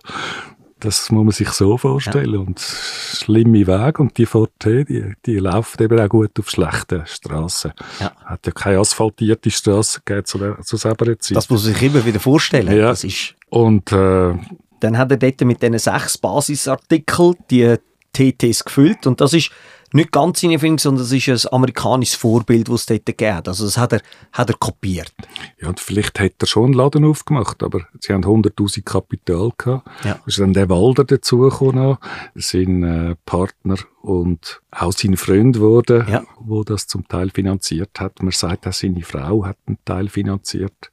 das 0.81 1.11
muss 1.11 1.25
man 1.25 1.33
sich 1.33 1.51
so 1.51 1.77
vorstellen. 1.77 2.37
Und 2.37 2.61
schlimme 2.61 3.67
Wege. 3.67 4.03
Und 4.03 4.17
die 4.19 4.27
Ford 4.27 4.51
T, 4.59 4.85
die, 4.85 5.13
die 5.25 5.37
laufen 5.37 5.83
eben 5.83 5.99
auch 6.01 6.09
gut 6.09 6.39
auf 6.39 6.51
schlechten 6.51 7.03
Strassen. 7.07 7.73
Ja. 8.01 8.13
Hat 8.25 8.47
ja 8.47 8.53
keine 8.53 8.79
asphaltierte 8.79 9.51
Straße 9.51 10.01
gegeben 10.05 10.27
zu, 10.27 10.39
der, 10.39 10.61
zu 10.61 10.77
selber 10.77 11.07
Zeit. 11.19 11.37
Das 11.37 11.49
muss 11.49 11.65
man 11.65 11.75
sich 11.75 11.83
immer 11.83 12.05
wieder 12.05 12.21
vorstellen. 12.21 12.77
Ja. 12.77 12.89
Das 12.89 13.05
ist, 13.05 13.35
Und 13.51 13.93
äh, 13.93 14.35
dann 14.81 14.99
hat 14.99 15.11
er 15.11 15.17
dort 15.19 15.41
mit 15.43 15.63
diesen 15.63 15.79
sechs 15.79 16.19
Basisartikeln 16.19 17.37
die 17.51 17.77
TTs 18.13 18.65
gefüllt 18.65 19.07
und 19.07 19.21
das 19.21 19.33
ist 19.35 19.51
nicht 19.93 20.13
ganz 20.13 20.41
seine 20.41 20.55
Erfindung, 20.55 20.79
sondern 20.79 21.05
das 21.05 21.13
ist 21.13 21.29
ein 21.47 21.53
amerikanisches 21.53 22.15
Vorbild, 22.15 22.69
das 22.69 22.81
es 22.81 22.87
dort 22.87 23.07
gegeben 23.07 23.35
hat. 23.37 23.49
Also 23.49 23.65
das 23.65 23.77
hat 23.77 23.93
er, 23.93 24.01
hat 24.33 24.49
er 24.51 24.57
kopiert. 24.57 25.13
ja, 25.61 25.69
und 25.69 25.81
vielleicht 25.81 26.19
hätte 26.19 26.45
er 26.45 26.47
schon 26.47 26.65
einen 26.67 26.75
Laden 26.75 27.05
aufgemacht, 27.05 27.63
aber 27.63 27.81
sie 28.01 28.13
haben 28.13 28.25
100'000 28.25 28.83
Kapital 28.85 29.51
gehabt. 29.59 29.89
Ja. 30.05 30.15
Da 30.15 30.21
ist 30.27 30.39
dann 30.39 30.53
der 30.53 30.69
Walder 30.69 31.05
dazugekommen, 31.05 31.97
sein 32.35 32.83
äh, 32.83 33.17
Partner 33.27 33.77
und 34.03 34.61
auch 34.71 34.93
sein 34.93 35.17
Freund 35.17 35.59
wurde, 35.61 36.07
Ja. 36.09 36.23
wo 36.41 36.63
das 36.65 36.87
zum 36.87 37.07
Teil 37.09 37.31
finanziert 37.31 38.01
hat. 38.01 38.23
Man 38.23 38.33
sagt 38.33 38.67
auch, 38.67 38.73
seine 38.73 39.03
Frau 39.03 39.45
hat 39.45 39.57
einen 39.67 39.79
Teil 39.85 40.09
finanziert. 40.09 40.91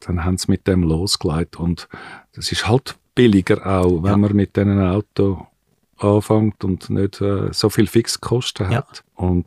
Dann 0.00 0.24
haben 0.24 0.36
sie 0.38 0.50
mit 0.50 0.66
dem 0.66 0.82
losgelegt 0.82 1.56
und 1.56 1.88
das 2.34 2.52
ist 2.52 2.68
halt 2.68 2.96
billiger 3.14 3.66
auch, 3.66 4.02
wenn 4.02 4.10
Ja. 4.10 4.16
man 4.18 4.34
mit 4.36 4.56
diesen 4.56 4.80
Auto 4.80 5.46
anfängt 5.98 6.64
und 6.64 6.90
nicht 6.90 7.20
äh, 7.20 7.52
so 7.52 7.68
viel 7.70 7.86
Fixkosten 7.86 8.70
Ja. 8.70 8.78
hat. 8.78 9.02
Und 9.14 9.46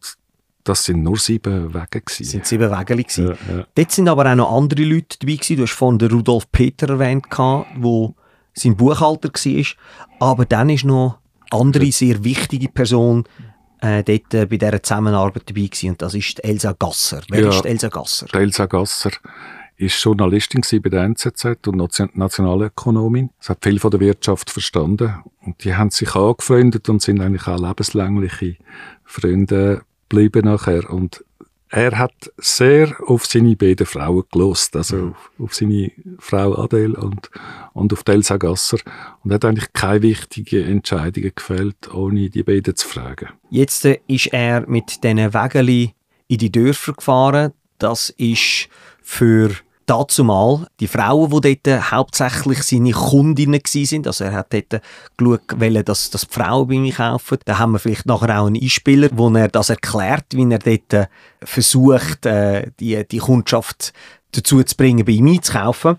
das 0.63 0.83
sind 0.83 1.03
nur 1.03 1.17
sieben 1.17 1.73
Wege 1.73 2.01
Das 2.05 2.17
sind 2.17 2.45
sieben 2.45 2.69
gewesen. 2.85 3.27
Ja, 3.49 3.55
ja. 3.57 3.65
Dort 3.75 3.91
sind 3.91 4.07
aber 4.09 4.31
auch 4.31 4.35
noch 4.35 4.55
andere 4.55 4.83
Leute 4.83 5.17
dabei 5.19 5.33
gewesen. 5.35 5.57
Du 5.57 5.63
hast 5.63 5.71
vorhin 5.73 5.99
den 5.99 6.11
Rudolf 6.11 6.51
Peter 6.51 6.89
erwähnt, 6.89 7.25
wo 7.77 8.15
sein 8.53 8.75
Buchhalter 8.75 9.29
war. 9.29 9.65
Aber 10.19 10.45
dann 10.45 10.69
ist 10.69 10.83
noch 10.85 11.19
eine 11.51 11.61
andere 11.61 11.91
sehr 11.91 12.23
wichtige 12.23 12.67
Person 12.69 13.23
äh, 13.81 14.03
dort 14.03 14.33
äh, 14.33 14.45
bei 14.45 14.57
dieser 14.57 14.83
Zusammenarbeit 14.83 15.43
dabei 15.49 15.61
gewesen. 15.61 15.91
Und 15.91 16.01
das 16.01 16.13
ist 16.13 16.43
Elsa 16.43 16.75
Gasser. 16.77 17.21
Wer 17.29 17.43
Ja. 17.43 17.49
ist 17.49 17.65
Elsa 17.65 17.87
Gasser? 17.87 18.27
Elsa 18.33 18.65
Gasser 18.65 19.11
ist 19.79 20.03
Journalistin 20.03 20.61
bei 20.81 20.89
der 20.89 21.03
NZZ 21.03 21.67
und 21.67 21.77
Nation- 21.77 22.09
Nationalökonomin. 22.13 23.29
Sie 23.39 23.49
hat 23.49 23.63
viel 23.63 23.79
von 23.79 23.91
der 23.91 24.01
Wirtschaft 24.01 24.49
verstanden. 24.49 25.15
Und 25.41 25.63
die 25.63 25.73
haben 25.73 25.89
sich 25.89 26.15
angefreundet 26.15 26.89
und 26.89 27.01
sind 27.01 27.21
eigentlich 27.21 27.47
auch 27.47 27.59
lebenslängliche 27.59 28.57
Freunde 29.05 29.83
geblieben 30.09 30.45
nachher. 30.45 30.89
Und 30.89 31.23
er 31.69 31.97
hat 31.97 32.11
sehr 32.37 32.93
auf 33.05 33.25
seine 33.25 33.55
beiden 33.55 33.85
Frauen 33.85 34.23
gelost, 34.29 34.75
also 34.75 35.11
auf, 35.11 35.31
auf 35.39 35.55
seine 35.55 35.91
Frau 36.17 36.57
Adele 36.57 36.97
und, 36.97 37.29
und 37.73 37.93
auf 37.93 38.03
Elsa 38.05 38.35
Gasser. 38.35 38.79
Und 39.23 39.31
hat 39.31 39.45
eigentlich 39.45 39.71
keine 39.71 40.01
wichtigen 40.01 40.67
Entscheidungen 40.67 41.31
gefällt, 41.33 41.93
ohne 41.93 42.29
die 42.29 42.43
beiden 42.43 42.75
zu 42.75 42.85
fragen. 42.85 43.29
Jetzt 43.49 43.85
äh, 43.85 43.99
ist 44.07 44.27
er 44.33 44.67
mit 44.67 45.05
diesen 45.05 45.33
Wägeli 45.33 45.93
in 46.27 46.37
die 46.37 46.51
Dörfer 46.51 46.93
gefahren. 46.93 47.53
Das 47.77 48.09
ist 48.09 48.67
für 49.01 49.51
dazumal 49.89 50.67
die 50.79 50.87
Frauen, 50.87 51.41
die 51.41 51.59
dort 51.63 51.91
hauptsächlich 51.91 52.63
seine 52.63 52.91
Kundinnen 52.91 53.61
sind. 53.65 54.07
Also 54.07 54.25
er 54.25 54.33
hat 54.33 54.53
dort 54.53 54.81
geschaut, 55.17 55.87
dass, 55.87 56.09
dass 56.09 56.27
die 56.27 56.33
Frauen 56.33 56.67
bei 56.67 56.77
mir 56.77 56.93
kaufen. 56.93 57.39
Da 57.45 57.57
haben 57.57 57.71
wir 57.71 57.79
vielleicht 57.79 58.05
nachher 58.05 58.39
auch 58.39 58.47
einen 58.47 58.61
Einspieler, 58.61 59.09
wo 59.13 59.29
er 59.29 59.47
das 59.47 59.69
erklärt, 59.69 60.25
wie 60.31 60.51
er 60.51 60.59
dort 60.59 60.93
äh, 60.93 61.07
versucht, 61.43 62.25
äh, 62.25 62.71
die, 62.79 63.03
die 63.07 63.17
Kundschaft 63.17 63.93
dazu 64.31 64.61
zu 64.63 64.75
bringen, 64.75 65.05
bei 65.05 65.13
ihm 65.13 65.27
einzukaufen. 65.27 65.97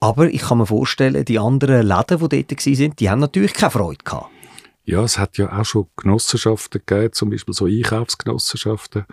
Aber 0.00 0.28
ich 0.28 0.42
kann 0.42 0.58
mir 0.58 0.66
vorstellen, 0.66 1.24
die 1.24 1.38
anderen 1.38 1.86
Läden, 1.86 2.28
die 2.28 2.44
dort 2.44 2.66
waren, 2.66 2.96
die 2.96 3.10
haben 3.10 3.20
natürlich 3.20 3.54
keine 3.54 3.70
Freude 3.70 4.04
gehabt. 4.04 4.30
Ja, 4.84 5.02
es 5.02 5.18
hat 5.18 5.38
ja 5.38 5.50
auch 5.58 5.64
schon 5.64 5.86
Genossenschaften 5.96 6.82
gegeben, 6.84 7.14
zum 7.14 7.30
Beispiel 7.30 7.54
so 7.54 7.64
Einkaufsgenossenschaften. 7.64 9.06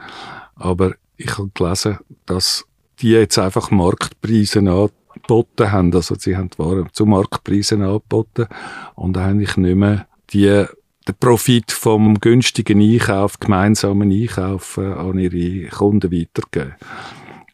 Aber 0.55 0.95
ich 1.15 1.37
habe 1.37 1.49
gelesen, 1.53 1.99
dass 2.25 2.65
die 3.01 3.11
jetzt 3.11 3.37
einfach 3.39 3.71
Marktpreise 3.71 4.59
angeboten 4.59 5.71
haben. 5.71 5.93
Also 5.93 6.15
sie 6.15 6.37
haben 6.37 6.49
die 6.49 6.59
Waren 6.59 6.89
zu 6.91 7.05
Marktpreisen 7.05 7.81
angeboten 7.81 8.47
und 8.95 9.17
eigentlich 9.17 9.57
nicht 9.57 9.75
mehr 9.75 10.07
die, 10.31 10.65
den 11.07 11.15
Profit 11.19 11.71
vom 11.71 12.19
günstigen 12.19 12.81
Einkauf, 12.81 13.39
gemeinsamen 13.39 14.11
Einkauf 14.11 14.77
äh, 14.77 14.81
an 14.85 15.17
ihre 15.17 15.67
Kunden 15.69 16.11
weitergeben. 16.11 16.75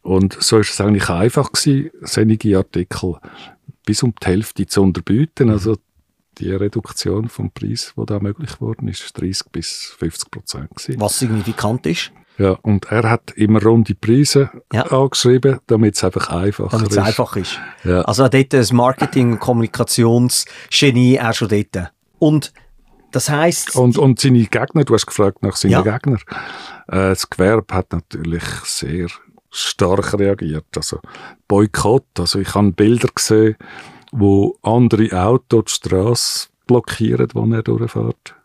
Und 0.01 0.37
so 0.39 0.59
ist 0.59 0.71
es 0.71 0.81
eigentlich 0.81 1.09
einfach 1.09 1.51
gewesen, 1.51 1.91
solche 2.01 2.57
Artikel 2.57 3.15
bis 3.85 4.03
um 4.03 4.13
die 4.21 4.27
Hälfte 4.27 4.65
zu 4.65 4.81
unterbieten. 4.81 5.49
Also 5.49 5.77
die 6.37 6.51
Reduktion 6.51 7.29
vom 7.29 7.51
Preis, 7.51 7.93
die 7.97 8.05
da 8.05 8.19
möglich 8.19 8.53
geworden 8.53 8.87
ist, 8.87 9.11
30 9.19 9.47
bis 9.51 9.95
50 9.97 10.31
Prozent. 10.31 10.69
Was 10.97 11.19
signifikant 11.19 11.85
ist. 11.87 12.11
Ja, 12.37 12.51
und 12.61 12.85
er 12.91 13.09
hat 13.09 13.31
immer 13.31 13.61
runde 13.63 13.95
Preise 13.95 14.51
ja. 14.71 14.83
angeschrieben, 14.83 15.59
damit 15.65 15.95
es 15.95 16.03
einfach 16.03 16.29
einfacher 16.29 16.77
damit 16.77 16.91
ist. 16.91 16.97
einfach 16.97 17.35
ist. 17.35 17.59
Ja. 17.83 18.01
Also 18.01 18.27
dort 18.27 18.53
das 18.53 18.71
Marketing- 18.71 19.33
und 19.33 19.39
Kommunikationsgenie 19.39 21.19
auch 21.19 21.33
schon 21.33 21.49
dort. 21.49 21.91
Und 22.19 22.53
das 23.11 23.29
heisst... 23.29 23.75
Und, 23.75 23.97
und 23.97 24.19
seine 24.19 24.45
Gegner, 24.45 24.83
du 24.83 24.93
hast 24.93 25.07
gefragt 25.07 25.41
nach 25.41 25.55
seinen 25.55 25.71
ja. 25.71 25.81
Gegnern. 25.81 26.21
Äh, 26.87 27.09
das 27.09 27.29
Gewerbe 27.29 27.73
hat 27.73 27.91
natürlich 27.91 28.43
sehr 28.65 29.07
stark 29.49 30.13
reagiert. 30.19 30.65
Also 30.75 30.99
Boykott, 31.47 32.05
also 32.19 32.39
ich 32.39 32.53
habe 32.53 32.71
Bilder 32.71 33.09
gesehen, 33.13 33.55
wo 34.11 34.57
andere 34.61 35.09
Autos 35.23 35.79
die 35.79 35.89
Straße 35.89 36.49
blockieren, 36.67 37.29
wo 37.33 37.45
er 37.51 37.63
durchfährt. 37.63 38.35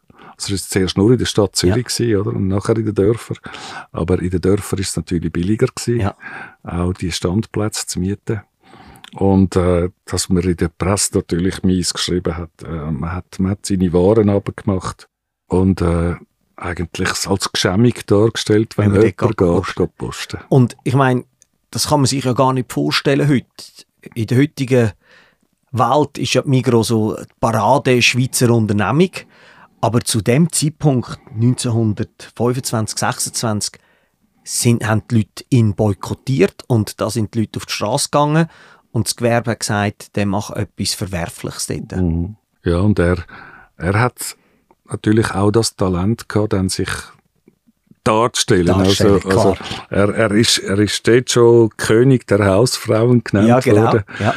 Es 0.42 0.50
war 0.50 0.58
zuerst 0.58 0.96
nur 0.96 1.12
in 1.12 1.18
der 1.18 1.26
Stadt 1.26 1.56
Zürich 1.56 1.76
ja. 1.76 1.82
gewesen, 1.82 2.16
oder? 2.16 2.36
und 2.36 2.48
nachher 2.48 2.76
in 2.76 2.84
den 2.84 2.94
Dörfern. 2.94 3.38
Aber 3.92 4.20
in 4.20 4.30
den 4.30 4.40
Dörfern 4.40 4.78
ist 4.78 4.90
es 4.90 4.96
natürlich 4.96 5.32
billiger 5.32 5.66
gewesen, 5.66 6.00
ja. 6.00 6.16
auch 6.62 6.92
die 6.92 7.12
Standplätze 7.12 7.86
zu 7.86 8.00
mieten. 8.00 8.42
Und 9.14 9.56
äh, 9.56 9.90
dass 10.06 10.28
man 10.30 10.42
in 10.42 10.56
der 10.56 10.68
Presse 10.68 11.16
natürlich 11.16 11.62
mies 11.62 11.92
geschrieben 11.92 12.36
hat. 12.36 12.50
Äh, 12.64 12.90
man, 12.90 13.12
hat 13.12 13.38
man 13.38 13.52
hat 13.52 13.66
seine 13.66 13.92
Waren 13.92 14.30
abgemacht 14.30 15.06
und 15.48 15.82
äh, 15.82 16.14
eigentlich 16.56 17.26
als 17.26 17.52
geschämig 17.52 18.06
dargestellt, 18.06 18.78
wenn, 18.78 18.92
wenn 18.94 19.02
jemand 19.02 19.36
geht, 19.36 19.76
geht 19.76 19.96
posten. 19.96 20.38
Und 20.48 20.76
ich 20.84 20.94
meine, 20.94 21.24
das 21.70 21.88
kann 21.88 22.00
man 22.00 22.06
sich 22.06 22.24
ja 22.24 22.32
gar 22.32 22.52
nicht 22.52 22.72
vorstellen 22.72 23.28
heute. 23.28 23.46
In 24.14 24.26
der 24.26 24.38
heutigen 24.38 24.92
Welt 25.72 26.18
ist 26.18 26.34
ja 26.34 26.42
Migros 26.44 26.88
so 26.88 27.16
eine 27.16 27.26
Parade 27.40 28.00
Schweizer 28.00 28.50
Unternehmung. 28.50 29.10
Aber 29.82 30.00
zu 30.02 30.20
dem 30.20 30.50
Zeitpunkt, 30.52 31.18
1925, 31.34 32.98
26, 32.98 33.80
sind, 34.44 34.86
haben 34.86 35.02
die 35.10 35.16
Leute 35.16 35.44
ihn 35.50 35.74
boykottiert 35.74 36.62
und 36.68 37.00
da 37.00 37.10
sind 37.10 37.34
die 37.34 37.40
Leute 37.40 37.58
auf 37.58 37.66
die 37.66 37.72
Straße 37.72 38.08
gegangen 38.10 38.46
und 38.92 39.08
das 39.08 39.16
Gewerbe 39.16 39.50
hat 39.50 39.60
gesagt, 39.60 40.16
der 40.16 40.26
macht 40.26 40.56
etwas 40.56 40.94
Verwerfliches 40.94 41.66
dort. 41.66 41.96
Mhm. 41.96 42.36
Ja, 42.64 42.78
und 42.78 43.00
er, 43.00 43.24
er 43.76 43.98
hat 43.98 44.36
natürlich 44.88 45.32
auch 45.32 45.50
das 45.50 45.74
Talent 45.74 46.28
gehabt, 46.28 46.52
dann 46.52 46.68
sich 46.68 46.90
darzustellen. 48.04 48.70
Also, 48.70 49.20
also 49.24 49.56
er, 49.90 50.14
er, 50.14 50.30
ist, 50.30 50.58
er 50.58 50.78
ist 50.78 51.06
dort 51.08 51.28
schon 51.28 51.70
König 51.76 52.28
der 52.28 52.46
Hausfrauen 52.46 53.24
genannt 53.24 53.48
ja, 53.48 53.58
genau. 53.58 53.82
worden. 53.82 54.04
Ja. 54.20 54.32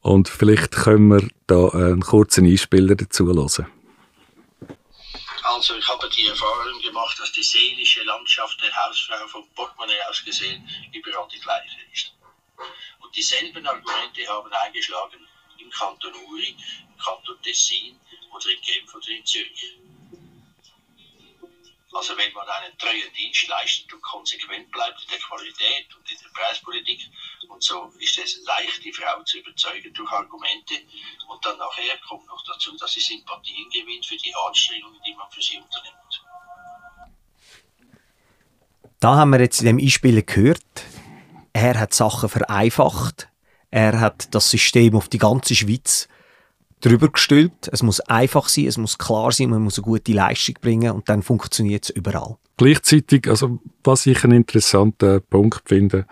Und 0.00 0.28
vielleicht 0.28 0.72
können 0.72 1.08
wir 1.08 1.28
da 1.46 1.68
einen 1.68 2.00
kurzen 2.00 2.46
Einspieler 2.46 2.96
dazu 2.96 3.26
hören. 3.26 3.66
Also 5.56 5.74
ich 5.74 5.88
habe 5.88 6.06
die 6.10 6.26
Erfahrung 6.26 6.78
gemacht, 6.82 7.18
dass 7.18 7.32
die 7.32 7.42
seelische 7.42 8.02
Landschaft 8.02 8.60
der 8.60 8.76
Hausfrau 8.76 9.26
vom 9.26 9.48
Portemonnaie 9.54 10.02
aus 10.06 10.22
gesehen 10.22 10.68
überall 10.92 11.26
die 11.32 11.38
gleiche 11.38 11.80
ist. 11.90 12.12
Und 13.00 13.16
dieselben 13.16 13.66
Argumente 13.66 14.28
haben 14.28 14.52
eingeschlagen 14.52 15.26
im 15.56 15.70
Kanton 15.70 16.12
Uri, 16.28 16.54
im 16.90 16.98
Kanton 17.02 17.40
Tessin 17.40 17.98
oder 18.34 18.50
in 18.50 18.60
Genf 18.60 18.94
oder 18.94 19.08
in 19.08 19.24
Zürich. 19.24 19.78
Also 21.96 22.14
wenn 22.18 22.32
man 22.34 22.46
einen 22.46 22.76
treuen 22.76 23.10
Dienst 23.16 23.48
leistet 23.48 23.90
und 23.90 24.02
konsequent 24.02 24.70
bleibt 24.70 25.02
in 25.02 25.08
der 25.08 25.18
Qualität 25.18 25.86
und 25.96 26.10
in 26.10 26.18
der 26.18 26.28
Preispolitik 26.28 27.00
und 27.48 27.62
so 27.62 27.90
ist 27.98 28.18
es 28.18 28.44
leicht, 28.44 28.84
die 28.84 28.92
Frau 28.92 29.22
zu 29.22 29.38
überzeugen 29.38 29.94
durch 29.94 30.12
Argumente 30.12 30.74
und 31.28 31.42
dann 31.42 31.56
nachher 31.56 31.96
kommt 32.06 32.26
noch 32.26 32.44
dazu, 32.44 32.76
dass 32.76 32.92
sie 32.92 33.00
Sympathien 33.00 33.70
gewinnt 33.70 34.04
für 34.04 34.16
die 34.16 34.34
Anstrengungen, 34.46 35.00
die 35.06 35.14
man 35.14 35.30
für 35.30 35.40
sie 35.40 35.56
unternimmt. 35.56 36.22
Da 39.00 39.16
haben 39.16 39.30
wir 39.30 39.40
jetzt 39.40 39.60
in 39.60 39.66
dem 39.66 39.78
Einspielen 39.78 40.26
gehört, 40.26 40.84
er 41.54 41.80
hat 41.80 41.94
Sachen 41.94 42.28
vereinfacht, 42.28 43.28
er 43.70 44.00
hat 44.00 44.34
das 44.34 44.50
System 44.50 44.96
auf 44.96 45.08
die 45.08 45.18
ganze 45.18 45.54
Schweiz 45.54 46.08
drüber 46.80 47.08
gestülpt. 47.08 47.68
Es 47.72 47.82
muss 47.82 48.00
einfach 48.00 48.48
sein, 48.48 48.66
es 48.66 48.78
muss 48.78 48.98
klar 48.98 49.32
sein, 49.32 49.50
man 49.50 49.62
muss 49.62 49.78
eine 49.78 49.84
gute 49.84 50.12
Leistung 50.12 50.56
bringen 50.60 50.92
und 50.92 51.08
dann 51.08 51.22
funktioniert 51.22 51.84
es 51.84 51.90
überall. 51.90 52.36
Gleichzeitig, 52.56 53.28
also 53.28 53.58
was 53.84 54.06
ich 54.06 54.24
einen 54.24 54.38
interessanten 54.38 55.22
Punkt 55.28 55.62
finde, 55.66 56.06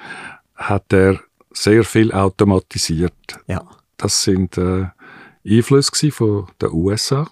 hat 0.54 0.92
er 0.92 1.20
sehr 1.52 1.84
viel 1.84 2.12
automatisiert. 2.12 3.14
Ja. 3.46 3.64
Das 3.96 4.22
sind 4.22 4.58
äh, 4.58 4.86
Einflüsse 5.46 6.10
von 6.10 6.46
den 6.60 6.72
USA, 6.72 7.28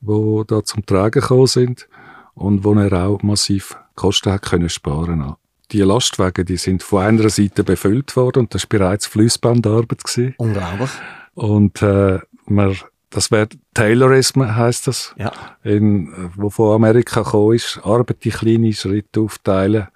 wo 0.00 0.44
da 0.44 0.64
zum 0.64 0.84
Tragen 0.84 1.20
gekommen 1.20 1.46
sind 1.46 1.88
und 2.34 2.64
wo 2.64 2.74
er 2.74 2.92
auch 3.06 3.22
massiv 3.22 3.76
Kosten 3.94 4.32
hat 4.32 4.42
können 4.42 4.68
sparen. 4.68 5.34
Die 5.70 5.80
Lastwagen, 5.80 6.44
die 6.44 6.56
sind 6.56 6.82
von 6.82 7.02
einer 7.02 7.30
Seite 7.30 7.64
befüllt 7.64 8.14
worden 8.16 8.40
und 8.40 8.54
das 8.54 8.64
war 8.64 8.78
bereits 8.78 9.06
Fließbandarbeit 9.06 10.34
Unglaublich. 10.36 10.90
Und 11.34 11.80
äh, 11.82 12.20
man, 12.52 12.76
das 13.10 13.30
wäre 13.30 13.48
Taylorism, 13.74 14.42
heißt 14.42 14.86
das, 14.86 15.14
ja. 15.18 15.32
in, 15.62 16.12
wo 16.36 16.50
von 16.50 16.74
Amerika 16.74 17.22
gekommen 17.22 17.56
ist, 17.56 17.80
Arbeit 17.82 18.24
in 18.24 18.32
kleine 18.32 18.72
Schritte 18.72 19.20
aufteilen. 19.20 19.88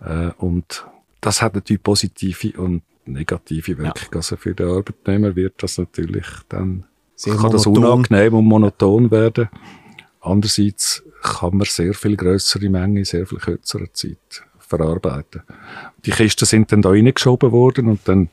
Äh, 0.00 0.30
und 0.38 0.86
das 1.20 1.40
hat 1.40 1.54
natürlich 1.54 1.82
positive 1.82 2.60
und 2.60 2.82
negative 3.06 3.78
Wirkung. 3.78 4.08
Ja. 4.12 4.16
Also 4.16 4.36
für 4.36 4.54
den 4.54 4.68
Arbeitnehmer 4.68 5.34
wird 5.36 5.62
das 5.62 5.78
natürlich 5.78 6.26
dann 6.48 6.84
sehr 7.16 7.36
kann 7.36 7.50
das 7.50 7.66
unangenehm 7.66 8.34
und 8.34 8.44
monoton 8.44 9.10
werden. 9.10 9.48
Andererseits 10.20 11.02
kann 11.22 11.56
man 11.56 11.66
sehr 11.66 11.94
viel 11.94 12.16
größere 12.16 12.68
Mengen 12.68 12.98
in 12.98 13.04
sehr 13.04 13.26
viel 13.26 13.38
kürzerer 13.38 13.92
Zeit 13.92 14.42
verarbeiten. 14.58 15.42
Die 16.04 16.10
Kisten 16.10 16.44
sind 16.44 16.72
dann 16.72 16.82
da 16.82 16.90
reingeschoben 16.90 17.52
worden 17.52 17.88
und 17.88 18.00
dann 18.06 18.30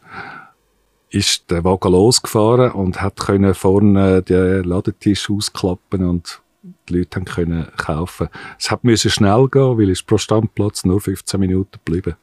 ist 1.12 1.52
der 1.52 1.64
Wagen 1.64 1.92
losgefahren 1.92 2.72
und 2.72 3.02
hat 3.02 3.20
können 3.20 3.54
vorne 3.54 4.22
den 4.24 4.64
Ladentisch 4.64 5.30
ausklappen 5.30 6.08
und 6.08 6.42
die 6.88 7.00
Leute 7.00 7.18
haben 7.18 7.26
können 7.26 7.68
kaufen. 7.78 8.30
Es 8.58 8.72
hat 8.72 8.84
müssen 8.84 9.12
schnell 9.12 9.48
gehen, 9.50 9.78
weil 9.78 9.90
es 9.90 10.02
pro 10.02 10.18
Standplatz 10.18 10.86
nur 10.86 11.02
15 11.02 11.40
Minuten 11.40 11.80
geblieben. 11.84 12.16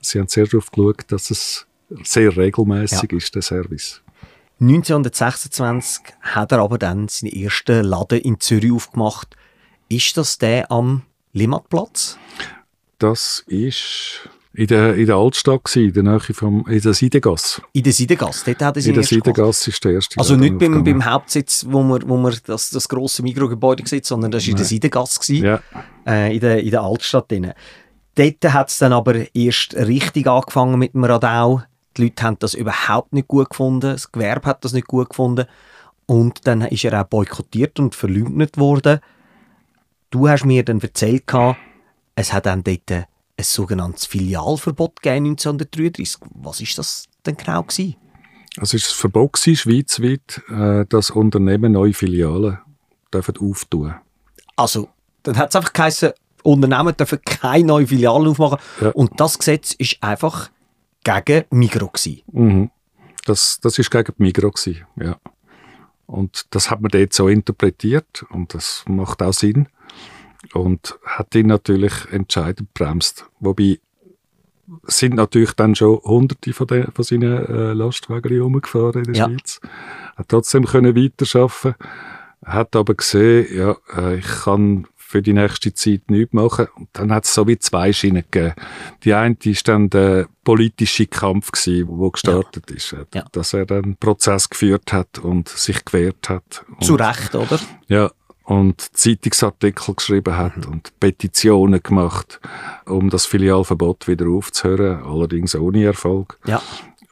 Sie 0.00 0.18
haben 0.18 0.28
sehr 0.28 0.46
darauf 0.46 0.70
geschaut, 0.70 1.04
dass 1.08 1.30
es 1.30 1.66
sehr 2.02 2.36
regelmäßig 2.36 3.12
ja. 3.12 3.18
ist, 3.18 3.34
der 3.34 3.42
Service. 3.42 4.02
1926 4.60 6.02
hat 6.20 6.52
er 6.52 6.58
aber 6.58 6.78
dann 6.78 7.08
seinen 7.08 7.32
ersten 7.32 7.84
Laden 7.84 8.20
in 8.20 8.40
Zürich 8.40 8.72
aufgemacht. 8.72 9.36
Ist 9.88 10.16
das 10.16 10.36
der 10.36 10.70
am 10.70 11.02
Limmatplatz? 11.32 12.18
Das 12.98 13.44
ist 13.46 14.28
in 14.58 14.66
der, 14.66 14.96
in 14.96 15.06
der 15.06 15.14
Altstadt 15.14 15.62
gewesen, 15.62 15.86
in 15.86 15.92
der 15.92 16.02
Nähe 16.02 16.34
vom, 16.34 16.66
in 16.66 16.80
der 16.80 16.92
Seidengasse. 16.92 17.62
In 17.72 17.84
der 17.84 17.92
Seidengasse, 17.92 18.44
dort 18.44 18.62
hat 18.62 18.76
er 18.76 18.84
In 18.84 18.94
der 18.94 19.04
Seidengasse 19.04 19.70
ist 19.70 19.84
der 19.84 19.92
erste 19.92 20.18
Also 20.18 20.34
nicht 20.34 20.58
beim, 20.58 20.82
beim 20.82 21.04
Hauptsitz, 21.04 21.64
wo 21.68 21.80
man, 21.84 22.02
wo 22.08 22.16
man 22.16 22.34
das, 22.44 22.70
das 22.70 22.88
grosse 22.88 23.22
Mikrogebäude 23.22 23.86
sieht, 23.86 24.04
sondern 24.04 24.32
das 24.32 24.42
war 24.44 24.50
in 24.50 24.56
der 24.56 24.64
Seidengasse, 24.64 25.20
gewesen, 25.20 25.44
ja. 25.44 25.62
äh, 26.04 26.34
in, 26.34 26.40
der, 26.40 26.60
in 26.60 26.72
der 26.72 26.82
Altstadt. 26.82 27.30
Drin. 27.30 27.52
Dort 28.16 28.52
hat 28.52 28.70
es 28.70 28.78
dann 28.78 28.92
aber 28.92 29.32
erst 29.32 29.76
richtig 29.76 30.26
angefangen 30.26 30.76
mit 30.76 30.92
dem 30.92 31.04
Radau. 31.04 31.62
Die 31.96 32.02
Leute 32.02 32.24
haben 32.24 32.38
das 32.40 32.54
überhaupt 32.54 33.12
nicht 33.12 33.28
gut 33.28 33.50
gefunden, 33.50 33.92
das 33.92 34.10
Gewerbe 34.10 34.46
hat 34.46 34.64
das 34.64 34.72
nicht 34.72 34.88
gut 34.88 35.10
gefunden. 35.10 35.46
Und 36.06 36.48
dann 36.48 36.62
ist 36.62 36.84
er 36.84 37.00
auch 37.00 37.06
boykottiert 37.06 37.78
und 37.78 37.94
verleugnet 37.94 38.58
worden. 38.58 38.98
Du 40.10 40.28
hast 40.28 40.44
mir 40.44 40.64
dann 40.64 40.80
erzählt, 40.80 41.24
es 42.16 42.32
hat 42.32 42.46
dann 42.46 42.64
dort 42.64 43.06
ein 43.38 43.44
sogenanntes 43.44 44.06
Filialverbot 44.06 45.00
gegeben 45.00 45.30
1933. 45.30 46.18
Was 46.34 46.60
ist 46.60 46.76
das 46.76 47.04
denn 47.24 47.36
genau 47.36 47.62
gewesen? 47.62 47.96
Also 48.58 48.76
es 48.76 48.84
war 48.84 48.90
ein 48.90 49.00
Verbot 49.00 49.32
gewesen, 49.34 49.56
schweizweit, 49.56 50.42
äh, 50.48 50.84
dass 50.88 51.10
Unternehmen 51.10 51.72
neue 51.72 51.94
Filialen 51.94 52.58
dürfen 53.14 53.36
auftun. 53.38 53.94
Also 54.56 54.88
dann 55.22 55.36
hat 55.38 55.50
es 55.50 55.56
einfach 55.56 55.72
geheißen, 55.72 56.10
Unternehmen 56.42 56.96
dürfen 56.96 57.20
keine 57.24 57.64
neue 57.64 57.86
Filialen 57.86 58.26
aufmachen. 58.26 58.58
Ja. 58.80 58.90
Und 58.90 59.20
das 59.20 59.38
Gesetz 59.38 59.72
ist 59.74 60.02
einfach 60.02 60.50
gegen 61.04 61.44
Migro. 61.50 61.92
Mhm. 62.32 62.70
Das, 63.24 63.60
das 63.60 63.78
ist 63.78 63.90
gegen 63.90 64.12
Migro 64.18 64.52
ja. 64.96 65.16
Und 66.06 66.46
das 66.50 66.70
hat 66.70 66.80
man 66.80 66.90
dort 66.90 67.12
so 67.12 67.28
interpretiert 67.28 68.24
und 68.30 68.54
das 68.54 68.82
macht 68.88 69.22
auch 69.22 69.34
Sinn 69.34 69.68
und 70.54 70.98
hat 71.04 71.34
ihn 71.34 71.46
natürlich 71.46 71.92
entscheidend 72.10 72.72
bremst. 72.74 73.26
Wobei 73.40 73.80
sind 74.84 75.14
natürlich 75.14 75.52
dann 75.52 75.74
schon 75.74 75.98
hunderte 76.04 76.52
von, 76.52 76.66
den, 76.66 76.92
von 76.92 77.04
seinen 77.04 77.46
äh, 77.46 77.72
Lastwagen 77.72 78.40
rumgefahren 78.40 79.04
in 79.04 79.12
der 79.12 79.14
Ja. 79.14 79.28
Schweiz. 79.28 79.60
Hat 80.16 80.28
trotzdem 80.28 80.64
können 80.66 80.94
weiterarbeiten 80.96 81.74
hat 82.44 82.76
aber 82.76 82.94
gesehen, 82.94 83.46
ja, 83.56 83.76
äh, 83.96 84.18
ich 84.18 84.26
kann 84.26 84.86
für 84.96 85.22
die 85.22 85.32
nächste 85.32 85.72
Zeit 85.72 86.10
nichts 86.10 86.34
machen. 86.34 86.66
Und 86.76 86.88
dann 86.92 87.10
hat 87.12 87.24
es 87.24 87.34
so 87.34 87.46
wie 87.48 87.58
zwei 87.58 87.92
Schienen 87.92 88.24
gegeben. 88.30 88.54
Die 89.04 89.14
eine 89.14 89.36
ist 89.42 89.66
dann 89.66 89.88
der 89.90 90.28
politische 90.44 91.06
Kampf 91.06 91.50
gewesen, 91.50 91.88
wo 91.88 92.10
gestartet 92.10 92.70
ist. 92.70 92.92
Äh, 92.92 93.06
Ja. 93.14 93.24
Dass 93.32 93.54
er 93.54 93.64
dann 93.66 93.84
einen 93.84 93.96
Prozess 93.96 94.48
geführt 94.50 94.92
hat 94.92 95.18
und 95.18 95.48
sich 95.48 95.84
gewehrt 95.84 96.28
hat. 96.28 96.64
Und, 96.68 96.84
Zu 96.84 96.94
Recht, 96.94 97.34
oder? 97.34 97.58
ja, 97.88 98.10
und 98.48 98.80
Zeitungsartikel 98.96 99.94
geschrieben 99.94 100.36
hat 100.36 100.66
und 100.66 100.98
Petitionen 101.00 101.82
gemacht, 101.82 102.40
um 102.86 103.10
das 103.10 103.26
Filialverbot 103.26 104.08
wieder 104.08 104.26
aufzuhören, 104.26 105.02
allerdings 105.04 105.54
ohne 105.54 105.84
Erfolg. 105.84 106.38
Ja. 106.46 106.62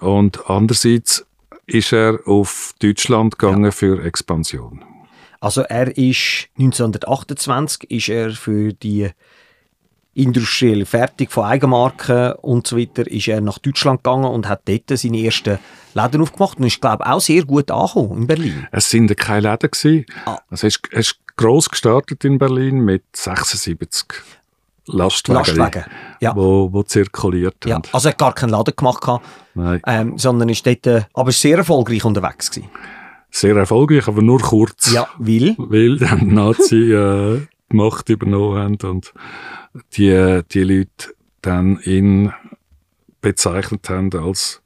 Und 0.00 0.48
andererseits 0.48 1.26
ist 1.66 1.92
er 1.92 2.20
auf 2.24 2.74
Deutschland 2.80 3.38
gegangen 3.38 3.70
für 3.70 4.02
Expansion. 4.02 4.82
Also 5.40 5.60
er 5.60 5.94
ist 5.98 6.48
1928 6.58 7.90
ist 7.90 8.08
er 8.08 8.30
für 8.30 8.72
die 8.72 9.10
industrielle 10.16 10.86
Fertigung 10.86 11.30
von 11.30 11.44
Eigenmarken 11.44 12.32
und 12.40 12.66
so 12.66 12.78
weiter 12.78 13.06
ist 13.06 13.28
er 13.28 13.40
nach 13.40 13.58
Deutschland 13.58 14.02
gegangen 14.02 14.24
und 14.24 14.48
hat 14.48 14.62
dort 14.64 14.98
seine 14.98 15.22
ersten 15.22 15.58
Läden 15.94 16.22
aufgemacht 16.22 16.58
und 16.58 16.64
ist 16.64 16.80
glaube 16.80 17.04
ich 17.04 17.10
auch 17.10 17.20
sehr 17.20 17.44
gut 17.44 17.70
angekommen 17.70 18.22
in 18.22 18.26
Berlin. 18.26 18.66
Es 18.72 18.88
sind 18.88 19.14
keine 19.16 19.50
Läden 19.50 19.70
gewesen. 19.70 20.06
Ah. 20.24 20.38
Also 20.50 20.66
er 20.66 20.68
ist, 20.68 20.86
ist 20.90 21.18
gross 21.36 21.68
gestartet 21.68 22.24
in 22.24 22.38
Berlin 22.38 22.80
mit 22.80 23.04
76 23.14 24.06
Lastwagen, 24.86 25.56
Lastwagen, 25.56 25.84
ja. 26.20 26.34
wo, 26.34 26.72
wo 26.72 26.82
zirkuliert 26.82 27.56
Ja, 27.66 27.74
haben. 27.76 27.82
also 27.92 28.08
er 28.08 28.12
hat 28.12 28.18
gar 28.18 28.34
keinen 28.34 28.50
Laden 28.50 28.74
gemacht, 28.76 29.04
Nein. 29.54 29.82
ähm, 29.86 30.16
sondern 30.16 30.48
ist 30.48 30.64
dort, 30.64 30.86
äh, 30.86 31.02
aber 31.12 31.32
sehr 31.32 31.58
erfolgreich 31.58 32.04
unterwegs 32.04 32.50
gewesen. 32.50 32.70
Sehr 33.30 33.56
erfolgreich, 33.56 34.06
aber 34.06 34.22
nur 34.22 34.40
kurz. 34.40 34.92
Ja, 34.92 35.08
weil 35.18 35.56
weil 35.58 35.98
die 35.98 36.24
Nazi 36.24 36.92
äh, 36.92 37.40
die 37.70 37.76
Macht 37.76 38.08
übernommen 38.08 38.58
haben 38.58 38.90
und 38.90 39.12
die, 39.92 40.42
die 40.52 40.62
Leute 40.62 41.14
dann 41.42 41.80
ihn 41.84 42.32
bezeichnet 43.20 43.88
haben 43.88 44.12
als 44.14 44.62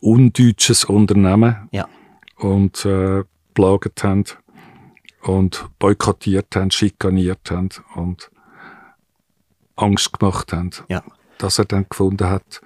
undeutsches 0.00 0.84
Unternehmen 0.84 1.68
Ja. 1.72 1.88
und 2.36 2.84
äh, 2.84 3.24
plagt 3.54 4.04
haben 4.04 4.24
und 5.22 5.66
boykottiert 5.78 6.54
haben, 6.54 6.70
schikaniert 6.70 7.50
haben 7.50 7.70
und 7.94 8.30
Angst 9.76 10.12
gemacht 10.18 10.52
haben. 10.52 10.70
Ja. 10.88 11.02
Dass 11.38 11.58
er 11.58 11.64
dann 11.64 11.86
gefunden 11.88 12.28
hat, 12.28 12.60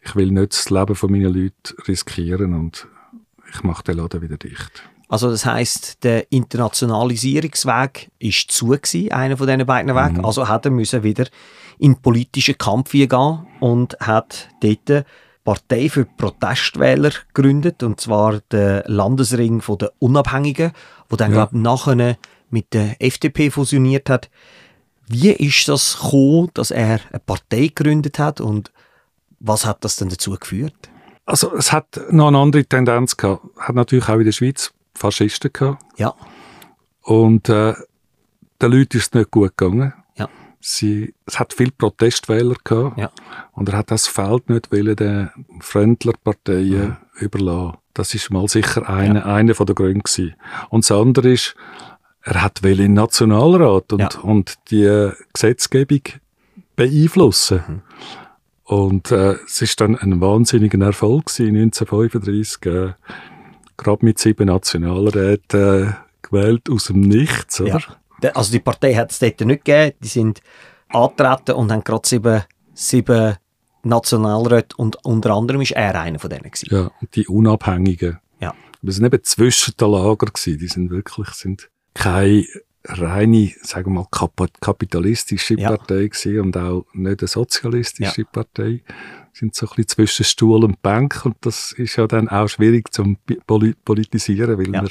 ich 0.00 0.16
will 0.16 0.32
nicht 0.32 0.52
das 0.52 0.68
Leben 0.70 0.94
von 0.94 1.10
meinen 1.12 1.32
Leuten 1.32 1.80
riskieren 1.86 2.54
und 2.54 2.88
ich 3.52 3.62
mache 3.62 3.84
den 3.84 3.98
Laden 3.98 4.20
wieder 4.22 4.36
dicht. 4.36 4.82
Also 5.12 5.30
das 5.30 5.44
heißt, 5.44 6.04
der 6.04 6.32
Internationalisierungsweg 6.32 8.10
ist 8.18 8.50
zu 8.50 8.68
gewesen, 8.68 9.12
einer 9.12 9.36
von 9.36 9.46
diesen 9.46 9.66
beiden 9.66 9.94
Wegen. 9.94 10.24
Also 10.24 10.48
hat 10.48 10.64
er 10.64 10.70
müssen 10.70 11.02
wieder 11.02 11.26
in 11.78 11.92
den 11.92 12.00
politischen 12.00 12.56
Kampf 12.56 12.92
gehen 12.92 13.46
und 13.60 13.94
hat 14.00 14.48
dort 14.62 14.90
eine 14.90 15.04
Partei 15.44 15.90
für 15.90 16.06
Protestwähler 16.06 17.10
gegründet, 17.34 17.82
und 17.82 18.00
zwar 18.00 18.40
den 18.52 18.84
Landesring 18.86 19.60
von 19.60 19.76
der 19.76 19.92
Unabhängigen, 19.98 20.72
wo 21.10 21.16
dann, 21.16 21.32
Ja. 21.32 21.44
glaube 21.44 21.56
ich, 21.56 21.62
nachher 21.62 22.16
mit 22.48 22.72
der 22.72 22.96
FDP 22.98 23.50
fusioniert 23.50 24.08
hat. 24.08 24.30
Wie 25.08 25.28
ist 25.32 25.68
das 25.68 25.98
gekommen, 26.00 26.48
dass 26.54 26.70
er 26.70 27.00
eine 27.10 27.20
Partei 27.20 27.66
gegründet 27.66 28.18
hat 28.18 28.40
und 28.40 28.72
was 29.40 29.66
hat 29.66 29.84
das 29.84 29.96
denn 29.96 30.08
dazu 30.08 30.30
geführt? 30.30 30.88
Also 31.26 31.54
es 31.54 31.70
hat 31.70 32.00
noch 32.10 32.28
eine 32.28 32.38
andere 32.38 32.64
Tendenz 32.64 33.14
gehabt. 33.18 33.44
Hat 33.58 33.74
natürlich 33.74 34.08
auch 34.08 34.18
in 34.18 34.24
der 34.24 34.32
Schweiz 34.32 34.72
Faschisten 35.02 35.52
gehabt. 35.52 35.82
Ja, 35.98 36.14
Und 37.02 37.48
äh, 37.48 37.74
den 38.60 38.70
Leuten 38.72 38.96
ist 38.98 39.06
es 39.08 39.12
nicht 39.14 39.30
gut 39.30 39.56
gegangen. 39.56 39.92
ja, 40.16 40.28
Sie, 40.60 41.12
es 41.26 41.38
hat 41.40 41.52
viele 41.52 41.72
Protestwähler 41.72 42.54
gehabt. 42.62 42.96
ja. 42.98 43.10
Und 43.52 43.68
er 43.68 43.78
hat 43.78 43.90
das 43.90 44.06
Feld 44.06 44.48
nicht 44.48 44.70
wollen, 44.72 44.96
den 44.96 45.30
Fremdlerparteien 45.60 46.88
Mhm. 46.90 46.96
überlassen. 47.18 47.78
Das 47.94 48.14
ist 48.14 48.30
mal 48.30 48.48
sicher 48.48 48.88
eine, 48.88 49.26
eine 49.26 49.54
von 49.54 49.66
der 49.66 49.74
Gründe 49.74 50.00
gewesen. 50.00 50.34
Und 50.70 50.84
das 50.88 50.92
andere 50.96 51.30
ist, 51.32 51.54
er 52.22 52.40
hat 52.42 52.62
will 52.62 52.78
in 52.80 52.86
den 52.86 52.94
Nationalrat 52.94 53.92
und, 53.92 54.00
Ja. 54.00 54.20
und 54.22 54.54
die 54.70 55.10
Gesetzgebung 55.34 56.00
beeinflussen. 56.76 57.62
Mhm. 57.68 57.82
Und 58.64 59.10
äh, 59.10 59.32
es 59.44 59.60
ist 59.60 59.80
dann 59.80 59.96
ein 59.96 60.20
wahnsinniger 60.20 60.80
Erfolg 60.86 61.26
gewesen, 61.26 61.56
1935, 61.56 62.66
äh, 62.66 62.92
gerade 63.82 64.04
mit 64.04 64.18
sieben 64.18 64.46
Nationalräten 64.46 65.88
äh, 65.88 65.92
gewählt 66.22 66.70
aus 66.70 66.84
dem 66.84 67.00
Nichts, 67.00 67.60
oder? 67.60 67.80
Ja. 68.22 68.30
Also 68.34 68.52
die 68.52 68.60
Partei 68.60 68.94
hat 68.94 69.10
es 69.10 69.18
dort 69.18 69.40
nicht 69.40 69.64
gegeben. 69.64 69.96
Die 70.02 70.08
sind 70.08 70.40
angetreten 70.88 71.52
und 71.52 71.72
haben 71.72 71.84
gerade 71.84 72.06
sieben, 72.06 72.42
sieben 72.74 73.36
Nationalräte 73.82 74.76
und 74.76 75.04
unter 75.04 75.32
anderem 75.34 75.60
ist 75.60 75.72
er 75.72 76.00
einer 76.00 76.18
von 76.18 76.30
denen 76.30 76.50
gewesen. 76.50 76.68
Ja, 76.70 76.90
und 77.00 77.16
die 77.16 77.26
Unabhängigen. 77.26 78.18
Ja. 78.40 78.54
Wir 78.80 78.92
sind 78.92 79.04
eben 79.04 79.22
zwischen 79.24 79.74
den 79.76 79.90
Lager 79.90 80.26
gewesen. 80.26 80.58
Die 80.58 80.68
sind 80.68 80.90
wirklich, 80.90 81.28
sind 81.30 81.68
keine 81.94 82.46
reine, 82.84 83.52
sagen 83.62 83.92
wir 83.92 84.00
mal, 84.00 84.06
kap 84.10 84.40
kapitalistische 84.60 85.58
Ja. 85.58 85.70
Partei 85.70 86.06
gewesen 86.08 86.40
und 86.40 86.56
auch 86.56 86.86
nicht 86.92 87.20
eine 87.20 87.28
sozialistische 87.28 88.24
Partei. 88.24 88.82
Sind 89.32 89.54
so 89.54 89.66
ein 89.66 89.70
bisschen 89.70 89.88
zwischen 89.88 90.24
Stuhl 90.24 90.62
und 90.64 90.82
Bank 90.82 91.22
und 91.24 91.36
das 91.40 91.72
ist 91.72 91.96
ja 91.96 92.06
dann 92.06 92.28
auch 92.28 92.48
schwierig 92.48 92.92
zum 92.92 93.16
politisieren, 93.84 94.58
weil 94.58 94.72
Ja. 94.74 94.82
man 94.82 94.90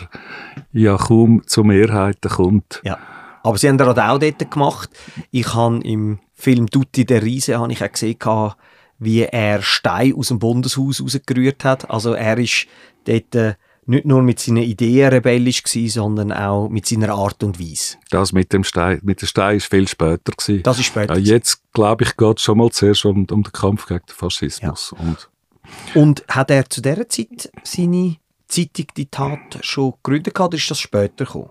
ja 0.72 0.98
kaum 0.98 1.46
zu 1.46 1.64
Mehrheiten 1.64 2.30
kommt. 2.30 2.82
Ja. 2.84 2.98
Aber 3.44 3.58
sie 3.58 3.68
haben 3.70 3.78
das 3.78 3.98
auch 3.98 4.20
dort 4.20 4.52
gemacht. 4.52 4.90
Ich 5.32 5.54
habe 5.54 5.80
im 5.84 6.20
Film 6.34 6.70
Tutti 6.70 7.06
der 7.06 7.24
Riese 7.24 7.60
habe 7.60 7.72
ich 7.72 7.84
auch 7.84 7.92
gesehen, 7.92 8.18
wie 9.00 9.22
er 9.24 9.62
Steine 9.62 10.16
aus 10.16 10.28
dem 10.28 10.40
Bundeshaus 10.40 11.02
rausgerührt 11.02 11.64
hat. 11.64 11.90
Also 11.90 12.14
er 12.14 12.38
ist 12.38 12.68
dort 13.06 13.34
äh, 13.36 13.54
nicht 13.86 14.06
nur 14.06 14.22
mit 14.22 14.40
seinen 14.40 14.64
Ideen 14.64 15.10
rebellisch 15.10 15.64
gewesen, 15.64 15.90
sondern 15.94 16.32
auch 16.32 16.70
mit 16.70 16.86
seiner 16.86 17.10
Art 17.10 17.44
und 17.44 17.60
Weise. 17.60 17.98
Das 18.10 18.32
mit 18.32 18.54
dem 18.54 18.64
Stein, 18.64 19.00
mit 19.04 19.22
dem 19.22 19.28
Stein 19.28 19.58
ist 19.58 19.66
viel 19.66 19.88
später 19.88 20.32
gewesen. 20.32 20.64
Das 20.64 20.80
ist 20.80 20.86
später. 20.86 21.18
ja, 21.18 21.36
jetzt, 21.36 21.62
glaube 21.74 22.04
ich, 22.04 22.16
geht 22.16 22.38
es 22.38 22.44
schon 22.44 22.58
mal 22.58 22.70
zuerst 22.72 23.06
um, 23.06 23.26
um 23.30 23.44
den 23.44 23.52
Kampf 23.52 23.88
gegen 23.88 24.06
den 24.08 24.16
Faschismus. 24.16 24.94
Und 24.94 25.30
Und 25.96 26.24
hat 26.28 26.52
er 26.52 26.70
zu 26.70 26.82
dieser 26.82 27.08
Zeit 27.10 27.52
seine 27.64 28.18
Zeitung 28.48 28.88
«Die 28.98 29.06
Tat» 29.06 29.60
schon 29.62 29.94
gegründet 30.04 30.36
gehabt, 30.36 30.54
oder 30.54 30.58
ist 30.58 30.70
das 30.70 30.80
später 30.80 31.26
gekommen? 31.26 31.50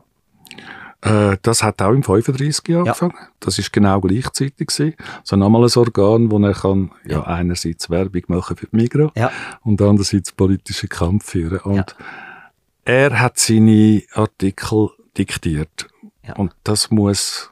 Äh, 1.03 1.39
das 1.43 1.63
hat 1.63 1.81
auch 1.81 1.93
im 1.93 2.03
35 2.03 2.69
Jahr 2.69 2.85
Ja. 2.85 2.93
angefangen. 2.93 3.15
Das 3.41 3.59
ist 3.59 3.73
genau 3.73 4.01
gleichzeitig 4.01 4.67
gewesen. 4.69 4.95
So 5.25 5.37
nochmal 5.37 5.65
ein 5.65 5.71
Organ, 5.77 6.31
wo 6.31 6.39
er 6.39 6.53
kann, 6.53 6.91
ja, 7.07 7.23
einerseits 7.23 7.89
Werbung 7.89 8.23
machen 8.29 8.57
für 8.57 8.67
die 8.67 8.77
Migros 8.77 9.11
Ja. 9.17 9.31
und 9.63 9.81
andererseits 9.81 10.33
politischen 10.33 10.89
Kampf 10.91 11.31
führen. 11.31 11.61
Und 11.61 11.77
Ja. 11.77 11.87
er 12.85 13.19
hat 13.21 13.39
seine 13.39 14.03
Artikel 14.13 14.91
diktiert. 15.17 15.89
Ja. 16.27 16.35
Und 16.37 16.53
das 16.65 16.91
muss 16.91 17.51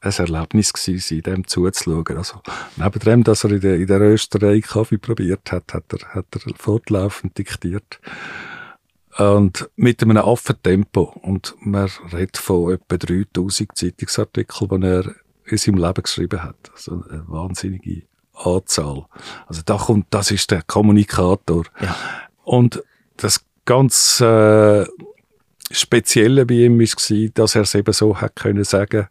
ein 0.00 0.12
Erlebnis 0.12 0.72
gewesen 0.72 0.98
sein, 1.00 1.20
dem 1.34 1.46
zuzuschauen. 1.46 2.16
Also, 2.16 2.40
neben 2.76 2.98
dem, 3.00 3.24
dass 3.24 3.44
er 3.44 3.52
in 3.52 3.60
der, 3.60 3.76
in 3.76 3.86
der 3.86 4.00
Rösterei 4.00 4.60
Kaffee 4.60 4.98
probiert 4.98 5.50
hat, 5.52 5.72
hat 5.74 5.84
er, 5.92 6.08
hat 6.14 6.26
er 6.34 6.54
fortlaufend 6.56 7.38
diktiert. 7.38 8.00
Und 9.18 9.68
mit 9.76 10.02
einem 10.02 10.16
Affentempo. 10.16 11.14
Und 11.22 11.54
man 11.60 11.90
redet 12.12 12.38
von 12.38 12.72
etwa 12.72 12.96
3000 12.96 13.76
Zeitungsartikeln, 13.76 14.80
die 14.80 14.86
er 14.86 15.14
in 15.44 15.58
seinem 15.58 15.78
Leben 15.78 16.02
geschrieben 16.02 16.42
hat. 16.42 16.70
Also 16.74 17.02
eine 17.10 17.24
wahnsinnige 17.28 18.02
Anzahl. 18.34 19.06
Also 19.46 19.62
da 19.64 19.76
kommt, 19.76 20.06
das 20.10 20.30
ist 20.30 20.50
der 20.50 20.62
Kommunikator. 20.62 21.64
Ja. 21.80 21.96
Und 22.44 22.82
das 23.16 23.44
ganz 23.64 24.20
äh, 24.20 24.86
Spezielle 25.70 26.46
bei 26.46 26.54
ihm 26.54 26.78
war, 26.78 27.28
dass 27.34 27.54
er 27.54 27.62
es 27.62 27.74
eben 27.74 27.92
so 27.92 28.20
hat 28.20 28.36
können 28.36 28.64
sagen, 28.64 29.08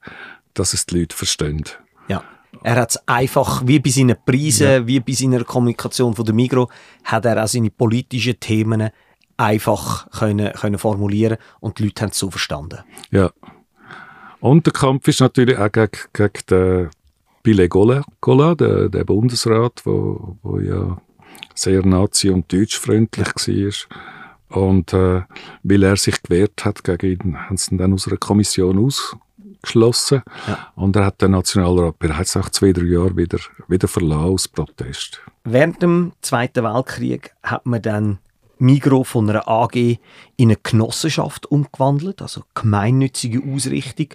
dass 0.53 0.73
es 0.73 0.85
die 0.85 0.99
Leute 0.99 1.15
verstehen. 1.15 1.63
Ja. 2.07 2.23
Er 2.63 2.75
hat 2.75 2.91
es 2.91 3.07
einfach, 3.07 3.65
wie 3.65 3.79
bei 3.79 3.89
seinen 3.89 4.17
Preisen, 4.25 4.85
wie 4.85 4.99
bei 4.99 5.13
seiner 5.13 5.43
Kommunikation 5.43 6.13
von 6.13 6.25
der 6.25 6.35
Migro, 6.35 6.69
hat 7.03 7.25
er 7.25 7.43
auch 7.43 7.47
seine 7.47 7.71
politischen 7.71 8.39
Themen 8.39 8.89
einfach 9.41 10.09
können, 10.11 10.53
können 10.53 10.77
formulieren 10.77 11.37
und 11.59 11.79
die 11.79 11.85
Leute 11.85 12.03
haben 12.03 12.11
es 12.11 12.19
so 12.19 12.29
verstanden. 12.29 12.79
Ja. 13.09 13.31
Und 14.39 14.65
der 14.65 14.73
Kampf 14.73 15.07
ist 15.07 15.19
natürlich 15.19 15.57
auch 15.57 15.71
gegen, 15.71 15.91
gegen 16.13 16.45
den 16.49 16.89
Billy 17.43 17.67
Gola, 17.67 18.55
der, 18.55 18.89
der 18.89 19.03
Bundesrat, 19.03 19.81
wo, 19.83 20.37
wo 20.41 20.59
ja 20.59 20.97
sehr 21.55 21.85
nazi- 21.85 22.29
und 22.29 22.51
deutschfreundlich 22.51 23.27
war. 23.27 24.61
Und 24.63 24.93
äh, 24.93 25.21
weil 25.63 25.83
er 25.83 25.95
sich 25.95 26.21
gewehrt 26.21 26.65
hat 26.65 26.83
gegen 26.83 27.11
ihn, 27.11 27.37
haben 27.37 27.57
sie 27.57 27.71
ihn 27.71 27.77
dann 27.77 27.93
aus 27.93 28.07
einer 28.07 28.17
Kommission 28.17 28.83
ausgeschlossen. 28.83 30.23
Ja. 30.47 30.71
Und 30.75 30.95
er 30.95 31.05
hat 31.05 31.21
den 31.21 31.31
Nationalrat 31.31 31.97
bereits 31.99 32.35
nach 32.35 32.49
zwei, 32.49 32.73
drei 32.73 32.85
Jahren 32.85 33.15
wieder, 33.15 33.39
wieder 33.67 33.87
verlassen 33.87 34.23
aus 34.23 34.47
Protest. 34.47 35.21
Während 35.45 35.81
dem 35.81 36.13
Zweiten 36.21 36.63
Weltkrieg 36.63 37.33
hat 37.43 37.65
man 37.65 37.81
dann 37.81 38.19
Migro 38.61 39.03
von 39.03 39.29
einer 39.29 39.47
AG 39.47 39.75
in 39.75 39.99
eine 40.37 40.57
Genossenschaft 40.61 41.47
umgewandelt, 41.47 42.21
also 42.21 42.43
gemeinnützige 42.53 43.41
Ausrichtung. 43.43 44.09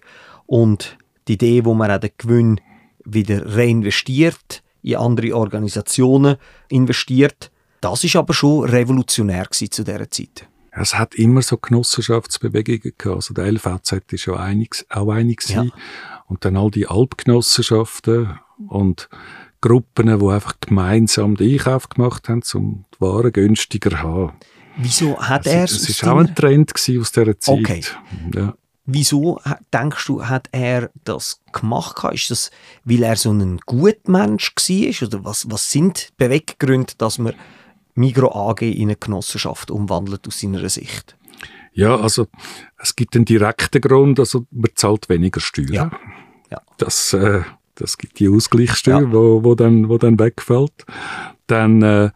Und 0.47 0.97
die 1.29 1.35
Idee, 1.35 1.65
wo 1.65 1.75
man 1.75 1.91
auch 1.91 1.99
den 1.99 2.11
Gewinn 2.17 2.61
wieder 3.05 3.57
reinvestiert, 3.57 4.63
in 4.83 4.97
andere 4.97 5.37
Organisationen 5.37 6.37
investiert, 6.69 7.51
das 7.81 8.05
ist 8.05 8.17
aber 8.17 8.35
schon 8.35 8.65
revolutionär 8.65 9.45
gewesen 9.45 9.71
zu 9.71 9.85
dieser 9.85 10.11
Zeit. 10.11 10.49
Es 10.71 10.95
hat 10.95 11.15
immer 11.15 11.43
so 11.43 11.57
Genossenschaftsbewegungen 11.57 12.93
gehabt. 12.97 13.17
Also 13.17 13.35
der 13.35 13.51
LVZ 13.51 14.13
ist 14.13 14.27
ja 14.27 14.35
einig, 14.35 14.85
auch 14.91 15.11
einig 15.11 15.41
gewesen. 15.41 15.73
Und 16.27 16.45
dann 16.45 16.57
all 16.57 16.71
die 16.71 16.87
Alpgenossenschaften 16.87 18.39
und 18.69 19.09
Gruppen, 19.61 20.07
die 20.07 20.27
einfach 20.27 20.55
gemeinsam 20.61 21.37
den 21.37 21.53
Einkauf 21.53 21.89
gemacht 21.89 22.29
haben, 22.29 22.43
um 22.55 22.85
die 22.95 23.01
Waren 23.01 23.33
günstiger 23.33 23.91
zu 23.91 23.99
haben. 23.99 24.33
Wieso 24.77 25.19
hat 25.19 25.47
Es, 25.47 25.53
er 25.53 25.65
es 25.65 25.89
ist 25.89 26.05
auch 26.05 26.19
ein 26.19 26.35
Trend 26.35 26.73
aus 26.75 26.85
dieser 26.85 27.39
Zeit. 27.39 27.59
Okay. 27.59 27.81
Ja. 28.35 28.55
Wieso 28.85 29.41
denkst 29.73 30.07
du, 30.07 30.25
hat 30.25 30.49
er 30.53 30.91
das 31.03 31.41
gemacht? 31.53 31.97
Ist 32.13 32.31
das, 32.31 32.51
weil 32.85 33.03
er 33.03 33.17
so 33.17 33.33
ein 33.33 33.59
Gutmensch 33.67 34.53
war? 34.55 35.09
Oder 35.09 35.25
was, 35.25 35.51
was 35.51 35.71
sind 35.71 36.09
die 36.09 36.13
Beweggründe, 36.19 36.93
dass 36.99 37.19
man 37.19 37.35
Migro 37.95 38.33
AG 38.33 38.63
in 38.63 38.83
eine 38.83 38.97
Genossenschaft 38.97 39.71
umwandelt 39.71 40.29
aus 40.29 40.41
seiner 40.41 40.69
Sicht? 40.69 41.17
ja, 41.77 41.95
also 41.95 42.27
es 42.79 42.97
gibt 42.97 43.15
einen 43.15 43.27
direkten 43.27 43.83
Grund, 43.83 44.19
also 44.19 44.47
man 44.51 44.71
zahlt 44.75 45.09
weniger 45.09 45.41
Steuern. 45.41 45.73
Ja. 45.73 45.91
Ja. 46.51 46.63
Das, 46.79 47.13
äh, 47.13 47.43
das 47.77 47.97
gibt 47.99 48.19
die 48.19 48.29
Ausgleichssteuer, 48.29 49.03
Ja. 49.03 49.13
wo, 49.13 49.45
wo, 49.45 49.55
dann, 49.55 49.89
wo 49.89 49.97
dann 49.99 50.19
wegfällt. 50.19 50.85
Dann 51.47 51.83
äh, 51.83 52.11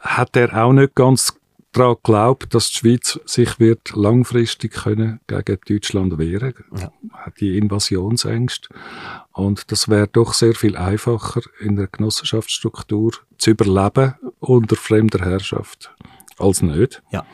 hat 0.00 0.36
er 0.36 0.62
auch 0.64 0.72
nicht 0.72 0.94
ganz 0.94 1.34
daran 1.72 1.94
geglaubt, 1.96 2.54
dass 2.54 2.68
die 2.70 2.78
Schweiz 2.78 3.18
sich 3.24 3.58
wird 3.58 3.92
langfristig 3.94 4.72
können 4.74 5.20
gegen 5.26 5.58
Deutschland 5.66 6.18
wehren 6.18 6.52
Ja. 6.76 6.92
hat 7.14 7.40
die 7.40 7.56
Invasionsängste. 7.56 8.68
Und 9.32 9.72
das 9.72 9.88
wäre 9.88 10.08
doch 10.08 10.34
sehr 10.34 10.54
viel 10.54 10.76
einfacher 10.76 11.40
in 11.60 11.76
der 11.76 11.86
Genossenschaftsstruktur 11.86 13.12
zu 13.38 13.50
überleben 13.52 14.14
unter 14.40 14.76
fremder 14.76 15.24
Herrschaft 15.24 15.94
als 16.38 16.60
nicht. 16.60 17.02
Ja. 17.10 17.24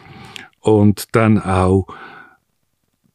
Und 0.61 1.07
dann 1.17 1.43
auch, 1.43 1.87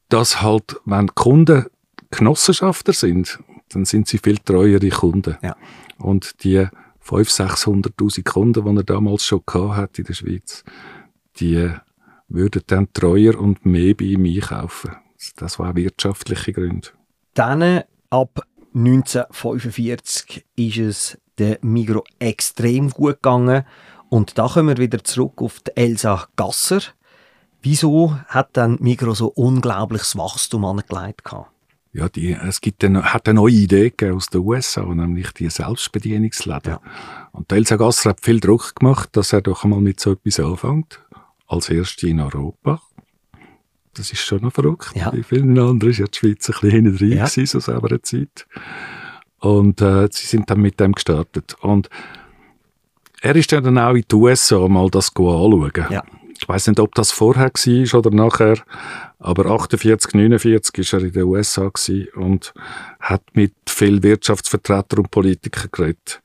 dass 0.09 0.41
halt, 0.41 0.75
wenn 0.85 1.07
Kunden 1.15 1.67
Genossenschafter 2.11 2.93
sind, 2.93 3.39
dann 3.73 3.85
sind 3.85 4.07
sie 4.07 4.17
viel 4.17 4.37
treuere 4.37 4.89
Kunden. 4.89 5.37
Ja. 5.41 5.55
Und 5.97 6.43
die 6.43 6.67
500.000, 7.05 7.93
600.000 7.97 8.23
Kunden, 8.23 8.65
die 8.65 8.79
er 8.79 8.83
damals 8.83 9.25
schon 9.25 9.41
hat 9.53 9.99
in 9.99 10.05
der 10.05 10.13
Schweiz, 10.13 10.63
die 11.37 11.69
würden 12.29 12.63
dann 12.67 12.91
treuer 12.93 13.39
und 13.39 13.65
mehr 13.65 13.93
bei 13.93 14.05
ihm 14.05 14.25
einkaufen. 14.25 14.91
Das 15.35 15.59
war 15.59 15.75
wirtschaftliche 15.75 16.53
Gründe. 16.53 16.89
Dann, 17.33 17.83
ab 18.09 18.45
1945, 18.73 20.45
ist 20.55 20.77
es 20.77 21.17
der 21.37 21.59
Migro 21.61 22.03
extrem 22.19 22.89
gut 22.89 23.15
gegangen. 23.15 23.63
Und 24.09 24.37
da 24.37 24.47
kommen 24.47 24.69
wir 24.69 24.77
wieder 24.77 25.03
zurück 25.03 25.41
auf 25.41 25.59
die 25.61 25.75
Elsa 25.75 26.27
Gasser. 26.35 26.81
Wieso 27.61 28.17
hat 28.27 28.49
dann 28.53 28.77
Migro 28.81 29.13
so 29.13 29.27
unglaubliches 29.27 30.17
Wachstum 30.17 30.65
angelegt? 30.65 31.23
gehabt? 31.23 31.52
Ja, 31.93 32.09
die, 32.09 32.31
es 32.33 32.59
gibt 32.59 32.83
eine, 32.83 33.13
hat 33.13 33.27
eine 33.29 33.35
neue 33.35 33.53
Idee 33.53 33.91
gegeben 33.91 34.15
aus 34.15 34.27
den 34.27 34.41
USA, 34.41 34.83
nämlich 34.83 35.31
die 35.31 35.47
Selbstbedienungsläden. 35.49 36.73
Ja. 36.73 36.81
Und 37.31 37.51
der 37.51 37.59
Elsa 37.59 37.75
Gasser 37.75 38.09
hat 38.11 38.21
viel 38.21 38.39
Druck 38.39 38.75
gemacht, 38.75 39.09
dass 39.13 39.31
er 39.31 39.41
doch 39.41 39.63
einmal 39.63 39.79
mit 39.79 39.99
so 39.99 40.13
etwas 40.13 40.39
anfängt. 40.39 40.99
Als 41.47 41.69
Erste 41.69 42.07
in 42.07 42.19
Europa. 42.19 42.81
Das 43.93 44.11
ist 44.11 44.21
schon 44.21 44.41
noch 44.41 44.53
verrückt. 44.53 44.91
Ja. 44.95 45.11
Bei 45.11 45.21
vielen 45.21 45.57
anderen 45.59 45.91
ist 45.91 45.99
ja 45.99 46.07
die 46.07 46.17
Schweiz 46.17 46.49
ein 46.49 46.53
bisschen 46.53 46.69
hinten 46.71 46.97
drin 46.97 47.11
Ja. 47.11 47.25
gewesen, 47.27 47.45
so 47.45 47.59
selber 47.59 48.01
Zeit. 48.01 48.47
Und 49.39 49.81
äh, 49.81 50.07
sie 50.11 50.25
sind 50.25 50.49
dann 50.49 50.61
mit 50.61 50.79
dem 50.79 50.93
gestartet. 50.93 51.55
Und 51.61 51.89
er 53.21 53.35
ist 53.35 53.51
dann 53.51 53.77
auch 53.77 53.93
in 53.93 54.03
die 54.09 54.15
USA 54.15 54.67
mal 54.67 54.89
das 54.89 55.09
anschauen. 55.15 55.71
Ja. 55.91 56.03
Ich 56.39 56.47
weiß 56.47 56.67
nicht, 56.67 56.79
ob 56.79 56.93
das 56.95 57.11
vorher 57.11 57.51
war 57.53 57.99
oder 57.99 58.11
nachher, 58.11 58.57
aber 59.19 59.45
48, 59.45 60.13
49 60.13 60.77
ist 60.77 60.93
er 60.93 61.01
in 61.01 61.13
den 61.13 61.23
USA 61.23 61.71
und 62.15 62.53
hat 62.99 63.23
mit 63.33 63.53
vielen 63.67 64.03
Wirtschaftsvertretern 64.03 64.99
und 64.99 65.11
Politikern 65.11 65.69
geredet. 65.71 66.21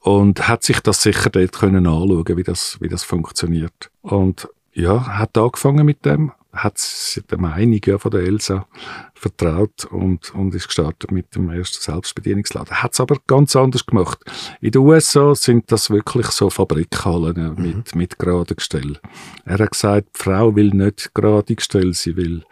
Und 0.00 0.48
hat 0.48 0.62
sich 0.62 0.80
das 0.80 1.02
sicher 1.02 1.28
dort 1.28 1.52
können 1.52 1.86
anschauen, 1.86 2.36
wie 2.36 2.42
das, 2.42 2.78
wie 2.80 2.88
das 2.88 3.04
funktioniert. 3.04 3.90
Und 4.00 4.48
ja, 4.72 5.18
hat 5.18 5.36
angefangen 5.36 5.84
mit 5.84 6.04
dem, 6.06 6.32
hat 6.58 6.78
sich 6.78 7.24
der 7.24 7.38
Meinung 7.38 7.80
ja, 7.84 7.98
von 7.98 8.10
der 8.10 8.20
Elsa 8.20 8.66
vertraut 9.14 9.84
und, 9.86 10.34
und 10.34 10.54
ist 10.54 10.68
gestartet 10.68 11.10
mit 11.10 11.34
dem 11.34 11.50
ersten 11.50 11.82
Selbstbedienungsladen. 11.82 12.82
Hat 12.82 12.92
es 12.92 13.00
aber 13.00 13.16
ganz 13.26 13.56
anders 13.56 13.86
gemacht. 13.86 14.18
In 14.60 14.72
den 14.72 14.82
USA 14.82 15.34
sind 15.34 15.70
das 15.72 15.90
wirklich 15.90 16.26
so 16.28 16.50
Fabrikhallen 16.50 17.36
äh, 17.36 17.60
mit, 17.60 17.94
mit 17.94 18.18
geraden 18.18 18.56
Gestell. 18.56 18.98
Er 19.44 19.58
hat 19.58 19.72
gesagt, 19.72 20.08
die 20.16 20.22
Frau 20.22 20.54
will 20.54 20.70
nicht 20.70 21.14
gerade 21.14 21.54
Gestell, 21.54 21.94
sie 21.94 22.16
will 22.16 22.44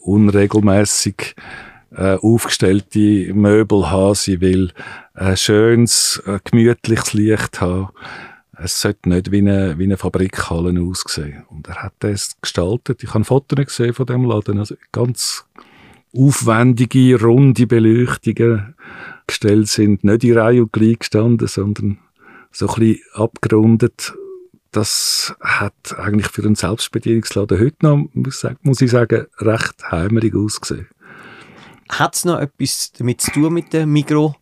unregelmäßig 0.00 1.34
äh, 1.96 2.16
aufgestellte 2.16 3.32
Möbel 3.34 3.90
haben, 3.90 4.14
sie 4.14 4.40
will 4.40 4.72
ein 5.14 5.36
schönes, 5.36 6.22
äh, 6.26 6.38
gemütliches 6.44 7.12
Licht 7.12 7.60
haben. 7.60 7.88
Es 8.58 8.80
sollte 8.80 9.08
nicht 9.08 9.30
wie 9.30 9.38
eine, 9.38 9.78
wie 9.78 9.84
eine 9.84 9.96
Fabrikhalle 9.96 10.80
aussehen. 10.80 11.44
Und 11.48 11.68
er 11.68 11.82
hat 11.82 11.94
das 12.00 12.36
gestaltet. 12.40 13.02
Ich 13.02 13.14
habe 13.14 13.24
Fotos 13.24 13.66
gesehen 13.66 13.94
von 13.94 14.06
dem 14.06 14.24
Laden. 14.24 14.58
Also 14.58 14.76
ganz 14.92 15.44
aufwendige, 16.14 17.20
runde 17.20 17.66
Beleuchtungen 17.66 18.74
gestellt 19.26 19.68
sind. 19.68 20.04
Nicht 20.04 20.24
in 20.24 20.38
Reihe 20.38 20.62
und 20.62 20.72
gleich 20.72 20.98
gestanden, 21.00 21.48
sondern 21.48 21.98
so 22.52 22.68
ein 22.68 22.74
bisschen 22.74 23.02
abgerundet. 23.14 24.14
Das 24.70 25.34
hat 25.40 25.96
eigentlich 25.98 26.28
für 26.28 26.42
einen 26.42 26.54
Selbstbedienungsladen 26.56 27.60
heute 27.60 27.76
noch, 27.80 28.08
muss, 28.62 28.80
ich 28.80 28.90
sagen- 28.90 29.26
recht 29.38 29.90
heimerig 29.90 30.34
ausgesehen. 30.34 30.88
Hat 31.88 32.16
es 32.16 32.24
noch 32.24 32.40
etwas 32.40 32.92
damit 32.92 33.20
zu 33.20 33.30
tun 33.30 33.54
mit 33.54 33.72
dem 33.72 33.92
Migro, 33.92 34.34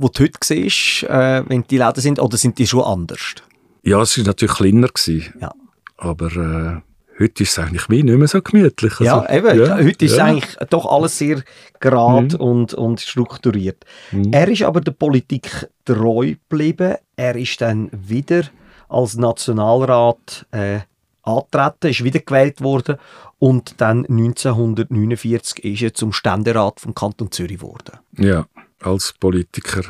wo 0.00 0.08
du 0.08 0.22
heute 0.24 0.38
siehst, 0.42 1.02
äh, 1.04 1.42
wenn 1.48 1.64
die 1.68 1.78
Läden 1.78 2.00
sind, 2.00 2.18
oder 2.20 2.36
sind 2.36 2.58
die 2.58 2.66
schon 2.66 2.82
anders? 2.82 3.34
Ja, 3.82 4.00
es 4.02 4.16
war 4.18 4.24
natürlich 4.26 4.54
kleiner. 4.56 4.88
Gewesen, 4.88 5.34
Ja. 5.40 5.52
Aber 5.96 6.26
äh, 6.34 6.80
heute 7.22 7.42
ist 7.42 7.50
es 7.52 7.58
eigentlich 7.58 7.88
wie 7.90 8.02
nicht 8.02 8.16
mehr 8.18 8.26
so 8.28 8.40
gemütlich. 8.40 8.98
ja, 9.00 9.20
Also, 9.20 9.34
eben. 9.48 9.60
ja, 9.66 9.76
heute 9.76 10.04
ist 10.06 10.16
ja. 10.16 10.24
eigentlich 10.24 10.56
doch 10.70 10.86
alles 10.86 11.18
sehr 11.18 11.42
gerade 11.78 12.36
Mhm. 12.36 12.40
und, 12.40 12.74
und 12.74 13.00
strukturiert. 13.00 13.84
Mhm. 14.10 14.32
Er 14.32 14.48
ist 14.48 14.62
aber 14.62 14.80
der 14.80 14.92
Politik 14.92 15.68
treu 15.84 16.34
geblieben. 16.48 16.94
Er 17.16 17.36
ist 17.36 17.60
dann 17.60 17.90
wieder 17.92 18.44
als 18.88 19.16
Nationalrat 19.16 20.46
äh, 20.52 20.80
antreten, 21.22 21.88
ist 21.90 22.02
wiedergewählt 22.02 22.62
worden 22.62 22.96
und 23.38 23.74
dann 23.80 24.06
1949 24.06 25.64
ist 25.64 25.82
er 25.82 25.94
zum 25.94 26.12
Ständerat 26.12 26.80
vom 26.80 26.94
Kanton 26.94 27.30
Zürich 27.30 27.58
geworden. 27.58 27.98
Ja, 28.18 28.46
als 28.82 29.12
Politiker 29.18 29.82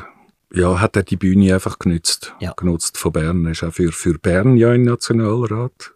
ja, 0.53 0.79
hat 0.81 0.95
er 0.97 1.03
die 1.03 1.15
Bühne 1.15 1.53
einfach 1.53 1.79
genutzt. 1.79 2.33
Ja. 2.41 2.53
Genutzt 2.57 2.97
von 2.97 3.13
Bern. 3.13 3.45
Er 3.45 3.51
ist 3.51 3.63
auch 3.63 3.71
für, 3.71 3.91
für 3.91 4.17
Bern 4.19 4.57
ja 4.57 4.73
im 4.73 4.83
Nationalrat. 4.83 5.93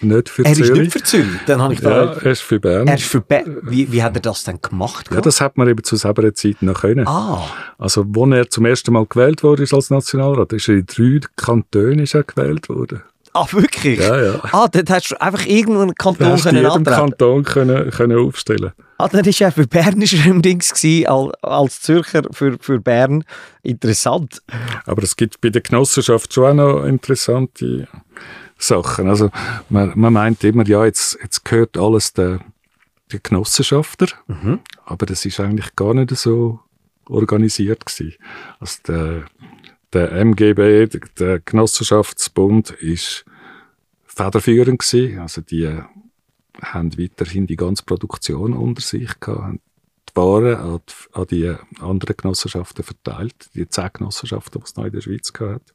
Nicht 0.00 0.28
für 0.28 0.44
Er 0.44 0.52
ist 0.52 0.58
Zürich. 0.58 0.78
nicht 0.80 0.92
für 0.92 1.02
Zürich. 1.02 1.40
Dann 1.46 1.60
habe 1.62 1.72
ich 1.74 1.80
ja, 1.80 2.06
da, 2.06 2.12
er 2.14 2.26
ist 2.32 2.42
für 2.42 2.60
Bern. 2.60 2.86
er 2.86 2.94
ist 2.96 3.04
für 3.04 3.20
Be 3.22 3.44
wie, 3.62 3.90
wie 3.92 4.02
hat 4.02 4.14
er 4.14 4.20
das 4.20 4.44
denn 4.44 4.58
gemacht? 4.60 5.08
ja, 5.10 5.20
das 5.22 5.40
hat 5.40 5.56
man 5.56 5.68
eben 5.68 5.82
zu 5.84 5.96
selber 5.96 6.32
Zeit 6.34 6.60
noch 6.62 6.80
können. 6.82 7.06
ah, 7.06 7.46
Also, 7.78 8.02
als 8.14 8.30
er 8.32 8.50
zum 8.50 8.66
ersten 8.66 8.92
Mal 8.92 9.06
gewählt 9.06 9.42
wurde 9.42 9.62
ist 9.62 9.72
als 9.72 9.88
Nationalrat, 9.90 10.52
ist 10.52 10.68
er 10.68 10.74
in 10.76 10.86
drei 10.86 11.20
Kantonen 11.36 12.00
ist 12.00 12.14
er 12.14 12.24
gewählt 12.24 12.68
worden. 12.68 13.02
ah, 13.32 13.46
wirklich? 13.52 13.98
Ja, 14.00 14.22
ja. 14.22 14.40
Ah, 14.52 14.68
dann 14.68 14.84
hast 14.88 15.10
du 15.12 15.20
einfach 15.20 15.46
irgendwo 15.46 15.80
einen 15.80 15.94
Da 15.96 16.02
Kanton 16.02 16.26
hast 16.28 16.40
in 16.46 16.50
können 16.52 16.56
jedem 16.58 16.70
antreten. 16.72 16.96
Kanton 16.98 17.42
können, 17.44 17.90
können 17.90 18.18
aufstellen. 18.18 18.72
Ah, 18.98 19.08
dann 19.08 19.24
ist 19.26 19.40
er 19.40 19.52
für 19.52 19.66
Bern 19.66 20.00
er 20.00 20.26
im 20.26 20.40
Dings 20.42 20.72
gewesen, 20.72 21.06
al- 21.06 21.32
als 21.42 21.82
Zürcher 21.82 22.22
für, 22.32 22.56
für 22.58 22.80
Bern. 22.80 23.24
Interessant. 23.62 24.42
Aber 24.86 25.02
es 25.02 25.16
gibt 25.16 25.40
bei 25.40 25.50
der 25.50 25.60
Genossenschaft 25.62 26.32
schon 26.32 26.58
auch 26.60 26.78
noch 26.78 26.84
interessante 26.84 27.88
Sachen. 28.58 29.08
Also 29.08 29.30
man, 29.68 29.92
man 29.96 30.12
meint 30.12 30.42
immer, 30.44 30.66
ja, 30.66 30.84
jetzt, 30.86 31.18
jetzt 31.22 31.44
gehört 31.44 31.76
alles 31.76 32.14
der, 32.14 32.40
der 33.12 33.20
Genossenschafter, 33.20 34.06
Mhm. 34.28 34.60
aber 34.86 35.04
das 35.06 35.24
ist 35.26 35.40
eigentlich 35.40 35.76
gar 35.76 35.92
nicht 35.92 36.16
so 36.16 36.60
organisiert 37.08 37.84
gewesen. 37.84 38.14
Also 38.60 38.78
der, 38.88 39.24
der 39.92 40.12
MGB, 40.12 40.88
der 41.18 41.40
Genossenschaftsbund, 41.40 42.70
ist 42.70 43.24
federführend 44.06 44.78
gewesen. 44.80 45.18
Also 45.18 45.42
die 45.42 45.78
haben 46.62 46.96
weiterhin 46.98 47.46
die 47.46 47.56
ganze 47.56 47.84
Produktion 47.84 48.52
unter 48.54 48.80
sich 48.82 49.18
gehabt, 49.20 49.40
haben 49.42 49.60
die 50.08 50.16
Waren 50.16 50.56
an 50.56 50.80
die, 50.88 51.16
an 51.18 51.26
die 51.26 51.82
anderen 51.82 52.16
Genossenschaften 52.16 52.84
verteilt, 52.84 53.50
die 53.54 53.68
zehn 53.68 53.90
Genossenschaften, 53.92 54.60
die 54.60 54.64
es 54.64 54.76
noch 54.76 54.84
in 54.86 54.92
der 54.92 55.00
Schweiz 55.02 55.32
gehabt 55.32 55.72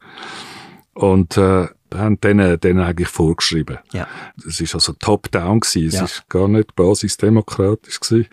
Und 0.93 1.37
äh, 1.37 1.67
haben 1.93 2.19
denen, 2.21 2.59
denen 2.59 2.79
eigentlich 2.79 3.07
vorgeschrieben. 3.09 3.77
Ja. 3.93 4.07
Es 4.45 4.59
ist 4.59 4.73
also 4.73 4.93
top-down 4.93 5.59
gewesen. 5.59 5.87
Es 5.87 5.93
Ja. 5.93 6.03
ist 6.05 6.29
gar 6.29 6.47
nicht 6.47 6.75
basisdemokratisch 6.75 7.99
gewesen. 7.99 8.27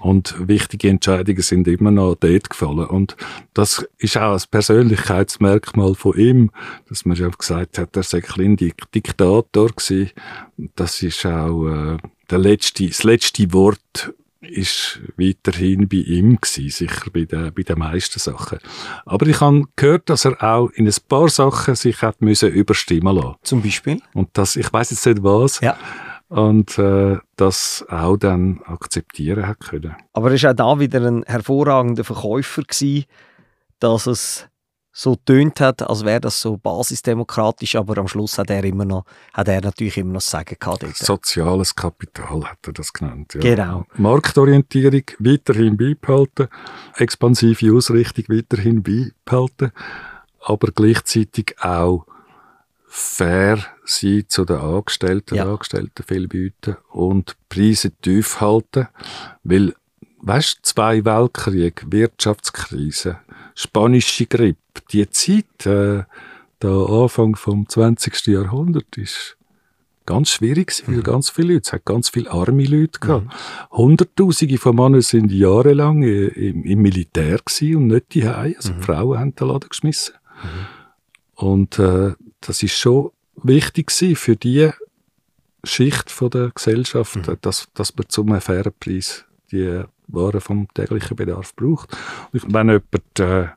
Und 0.00 0.34
wichtige 0.48 0.88
Entscheidungen 0.88 1.42
sind 1.42 1.68
immer 1.68 1.90
noch 1.90 2.16
dort 2.16 2.50
gefallen. 2.50 2.86
Und 2.86 3.16
das 3.54 3.86
ist 3.98 4.16
auch 4.16 4.32
ein 4.32 4.42
Persönlichkeitsmerkmal 4.50 5.94
von 5.94 6.16
ihm, 6.16 6.50
dass 6.88 7.04
man 7.04 7.16
ja 7.16 7.28
gesagt 7.28 7.78
hat, 7.78 7.96
er 7.96 8.02
sei 8.02 8.18
ein 8.18 8.22
kleiner 8.24 8.56
Dik- 8.56 8.90
Diktator 8.94 9.68
gewesen. 9.68 10.10
Das 10.74 11.02
ist 11.02 11.24
auch 11.26 11.66
äh, 11.68 11.98
der 12.30 12.38
letzte, 12.38 12.86
das 12.86 13.02
letzte 13.02 13.52
Wort 13.52 14.14
ist 14.40 15.00
weiterhin 15.18 15.86
bei 15.86 15.98
ihm 15.98 16.40
gewesen, 16.40 16.70
sicher 16.70 17.10
bei 17.12 17.24
den, 17.24 17.52
bei 17.52 17.62
den 17.62 17.78
meisten 17.78 18.18
Sachen. 18.18 18.58
Aber 19.04 19.26
ich 19.26 19.40
habe 19.40 19.64
gehört, 19.76 20.08
dass 20.08 20.24
er 20.24 20.42
auch 20.42 20.70
in 20.70 20.86
ein 20.86 20.94
paar 21.08 21.28
Sachen 21.28 21.74
sich 21.74 22.00
hat 22.00 22.22
müssen 22.22 22.50
überstimmen 22.50 23.14
lassen. 23.16 23.36
Zum 23.42 23.60
Beispiel? 23.62 24.00
Und 24.14 24.30
das, 24.32 24.56
ich 24.56 24.72
weiß 24.72 24.92
jetzt 24.92 25.04
nicht 25.04 25.22
was. 25.22 25.60
Ja. 25.60 25.76
Und 26.30 26.78
äh, 26.78 27.18
das 27.34 27.84
auch 27.88 28.16
dann 28.16 28.60
akzeptieren 28.64 29.48
hat 29.48 29.60
können. 29.60 29.96
Aber 30.12 30.30
er 30.30 30.40
war 30.42 30.50
auch 30.50 30.56
da 30.56 30.78
wieder 30.78 31.04
ein 31.06 31.24
hervorragender 31.24 32.04
Verkäufer, 32.04 32.62
gewesen, 32.62 33.04
dass 33.80 34.06
es 34.06 34.48
so 34.92 35.16
tönt 35.16 35.60
hat, 35.60 35.82
als 35.82 36.04
wäre 36.04 36.20
das 36.20 36.40
so 36.40 36.56
basisdemokratisch, 36.56 37.76
aber 37.76 37.98
am 37.98 38.08
Schluss 38.08 38.38
hat 38.38 38.50
er 38.50 38.62
immer 38.64 38.84
noch, 38.84 39.04
hat 39.32 39.48
er 39.48 39.60
natürlich 39.60 39.96
immer 39.96 40.14
noch 40.14 40.20
Sagen 40.20 40.56
gehabt 40.58 40.82
dort. 40.82 40.96
Soziales 40.96 41.74
Kapital 41.74 42.44
hat 42.44 42.58
er 42.66 42.72
das 42.72 42.92
genannt. 42.92 43.34
Ja. 43.34 43.40
Genau. 43.40 43.84
Marktorientierung 43.94 45.02
weiterhin 45.18 45.76
beibehalten, 45.76 46.48
expansive 46.96 47.74
Ausrichtung 47.74 48.24
weiterhin 48.28 48.82
beibehalten, 48.82 49.72
aber 50.40 50.68
gleichzeitig 50.72 51.56
auch 51.60 52.06
fair 52.92 53.64
sein 53.84 54.24
zu 54.26 54.44
den 54.44 54.56
Angestellten, 54.58 55.36
Ja. 55.36 55.44
Angestellten 55.50 56.02
viel 56.02 56.26
bieten 56.26 56.76
und 56.90 57.36
Preise 57.48 57.92
tief 58.02 58.40
halten, 58.40 58.88
weil 59.44 59.74
weißt, 60.22 60.58
zwei 60.64 61.04
Weltkriege, 61.04 61.82
Wirtschaftskrise, 61.90 63.18
spanische 63.54 64.26
Grippe, 64.26 64.58
die 64.92 65.08
Zeit, 65.08 65.66
äh, 65.66 66.02
der 66.62 66.70
Anfang 66.70 67.36
vom 67.36 67.68
20. 67.68 68.26
Jahrhundert 68.26 68.96
ist 68.98 69.36
ganz 70.04 70.30
schwierig 70.30 70.66
gewesen, 70.68 70.94
weil 70.96 71.02
ganz 71.02 71.30
viele 71.30 71.54
Leute, 71.54 71.62
es 71.68 71.72
hat 71.72 71.84
ganz 71.84 72.08
viele 72.08 72.30
arme 72.30 72.64
Leute 72.64 72.98
gehabt. 73.00 73.28
Hunderttausende 73.70 74.58
von 74.58 74.74
Männern 74.76 75.00
sind 75.02 75.30
jahrelang 75.30 76.02
i- 76.02 76.26
im, 76.26 76.64
im 76.64 76.82
Militär 76.82 77.38
gewesen 77.38 77.76
und 77.76 77.86
nicht 77.86 78.12
die 78.14 78.26
Also 78.26 78.72
die 78.72 78.82
Frauen 78.82 79.18
haben 79.18 79.34
den 79.36 79.46
Laden 79.48 79.68
geschmissen. 79.68 80.14
Und 81.36 81.78
äh, 81.78 82.12
das 82.40 82.62
ist 82.62 82.76
schon 82.76 83.10
wichtig 83.42 83.90
für 83.90 84.36
die 84.36 84.70
Schicht 85.64 86.10
von 86.10 86.30
der 86.30 86.50
Gesellschaft, 86.50 87.28
äh, 87.28 87.36
dass, 87.40 87.68
dass 87.74 87.94
man 87.96 88.08
zu 88.08 88.22
einem 88.22 88.40
fairen 88.40 88.72
Preis 88.78 89.24
die 89.52 89.82
Waren 90.08 90.40
vom 90.40 90.68
täglichen 90.74 91.16
Bedarf 91.16 91.54
braucht. 91.54 91.96
Und 92.32 92.52
wenn 92.52 92.68
jemand 92.68 93.20
äh, 93.20 93.48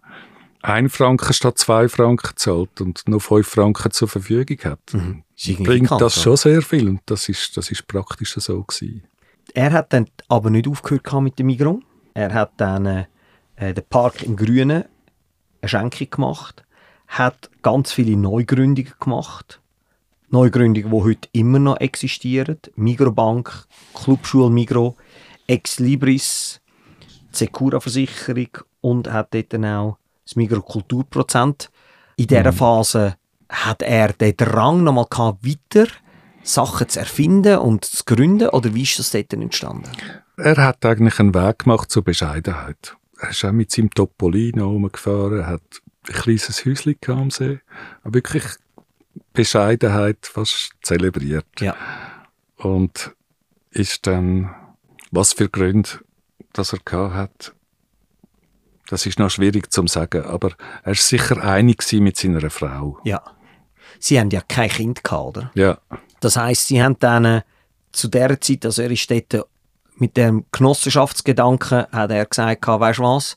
ein 0.62 0.90
Franken 0.90 1.34
statt 1.34 1.58
zwei 1.58 1.90
Franken 1.90 2.36
zahlt 2.36 2.80
und 2.82 3.08
nur 3.08 3.20
fünf 3.20 3.48
Franken 3.48 3.92
zur 3.92 4.08
Verfügung 4.08 4.58
hat, 4.64 4.80
irgendwie 4.94 5.64
bringt 5.64 5.92
das 5.92 6.22
schon 6.22 6.38
sehr 6.38 6.62
viel 6.62 6.88
und 6.88 7.02
das 7.06 7.28
ist, 7.30 7.58
das 7.58 7.70
ist 7.72 7.88
praktisch 7.88 8.34
so 8.36 8.64
gewesen. 8.64 9.04
Er 9.54 9.74
hat 9.74 9.94
dann 9.94 10.08
aber 10.30 10.50
nicht 10.50 10.68
aufgehört 10.68 11.22
mit 11.22 11.38
dem 11.38 11.48
Migros. 11.48 11.82
Er 12.14 12.34
hat 12.34 12.54
dann 12.58 12.86
äh, 12.86 13.74
den 13.74 13.84
Park 13.90 14.24
im 14.24 14.36
Grünen 14.36 14.86
eine 15.62 15.70
Schenkung 15.70 16.10
gemacht, 16.10 16.64
hat 17.08 17.49
ganz 17.62 17.91
viele 17.91 18.18
Neugründungen 18.18 18.93
gemacht. 18.99 19.62
Neugründungen, 20.30 20.89
die 20.89 21.04
heute 21.04 21.30
immer 21.32 21.60
noch 21.60 21.78
existieren. 21.78 22.58
Migrobank, 22.76 23.66
Clubschule 23.93 24.49
Migro, 24.49 24.95
Ex 25.45 25.80
Libris, 25.80 26.60
die 27.32 27.38
Secura-Versicherung 27.38 28.49
und 28.82 29.12
hat 29.12 29.34
dort 29.34 29.54
dann 29.54 29.66
auch 29.66 29.97
das 30.26 30.36
Migro 30.36 30.62
Kulturprozent. 30.62 31.70
In 32.16 32.28
dieser 32.28 32.54
Phase 32.54 33.16
hat 33.49 33.82
er 33.82 34.14
den 34.14 34.36
Drang 34.36 34.84
nochmal 34.84 35.06
gehabt, 35.10 35.45
weiter 35.45 35.88
Sachen 36.43 36.89
zu 36.89 36.99
erfinden 36.99 37.58
und 37.60 37.86
zu 37.86 38.04
gründen? 38.06 38.49
Oder 38.49 38.74
wie 38.74 38.84
ist 38.84 38.99
das 38.99 39.12
dort 39.12 39.34
entstanden? 39.34 39.89
Er 40.38 40.58
hat 40.58 40.86
eigentlich 40.86 41.20
einen 41.20 41.34
Weg 41.34 41.60
gemacht 41.60 41.91
zur 41.91 42.04
Bescheidenheit. 42.04 42.95
Er 43.20 43.30
ist 43.30 43.45
auch 43.45 43.51
mit 43.51 43.72
seinem 43.72 43.89
Topolino 43.91 44.70
rumgefahren, 44.70 45.45
hat 45.45 45.62
ein 46.08 46.14
kleines 46.14 46.66
Häuschen 46.66 46.97
am 47.08 47.32
See, 47.32 47.60
aber 48.04 48.16
wirklich 48.16 48.43
Bescheidenheit 49.34 50.18
fast 50.22 50.72
zelebriert. 50.82 51.45
Ja. 51.60 51.76
Und 52.58 53.12
ist 53.72 54.08
dann, 54.08 54.54
was 55.12 55.34
für 55.34 55.49
Gründe, 55.49 55.89
dass 56.54 56.74
er 56.74 56.80
gehabt 56.84 57.14
hat, 57.14 57.54
das 58.88 59.06
ist 59.06 59.18
noch 59.18 59.30
schwierig 59.30 59.72
zu 59.72 59.88
sagen, 59.88 60.24
aber 60.26 60.51
er 60.84 60.91
ist 60.91 61.08
sicher 61.08 61.43
einig 61.43 61.84
mit 61.93 62.18
seiner 62.18 62.49
Frau. 62.49 62.99
Ja. 63.04 63.22
Sie 63.99 64.20
haben 64.20 64.30
ja 64.30 64.41
kein 64.41 64.70
Kind 64.70 65.04
gehabt, 65.04 65.38
oder? 65.38 65.51
Ja, 65.56 65.80
Das 66.20 66.38
heisst, 66.38 66.68
sie 66.68 66.82
haben 66.82 66.97
dann 66.99 67.26
äh, 67.26 67.41
zu 67.91 68.08
der 68.08 68.39
Zeit, 68.39 68.66
also 68.66 68.82
er 68.82 68.91
ist 68.91 69.10
dort 69.10 69.34
äh, 69.34 69.41
mit 69.95 70.18
dem 70.18 70.45
Genossenschaftsgedanken, 70.51 71.86
hat 71.91 72.12
er 72.12 72.26
gesagt, 72.26 72.68
weißt 72.68 72.99
du 72.99 73.04
was, 73.04 73.36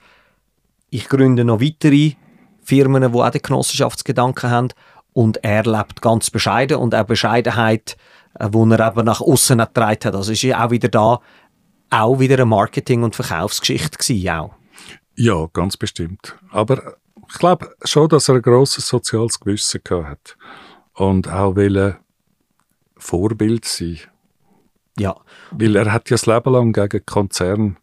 ich 0.90 1.08
gründe 1.08 1.44
noch 1.44 1.60
weitere 1.60 2.12
Firmen, 2.66 3.12
die 3.12 3.18
auch 3.18 3.30
den 3.30 3.42
Genossenschaftsgedanken 3.42 4.50
haben 4.50 4.68
und 5.12 5.42
er 5.44 5.62
lebt 5.62 6.02
ganz 6.02 6.30
bescheiden 6.30 6.78
und 6.78 6.94
auch 6.94 7.04
Bescheidenheit, 7.04 7.96
äh, 8.38 8.48
wo 8.50 8.66
er 8.66 8.88
eben 8.88 9.06
nach 9.06 9.20
außen 9.20 9.58
getragen 9.58 10.04
hat. 10.04 10.14
Also 10.14 10.32
ist 10.32 10.42
ja 10.42 10.66
auch 10.66 10.70
wieder 10.70 10.88
da, 10.88 11.20
auch 11.90 12.18
wieder 12.18 12.34
eine 12.34 12.44
Marketing- 12.44 13.04
und 13.04 13.14
Verkaufsgeschichte 13.14 13.98
gewesen, 13.98 14.28
auch. 14.30 14.54
Ja, 15.14 15.46
ganz 15.52 15.76
bestimmt. 15.76 16.36
Aber 16.50 16.96
ich 17.30 17.38
glaube 17.38 17.74
schon, 17.84 18.08
dass 18.08 18.28
er 18.28 18.34
ein 18.34 18.42
grosses 18.42 18.88
soziales 18.88 19.40
Gewissen 19.40 19.80
hat. 19.90 20.36
Und 20.92 21.28
auch 21.28 21.56
will 21.56 21.96
Vorbild 22.96 23.64
sein. 23.64 24.00
Ja, 24.98 25.16
Weil 25.50 25.76
er 25.76 25.92
hat 25.92 26.10
ja 26.10 26.14
das 26.14 26.26
Leben 26.26 26.52
lang 26.52 26.72
gegen 26.72 27.04
Konzern 27.04 27.76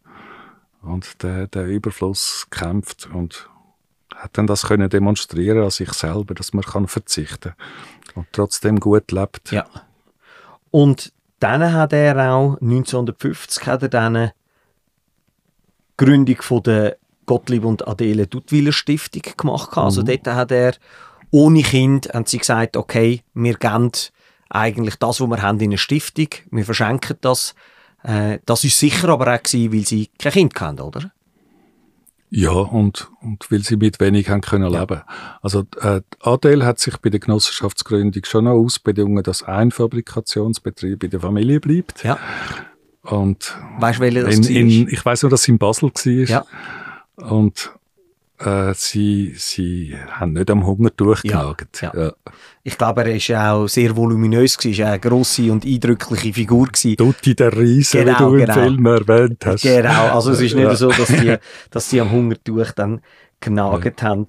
und 0.82 1.22
den, 1.22 1.50
den 1.50 1.68
Überfluss 1.68 2.46
gekämpft 2.50 3.08
und 3.12 3.48
hat 4.24 4.38
dann 4.38 4.46
das 4.46 4.62
können 4.62 4.88
demonstrieren 4.88 5.62
an 5.62 5.70
sich 5.70 5.92
selber, 5.92 6.34
dass 6.34 6.54
man 6.54 6.64
kann 6.64 6.88
verzichten 6.88 7.52
und 8.14 8.26
trotzdem 8.32 8.80
gut 8.80 9.12
lebt. 9.12 9.52
Ja. 9.52 9.66
Und 10.70 11.12
dann 11.40 11.72
hat 11.72 11.92
er 11.92 12.32
auch 12.32 12.58
1950 12.60 13.66
hat 13.66 13.82
er 13.82 13.88
dann 13.90 14.14
die 14.14 14.30
Gründung 15.98 16.40
von 16.40 16.62
der 16.62 16.96
Gottlieb 17.26 17.64
und 17.64 17.86
Adele 17.86 18.26
Duttwiller 18.26 18.72
Stiftung 18.72 19.22
gemacht. 19.36 19.76
Also 19.76 20.02
dort 20.02 20.26
hat 20.26 20.50
er 20.50 20.74
ohne 21.30 21.62
Kind 21.62 22.08
haben 22.14 22.26
sie 22.26 22.38
gesagt, 22.38 22.76
okay, 22.76 23.22
wir 23.34 23.54
geben 23.54 23.90
eigentlich 24.48 24.96
das, 24.96 25.20
was 25.20 25.28
wir 25.28 25.42
haben, 25.42 25.60
in 25.60 25.70
eine 25.70 25.78
Stiftung, 25.78 26.28
wir 26.50 26.64
verschenken 26.64 27.16
das. 27.20 27.54
Äh, 28.04 28.38
das 28.46 28.64
ist 28.64 28.78
sicher 28.78 29.08
aber 29.10 29.34
auch 29.34 29.42
gewesen, 29.42 29.72
weil 29.72 29.84
sie 29.84 30.10
kein 30.18 30.32
Kind 30.32 30.60
hatten, 30.60 30.80
oder? 30.80 31.12
Ja, 32.36 32.50
und, 32.50 33.12
und 33.20 33.48
weil 33.52 33.60
sie 33.60 33.76
mit 33.76 34.00
wenig 34.00 34.28
haben 34.28 34.40
können 34.40 34.68
leben. 34.68 35.02
Also 35.40 35.62
äh, 35.80 36.00
Adel 36.20 36.64
hat 36.64 36.80
sich 36.80 36.96
bei 36.98 37.08
der 37.08 37.20
Genossenschaftsgründung 37.20 38.24
schon 38.24 38.46
noch 38.46 38.54
ausbedungen, 38.54 39.22
dass 39.22 39.44
ein 39.44 39.70
Fabrikationsbetrieb 39.70 41.04
in 41.04 41.10
der 41.10 41.20
Familie 41.20 41.60
bleibt. 41.60 42.02
Ja. 42.02 42.18
Und 43.02 43.56
Weißt 43.78 43.98
du, 43.98 44.02
welcher 44.02 44.24
das 44.24 44.48
in, 44.48 44.68
in, 44.68 44.88
ich 44.88 45.04
weiß 45.04 45.22
nur, 45.22 45.30
dass 45.30 45.44
sie 45.44 45.52
in 45.52 45.58
Basel 45.58 45.90
war. 45.90 46.24
Ja. 46.26 46.44
Und 47.18 47.70
äh, 48.46 48.74
sie, 48.74 49.34
sie 49.36 49.94
haben 50.10 50.32
nicht 50.32 50.50
am 50.50 50.66
Hunger 50.66 50.90
durchgenagt. 50.90 51.82
Ja, 51.82 51.92
ja. 51.94 52.12
Ich 52.62 52.78
glaube, 52.78 53.04
er 53.04 53.14
war 53.16 53.54
auch 53.54 53.66
sehr 53.68 53.94
voluminös, 53.96 54.56
war 54.58 54.86
eine 54.86 54.98
grosse 55.00 55.52
und 55.52 55.64
eindrückliche 55.64 56.32
Figur. 56.32 56.66
Gewesen. 56.66 56.96
Tutti 56.96 57.34
der 57.34 57.56
Riese, 57.56 58.04
Genau, 58.04 58.14
wie 58.14 58.18
du 58.18 58.34
im 58.34 58.40
genau. 58.40 58.54
Film 58.54 58.86
erwähnt 58.86 59.46
hast. 59.46 59.62
Genau, 59.62 60.14
also 60.14 60.30
es 60.32 60.40
ist 60.40 60.54
nicht 60.54 60.64
Ja. 60.64 60.74
so, 60.74 60.90
dass 60.90 61.08
die, 61.08 61.36
dass 61.70 61.88
die 61.88 62.00
am 62.00 62.10
Hungertuch 62.10 62.72
dann 62.72 63.00
genagt 63.40 64.02
haben. 64.02 64.26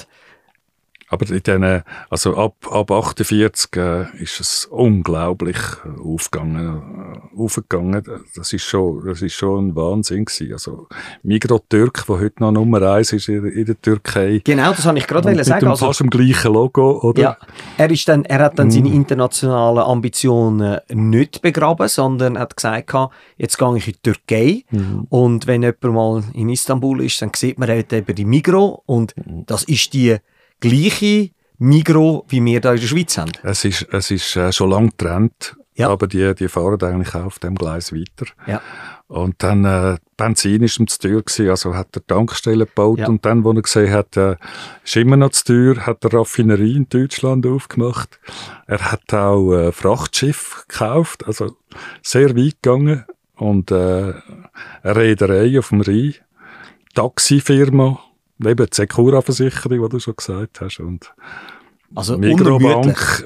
Aber 1.15 1.31
in 1.31 1.43
den, 1.43 1.81
also 2.09 2.35
ab, 2.35 2.55
ab 2.69 2.91
48 2.91 3.77
äh, 3.77 4.21
ist 4.21 4.41
es 4.41 4.65
unglaublich 4.65 5.55
aufgegangen, 6.03 7.23
äh, 7.33 7.41
aufgegangen. 7.41 8.03
Das 8.35 8.51
ist 8.51 8.63
schon, 8.63 9.05
das 9.05 9.21
ist 9.21 9.33
schon 9.33 9.67
ein 9.67 9.75
Wahnsinn 9.77 10.25
gewesen. 10.25 10.51
Also 10.51 10.87
Migro 11.23 11.61
Türk, 11.69 12.03
wo 12.07 12.19
heute 12.19 12.43
noch 12.43 12.51
Nummer 12.51 12.81
eins 12.81 13.13
ist 13.13 13.29
in, 13.29 13.45
in 13.45 13.63
der 13.63 13.81
Türkei. 13.81 14.41
Genau, 14.43 14.71
das 14.71 14.85
habe 14.85 14.97
ich 14.97 15.07
gerade 15.07 15.31
mit 15.31 15.45
sagen. 15.45 15.61
Dem 15.61 15.69
also, 15.69 15.85
fast 15.85 16.01
dem 16.01 16.09
gleichen 16.09 16.51
Logo, 16.51 16.99
oder? 16.99 17.21
Ja, 17.21 17.37
er 17.77 17.89
ist 17.89 18.05
dann, 18.09 18.25
er 18.25 18.39
hat 18.39 18.59
dann 18.59 18.69
seine 18.69 18.89
internationalen 18.89 19.85
Ambitionen 19.85 20.79
nicht 20.89 21.41
begraben, 21.41 21.87
sondern 21.87 22.37
hat 22.37 22.57
gesagt, 22.57 22.93
jetzt 23.37 23.57
gehe 23.57 23.77
ich 23.77 23.87
in 23.87 23.93
die 23.93 24.11
Türkei 24.11 24.63
mm. 24.69 25.05
und 25.07 25.47
wenn 25.47 25.63
jemand 25.63 25.83
mal 25.83 26.23
in 26.33 26.49
Istanbul 26.49 27.01
ist, 27.05 27.21
dann 27.21 27.31
sieht 27.33 27.57
man 27.57 27.69
halt 27.69 27.93
eben 27.93 28.13
die 28.13 28.25
Migro 28.25 28.83
und 28.85 29.15
mm. 29.15 29.43
das 29.45 29.63
ist 29.63 29.93
die 29.93 30.17
gleiche 30.69 31.31
Migro, 31.57 32.25
wie 32.27 32.43
wir 32.43 32.61
da 32.61 32.73
in 32.73 32.81
der 32.81 32.87
Schweiz 32.87 33.17
haben. 33.17 33.31
Es 33.43 33.65
ist, 33.65 33.87
es 33.91 34.11
ist 34.11 34.35
äh, 34.35 34.51
schon 34.51 34.69
lange 34.69 34.89
getrennt, 34.89 35.55
ja. 35.75 35.89
aber 35.89 36.07
die, 36.07 36.33
die 36.35 36.47
fahren 36.47 36.81
eigentlich 36.81 37.15
auch 37.15 37.25
auf 37.25 37.39
dem 37.39 37.55
Gleis 37.55 37.93
weiter. 37.93 38.31
Ja. 38.47 38.61
Und 39.07 39.43
dann, 39.43 39.65
äh, 39.65 39.97
Benzin 40.17 40.63
ist 40.63 40.79
ihm 40.79 40.87
zu 40.87 40.99
teuer 40.99 41.21
gewesen, 41.21 41.49
also 41.49 41.75
hat 41.75 41.95
er 41.95 42.05
Tankstellen 42.05 42.65
gebaut 42.65 42.99
ja. 42.99 43.07
und 43.07 43.23
dann, 43.23 43.43
wo 43.43 43.51
er 43.51 43.61
gesehen 43.61 43.91
hat, 43.91 44.17
äh, 44.17 44.35
ist 44.83 44.95
immer 44.95 45.15
noch 45.15 45.29
zu 45.29 45.45
teuer, 45.45 45.85
hat 45.85 46.03
er 46.03 46.13
Raffinerie 46.13 46.75
in 46.75 46.89
Deutschland 46.89 47.45
aufgemacht. 47.45 48.19
Er 48.65 48.91
hat 48.91 49.13
auch 49.13 49.53
äh, 49.53 49.71
Frachtschiff 49.71 50.65
gekauft, 50.67 51.25
also 51.27 51.55
sehr 52.01 52.35
weit 52.35 52.63
gegangen 52.63 53.05
und 53.35 53.69
äh, 53.69 54.13
eine 54.81 54.95
Reederei 54.95 55.59
auf 55.59 55.69
dem 55.69 55.81
Rhein, 55.81 56.15
Taxifirma, 56.95 57.99
Eben 58.43 58.65
die 58.65 58.75
Secura-Versicherung, 58.75 59.83
die 59.83 59.89
du 59.89 59.99
schon 59.99 60.15
gesagt 60.15 60.61
hast. 60.61 60.79
Und 60.79 61.13
also 61.93 62.17
Migrobank, 62.17 63.25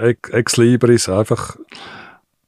äh, 0.00 0.14
Ex 0.30 0.56
Libris, 0.56 1.08
einfach 1.08 1.56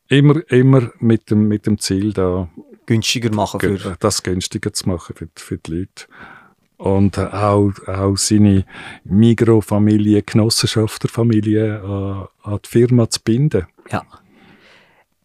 immer, 0.09 0.41
immer 0.51 0.91
mit 0.99 1.31
dem, 1.31 1.47
mit 1.49 1.67
dem 1.67 1.79
Ziel, 1.79 2.13
da 2.13 2.49
günstiger 2.87 3.33
machen 3.33 3.61
für 3.61 3.97
das 4.01 4.23
günstiger 4.23 4.73
zu 4.73 4.89
machen 4.89 5.15
für, 5.17 5.29
für 5.37 5.59
die 5.59 5.71
Leute. 5.73 6.07
Und 6.77 7.19
auch, 7.19 7.73
auch 7.87 8.17
seine 8.17 8.65
Migro-Familie, 9.05 10.23
Genossenschafterfamilie 10.23 11.83
an, 11.83 12.27
an 12.43 12.59
die 12.65 12.69
Firma 12.69 13.09
zu 13.09 13.21
binden. 13.23 13.67
Ja. 13.93 14.03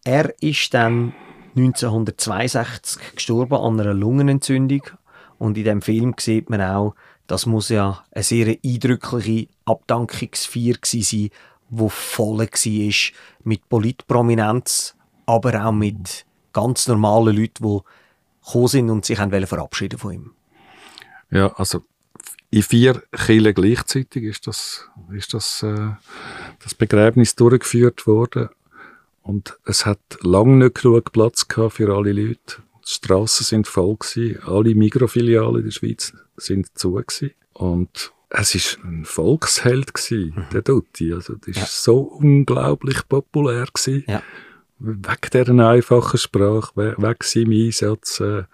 Er 0.04 0.34
ist 0.40 0.74
dann 0.74 1.14
1962 1.56 3.14
gestorben 3.16 3.54
an 3.54 3.80
einer 3.80 3.94
Lungenentzündung 3.94 4.82
und 5.38 5.58
in 5.58 5.64
dem 5.64 5.82
Film 5.82 6.14
sieht 6.18 6.50
man 6.50 6.60
auch, 6.60 6.94
das 7.26 7.46
muss 7.46 7.68
ja 7.68 8.04
eine 8.12 8.22
sehr 8.22 8.56
eindrückliche 8.64 9.48
Abdankungsfeier 9.64 10.76
sein, 10.84 11.30
die 11.68 11.88
voll 11.88 12.38
war 12.38 13.12
mit 13.44 13.68
Politprominenz, 13.68 14.94
aber 15.26 15.66
auch 15.66 15.72
mit 15.72 16.24
ganz 16.52 16.86
normalen 16.88 17.36
Leuten, 17.36 17.64
die 17.64 17.80
gekommen 18.44 18.68
sind 18.68 18.90
und 18.90 19.04
sich 19.04 19.18
haben 19.18 19.46
verabschieden 19.46 19.98
von 19.98 20.12
ihm. 20.12 20.30
Ja, 21.30 21.52
also 21.56 21.82
in 22.50 22.62
vier 22.62 23.02
Kirchen 23.10 23.54
gleichzeitig 23.54 24.22
ist 24.22 24.46
das, 24.46 24.88
ist 25.12 25.34
das, 25.34 25.62
äh, 25.62 25.90
das 26.62 26.74
Begräbnis 26.74 27.34
durchgeführt 27.34 28.06
worden. 28.06 28.48
Und 29.22 29.58
es 29.64 29.84
hat 29.84 29.98
lange 30.20 30.56
nicht 30.56 30.80
genug 30.82 31.12
Platz 31.12 31.48
gehabt 31.48 31.74
für 31.74 31.94
alle 31.94 32.12
Leute. 32.12 32.62
Die 32.86 32.92
Strassen 32.92 33.44
sind 33.44 33.66
voll 33.66 33.96
gewesen. 33.96 34.42
Alle 34.44 34.74
Mikrofilialen 34.74 35.56
in 35.56 35.64
der 35.64 35.70
Schweiz 35.72 36.12
sind 36.36 36.78
zu 36.78 36.92
gewesen. 36.92 37.32
Und 37.52 38.12
es 38.30 38.54
ist 38.54 38.78
ein 38.84 39.04
Volksheld 39.04 39.94
gewesen, 39.94 40.34
mhm. 40.36 40.44
der 40.52 40.62
Dutti. 40.62 41.12
Also, 41.12 41.34
das 41.34 41.56
ja. 41.56 41.66
so 41.66 41.98
unglaublich 41.98 43.08
populär 43.08 43.66
gewesen. 43.72 44.04
Ja. 44.06 44.22
Wegen 44.78 45.30
dieser 45.32 45.68
einfachen 45.68 46.18
Sprache, 46.18 46.72
wegen 46.76 47.16
seinem 47.22 47.52
Einsatz. 47.52 48.20
Äh, 48.20 48.44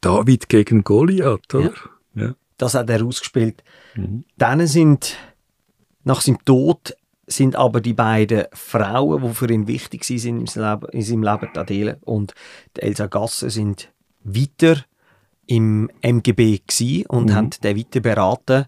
David 0.00 0.48
gegen 0.48 0.84
Goliath, 0.84 1.54
oder? 1.54 1.74
Ja. 2.14 2.22
ja. 2.22 2.34
Das 2.56 2.74
hat 2.74 2.90
er 2.90 3.04
ausgespielt. 3.04 3.62
Mhm. 3.94 4.24
Dann 4.38 4.66
sind 4.66 5.16
nach 6.04 6.20
seinem 6.20 6.44
Tod 6.44 6.94
sind 7.26 7.56
aber 7.56 7.80
die 7.80 7.94
beiden 7.94 8.44
Frauen, 8.52 9.22
die 9.22 9.34
für 9.34 9.50
ihn 9.50 9.66
wichtig 9.66 10.04
sind 10.04 10.40
in 10.40 10.46
seinem 10.46 11.22
Leben, 11.22 11.22
Leben 11.22 11.56
Adele 11.56 11.98
und 12.02 12.34
Elsa 12.76 13.06
Gasser, 13.06 13.50
sind 13.50 13.90
weiter 14.24 14.84
im 15.46 15.90
MGB 16.00 16.60
und 17.08 17.30
mhm. 17.30 17.34
haben 17.34 17.50
den 17.62 17.76
weiter 17.76 18.00
beraten 18.00 18.66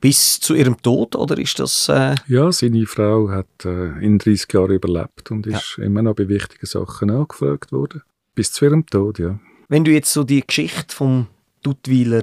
bis 0.00 0.40
zu 0.40 0.54
ihrem 0.54 0.80
Tod, 0.82 1.16
oder 1.16 1.38
ist 1.38 1.58
das... 1.58 1.88
Äh 1.88 2.14
ja, 2.28 2.52
seine 2.52 2.86
Frau 2.86 3.30
hat 3.30 3.64
äh, 3.64 3.98
in 4.04 4.18
30 4.18 4.52
Jahren 4.52 4.72
überlebt 4.72 5.30
und 5.30 5.46
ist 5.46 5.76
ja. 5.78 5.84
immer 5.84 6.02
noch 6.02 6.14
bei 6.14 6.28
wichtigen 6.28 6.66
Sachen 6.66 7.10
angefragt 7.10 7.72
worden. 7.72 8.02
Bis 8.34 8.52
zu 8.52 8.66
ihrem 8.66 8.86
Tod, 8.86 9.18
ja. 9.18 9.38
Wenn 9.68 9.84
du 9.84 9.90
jetzt 9.90 10.12
so 10.12 10.22
die 10.22 10.46
Geschichte 10.46 10.94
vom 10.94 11.26
Duttweiler 11.62 12.22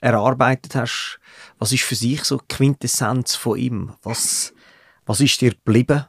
erarbeitet 0.00 0.74
hast, 0.74 1.20
was 1.58 1.72
ist 1.72 1.84
für 1.84 1.94
sich 1.94 2.24
so 2.24 2.38
die 2.38 2.48
Quintessenz 2.48 3.36
von 3.36 3.58
ihm? 3.58 3.92
Was 4.02 4.54
was 5.10 5.20
ist 5.20 5.40
dir 5.40 5.50
geblieben? 5.50 6.04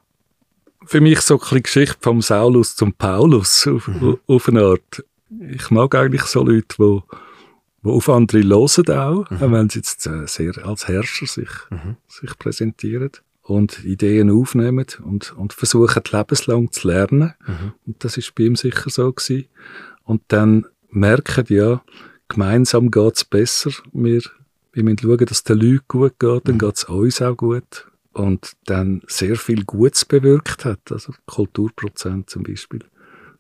Für 0.85 1.01
mich 1.01 1.21
so 1.21 1.41
eine 1.49 1.61
Geschichte 1.61 1.97
vom 2.01 2.21
Saulus 2.21 2.75
zum 2.75 2.93
Paulus 2.93 3.67
auf, 3.67 3.87
mhm. 3.87 4.19
auf 4.27 4.47
eine 4.47 4.61
Art. 4.61 5.03
Ich 5.49 5.71
mag 5.71 5.95
eigentlich 5.95 6.21
so 6.23 6.43
Leute, 6.43 6.75
die 6.77 7.01
die 7.83 7.89
auf 7.89 8.09
andere 8.09 8.43
hören 8.43 8.91
auch, 8.91 9.29
mhm. 9.31 9.51
wenn 9.51 9.69
sie 9.69 9.79
jetzt 9.79 10.05
äh, 10.05 10.27
sehr 10.27 10.53
als 10.63 10.87
Herrscher 10.87 11.25
sich, 11.25 11.49
mhm. 11.71 11.97
sich 12.07 12.37
präsentieren 12.37 13.09
und 13.41 13.83
Ideen 13.83 14.29
aufnehmen 14.29 14.85
und, 15.03 15.35
und 15.35 15.53
versuchen 15.53 16.03
lebenslang 16.11 16.71
zu 16.71 16.87
lernen. 16.87 17.33
Mhm. 17.47 17.73
Und 17.87 18.03
das 18.03 18.17
ist 18.17 18.35
bei 18.35 18.43
ihm 18.43 18.55
sicher 18.55 18.91
so 18.91 19.11
gewesen. 19.11 19.47
Und 20.03 20.21
dann 20.27 20.67
merken, 20.91 21.45
ja, 21.49 21.83
gemeinsam 22.27 22.91
geht 22.91 23.17
es 23.17 23.25
besser. 23.25 23.71
Wir, 23.93 24.21
wir 24.73 24.83
müssen 24.83 24.99
schauen, 24.99 25.17
dass 25.17 25.31
es 25.39 25.43
den 25.43 25.57
Leuten 25.57 25.85
gut 25.87 26.19
geht, 26.19 26.47
dann 26.47 26.55
mhm. 26.55 26.59
geht 26.59 26.75
es 26.75 26.83
uns 26.83 27.19
auch 27.19 27.35
gut 27.35 27.87
und 28.13 28.53
dann 28.65 29.01
sehr 29.07 29.35
viel 29.35 29.63
Gutes 29.63 30.05
bewirkt 30.05 30.65
hat. 30.65 30.91
Also 30.91 31.13
Kulturprozent 31.25 32.29
zum 32.29 32.43
Beispiel, 32.43 32.81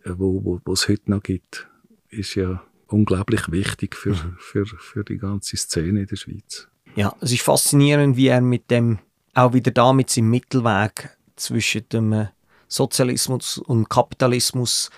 äh, 0.03 0.11
wo, 0.17 0.43
wo, 0.43 0.61
wo 0.63 0.73
es 0.73 0.87
heute 0.87 1.11
noch 1.11 1.23
gibt, 1.23 1.67
ist 2.09 2.35
ja 2.35 2.63
unglaublich 2.87 3.51
wichtig 3.51 3.95
für, 3.95 4.11
mhm. 4.11 4.37
für, 4.39 4.65
für 4.65 5.03
die 5.03 5.17
ganze 5.17 5.57
Szene 5.57 6.01
in 6.01 6.07
der 6.07 6.15
Schweiz. 6.15 6.67
Ja, 6.95 7.15
es 7.21 7.31
ist 7.31 7.43
faszinierend, 7.43 8.17
wie 8.17 8.27
er 8.27 8.41
mit 8.41 8.69
dem, 8.69 8.99
auch 9.33 9.53
wieder 9.53 9.71
da 9.71 9.93
mit 9.93 10.09
seinem 10.09 10.29
Mittelweg 10.29 11.17
zwischen 11.35 11.87
dem 11.89 12.13
äh, 12.13 12.27
Sozialismus 12.67 13.57
und 13.57 13.89
Kapitalismus 13.89 14.89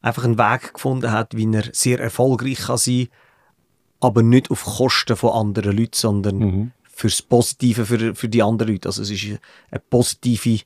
einfach 0.00 0.24
einen 0.24 0.38
Weg 0.38 0.74
gefunden 0.74 1.10
hat, 1.10 1.36
wie 1.36 1.50
er 1.52 1.64
sehr 1.72 2.00
erfolgreich 2.00 2.58
kann 2.58 2.78
sein 2.78 3.08
aber 4.00 4.24
nicht 4.24 4.50
auf 4.50 4.64
Kosten 4.64 5.14
von 5.14 5.30
anderen 5.30 5.76
Leuten, 5.76 5.94
sondern 5.94 6.38
mhm 6.38 6.72
fürs 7.02 7.20
Positive 7.20 7.84
für, 7.84 8.14
für 8.14 8.28
die 8.28 8.42
anderen 8.42 8.72
Leute. 8.72 8.88
Also 8.88 9.02
es 9.02 9.10
ist 9.10 9.24
eine 9.70 9.82
positive 9.90 10.60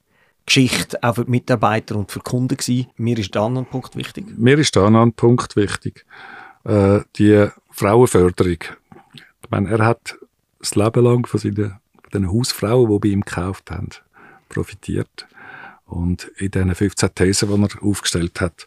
Geschichte 0.44 1.02
auch 1.02 1.14
für 1.14 1.24
die 1.24 1.30
Mitarbeiter 1.30 1.96
und 1.96 2.12
für 2.12 2.18
die 2.18 2.30
Kunden 2.30 2.56
gewesen. 2.56 2.88
Mir 2.98 3.18
ist 3.18 3.34
da 3.34 3.48
noch 3.48 3.62
ein 3.62 3.66
Punkt 3.66 3.96
wichtig. 3.96 4.26
Mir 4.36 4.58
ist 4.58 4.76
da 4.76 4.90
noch 4.90 5.02
ein 5.02 5.14
Punkt 5.14 5.56
wichtig. 5.56 6.04
Äh, 6.64 7.00
die 7.16 7.48
Frauenförderung. 7.70 8.58
Ich 9.14 9.50
meine, 9.50 9.70
er 9.70 9.84
hat 9.84 10.18
das 10.60 10.74
Leben 10.74 11.04
lang 11.04 11.26
von 11.26 11.40
seinen, 11.40 11.80
von 12.02 12.10
den 12.12 12.30
Hausfrauen, 12.30 12.90
die 12.92 12.98
bei 12.98 13.08
ihm 13.08 13.22
gekauft 13.22 13.70
haben, 13.70 13.88
profitiert. 14.50 15.26
Und 15.86 16.30
in 16.36 16.50
diesen 16.50 16.74
15 16.74 17.14
Thesen, 17.14 17.48
die 17.48 17.74
er 17.74 17.82
aufgestellt 17.82 18.40
hat, 18.42 18.66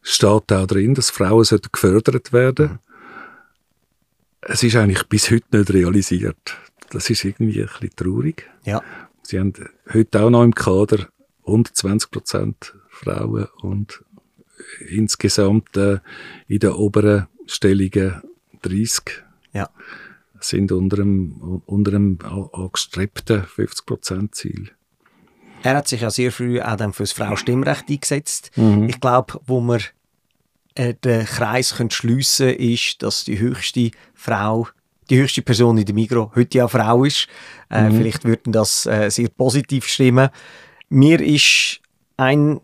steht 0.00 0.52
auch 0.52 0.66
drin, 0.66 0.94
dass 0.94 1.10
Frauen 1.10 1.44
gefördert 1.70 2.32
werden 2.32 2.66
mhm. 2.66 2.78
Es 4.46 4.62
ist 4.62 4.76
eigentlich 4.76 5.04
bis 5.08 5.30
heute 5.30 5.56
nicht 5.56 5.72
realisiert. 5.72 6.58
Das 6.90 7.10
ist 7.10 7.24
irgendwie 7.24 7.60
ein 7.60 7.66
bisschen 7.68 7.96
traurig. 7.96 8.48
Ja. 8.64 8.82
Sie 9.22 9.38
haben 9.38 9.52
heute 9.92 10.22
auch 10.22 10.30
noch 10.30 10.44
im 10.44 10.54
Kader 10.54 11.08
120 11.46 12.10
Prozent 12.10 12.74
Frauen 12.88 13.46
und 13.60 14.04
insgesamt 14.88 15.76
äh, 15.76 15.98
in 16.46 16.60
den 16.60 16.72
oberen 16.72 17.26
Stellungen 17.46 18.22
30 18.62 19.24
ja. 19.52 19.68
sind 20.40 20.72
unter 20.72 20.98
einem, 20.98 21.62
unter 21.66 21.92
einem 21.92 22.18
angestrebten 22.52 23.42
50% 23.44 24.32
Ziel. 24.32 24.70
Er 25.62 25.76
hat 25.76 25.88
sich 25.88 26.02
ja 26.02 26.10
sehr 26.10 26.30
früh 26.30 26.60
auch 26.60 26.76
dann 26.76 26.92
für 26.92 27.04
das 27.04 27.12
Frauenstimmrecht 27.12 27.88
eingesetzt. 27.88 28.50
Mhm. 28.56 28.88
Ich 28.88 29.00
glaube, 29.00 29.40
wo 29.46 29.60
wir 29.62 29.80
äh, 30.74 30.94
den 30.94 31.24
Kreis 31.24 31.74
schliessen 31.90 32.48
können, 32.48 32.72
ist, 32.72 33.02
dass 33.02 33.24
die 33.24 33.38
höchste 33.38 33.90
Frau 34.14 34.68
die 35.10 35.18
höchste 35.18 35.42
Person 35.42 35.78
in 35.78 35.84
der 35.84 35.94
Migro 35.94 36.30
heute 36.34 36.58
ja 36.58 36.68
Frau 36.68 37.04
ist. 37.04 37.28
Äh, 37.70 37.88
mhm. 37.88 37.96
Vielleicht 37.96 38.24
würden 38.24 38.52
das 38.52 38.86
äh, 38.86 39.10
sehr 39.10 39.28
positiv 39.28 39.86
stimmen. 39.86 40.30
Mir 40.88 41.20
ist 41.20 41.80
ein 42.16 42.60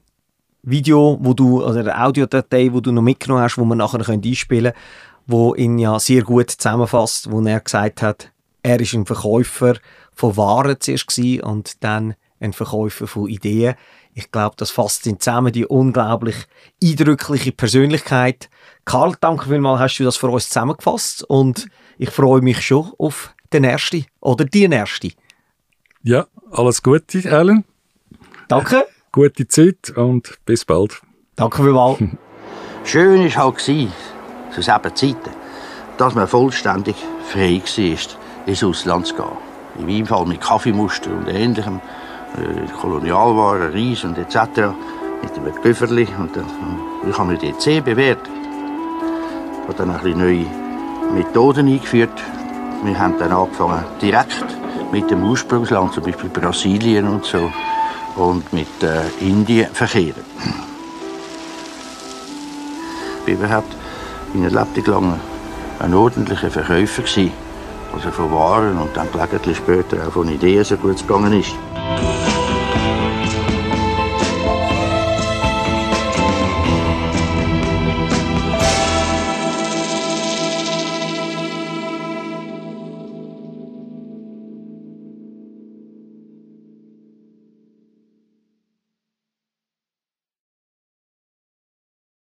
Video, 0.63 1.19
wo 1.21 1.35
du, 1.35 1.65
oder 1.65 1.81
eine 1.81 2.05
Audiodatei, 2.05 2.73
wo 2.73 2.81
du 2.81 2.93
noch 2.93 3.03
mitgenommen 3.03 3.43
hast, 3.43 3.59
wo 3.59 3.65
wir 3.65 3.75
nachher 3.75 4.07
einspielen 4.09 4.73
können, 4.73 4.85
wo 5.27 5.55
ihn 5.55 5.79
ja 5.79 5.99
sehr 5.99 6.23
gut 6.23 6.51
zusammenfasst, 6.51 7.31
wo 7.31 7.41
er 7.41 7.61
gesagt 7.61 8.03
hat, 8.03 8.31
er 8.63 8.81
ist 8.81 8.93
ein 8.93 9.07
Verkäufer 9.07 9.77
von 10.15 10.37
Waren 10.37 10.79
zuerst 10.81 11.07
gewesen 11.09 11.43
und 11.43 11.83
dann 11.83 12.15
ein 12.41 12.53
Verkäufer 12.53 13.07
von 13.07 13.29
Ideen. 13.29 13.75
Ich 14.15 14.31
glaube, 14.31 14.57
das 14.59 14.71
fasst 14.71 15.07
in 15.07 15.21
zusammen 15.21 15.53
die 15.53 15.67
unglaublich 15.67 16.37
eindrückliche 16.83 17.53
Persönlichkeit. 17.53 18.51
Karl, 18.85 19.15
danke 19.21 19.49
vielmals, 19.49 19.81
hast 19.81 19.99
du 19.99 20.05
das 20.05 20.17
für 20.17 20.29
uns 20.29 20.49
zusammengefasst 20.49 21.23
und 21.25 21.69
ich 22.01 22.11
freue 22.11 22.41
mich 22.41 22.63
schon 22.63 22.91
auf 22.99 23.35
den 23.53 23.63
ersten 23.63 24.07
oder 24.21 24.47
die 24.47 24.65
erste. 24.65 25.11
Ja, 26.03 26.27
alles 26.51 26.83
Gute, 26.83 27.31
Alan. 27.31 27.65
Danke. 28.49 28.87
Gute 29.13 29.47
Zeit 29.47 29.91
und 29.95 30.39
bis 30.47 30.65
bald. 30.65 31.03
Danke 31.37 31.63
vielmals. 31.63 31.99
Schön 32.85 33.23
war 33.35 33.45
halt, 33.45 33.61
zu 33.61 34.63
selben 34.63 34.97
Zeiten, 34.97 35.31
dass 35.99 36.15
man 36.15 36.27
vollständig 36.27 36.97
frei 37.29 37.61
war, 37.61 38.47
ins 38.47 38.65
Ausland 38.65 39.07
zu 39.09 39.15
gehen. 39.17 39.27
In 39.79 39.87
meinem 39.87 40.07
Fall 40.07 40.25
mit 40.25 40.41
Kaffeemuster 40.41 41.11
und 41.11 41.29
Ähnlichem, 41.29 41.83
äh, 42.39 42.81
Kolonialwaren, 42.81 43.73
Reis 43.73 44.05
und 44.05 44.17
etc. 44.17 44.73
Mit 45.23 45.37
einem 45.37 45.55
Köfferli. 45.63 46.09
Und 46.19 46.35
dann 46.35 46.47
ich 47.07 47.19
habe 47.19 47.33
mir 47.33 47.39
die 47.39 47.57
C 47.59 47.83
bewährt. 47.83 48.27
Ich 48.27 49.69
habe 49.69 49.75
dann 49.77 49.91
ein 49.91 50.03
bisschen 50.03 50.19
neue 50.19 50.70
Methoden 51.15 51.69
eingeführt. 51.69 52.23
Wir 52.83 52.99
haben 52.99 53.19
dann 53.19 53.33
angefangen, 53.33 53.85
direkt 54.01 54.45
mit 54.93 55.11
dem 55.11 55.23
Ursprungsland, 55.25 55.93
zum 55.93 56.05
Beispiel 56.05 56.31
Brasilien 56.31 57.07
und 57.07 57.25
so, 57.25 57.51
und 58.17 58.53
mit 58.53 58.83
äh, 58.83 59.03
Indien 59.21 59.69
verkehren. 59.73 60.25
Ich 63.27 63.39
war 63.39 63.47
überhaupt 63.47 63.77
in 64.35 64.45
einer 64.45 64.65
Lebtung 64.65 64.95
lang 64.95 65.21
ein 65.79 65.95
ordentlicher 65.95 66.51
Verkäufer. 66.51 67.03
Gewesen. 67.03 67.33
Also 67.93 68.11
von 68.11 68.31
Waren 68.31 68.79
und 68.79 68.97
dann 68.97 69.11
gelegentlich 69.11 69.57
später 69.57 70.07
auch 70.07 70.13
von 70.13 70.29
Ideen, 70.29 70.65
so 70.65 70.77
gut 70.77 70.95
es 70.95 71.07
gegangen 71.07 71.33
ist. 71.33 71.55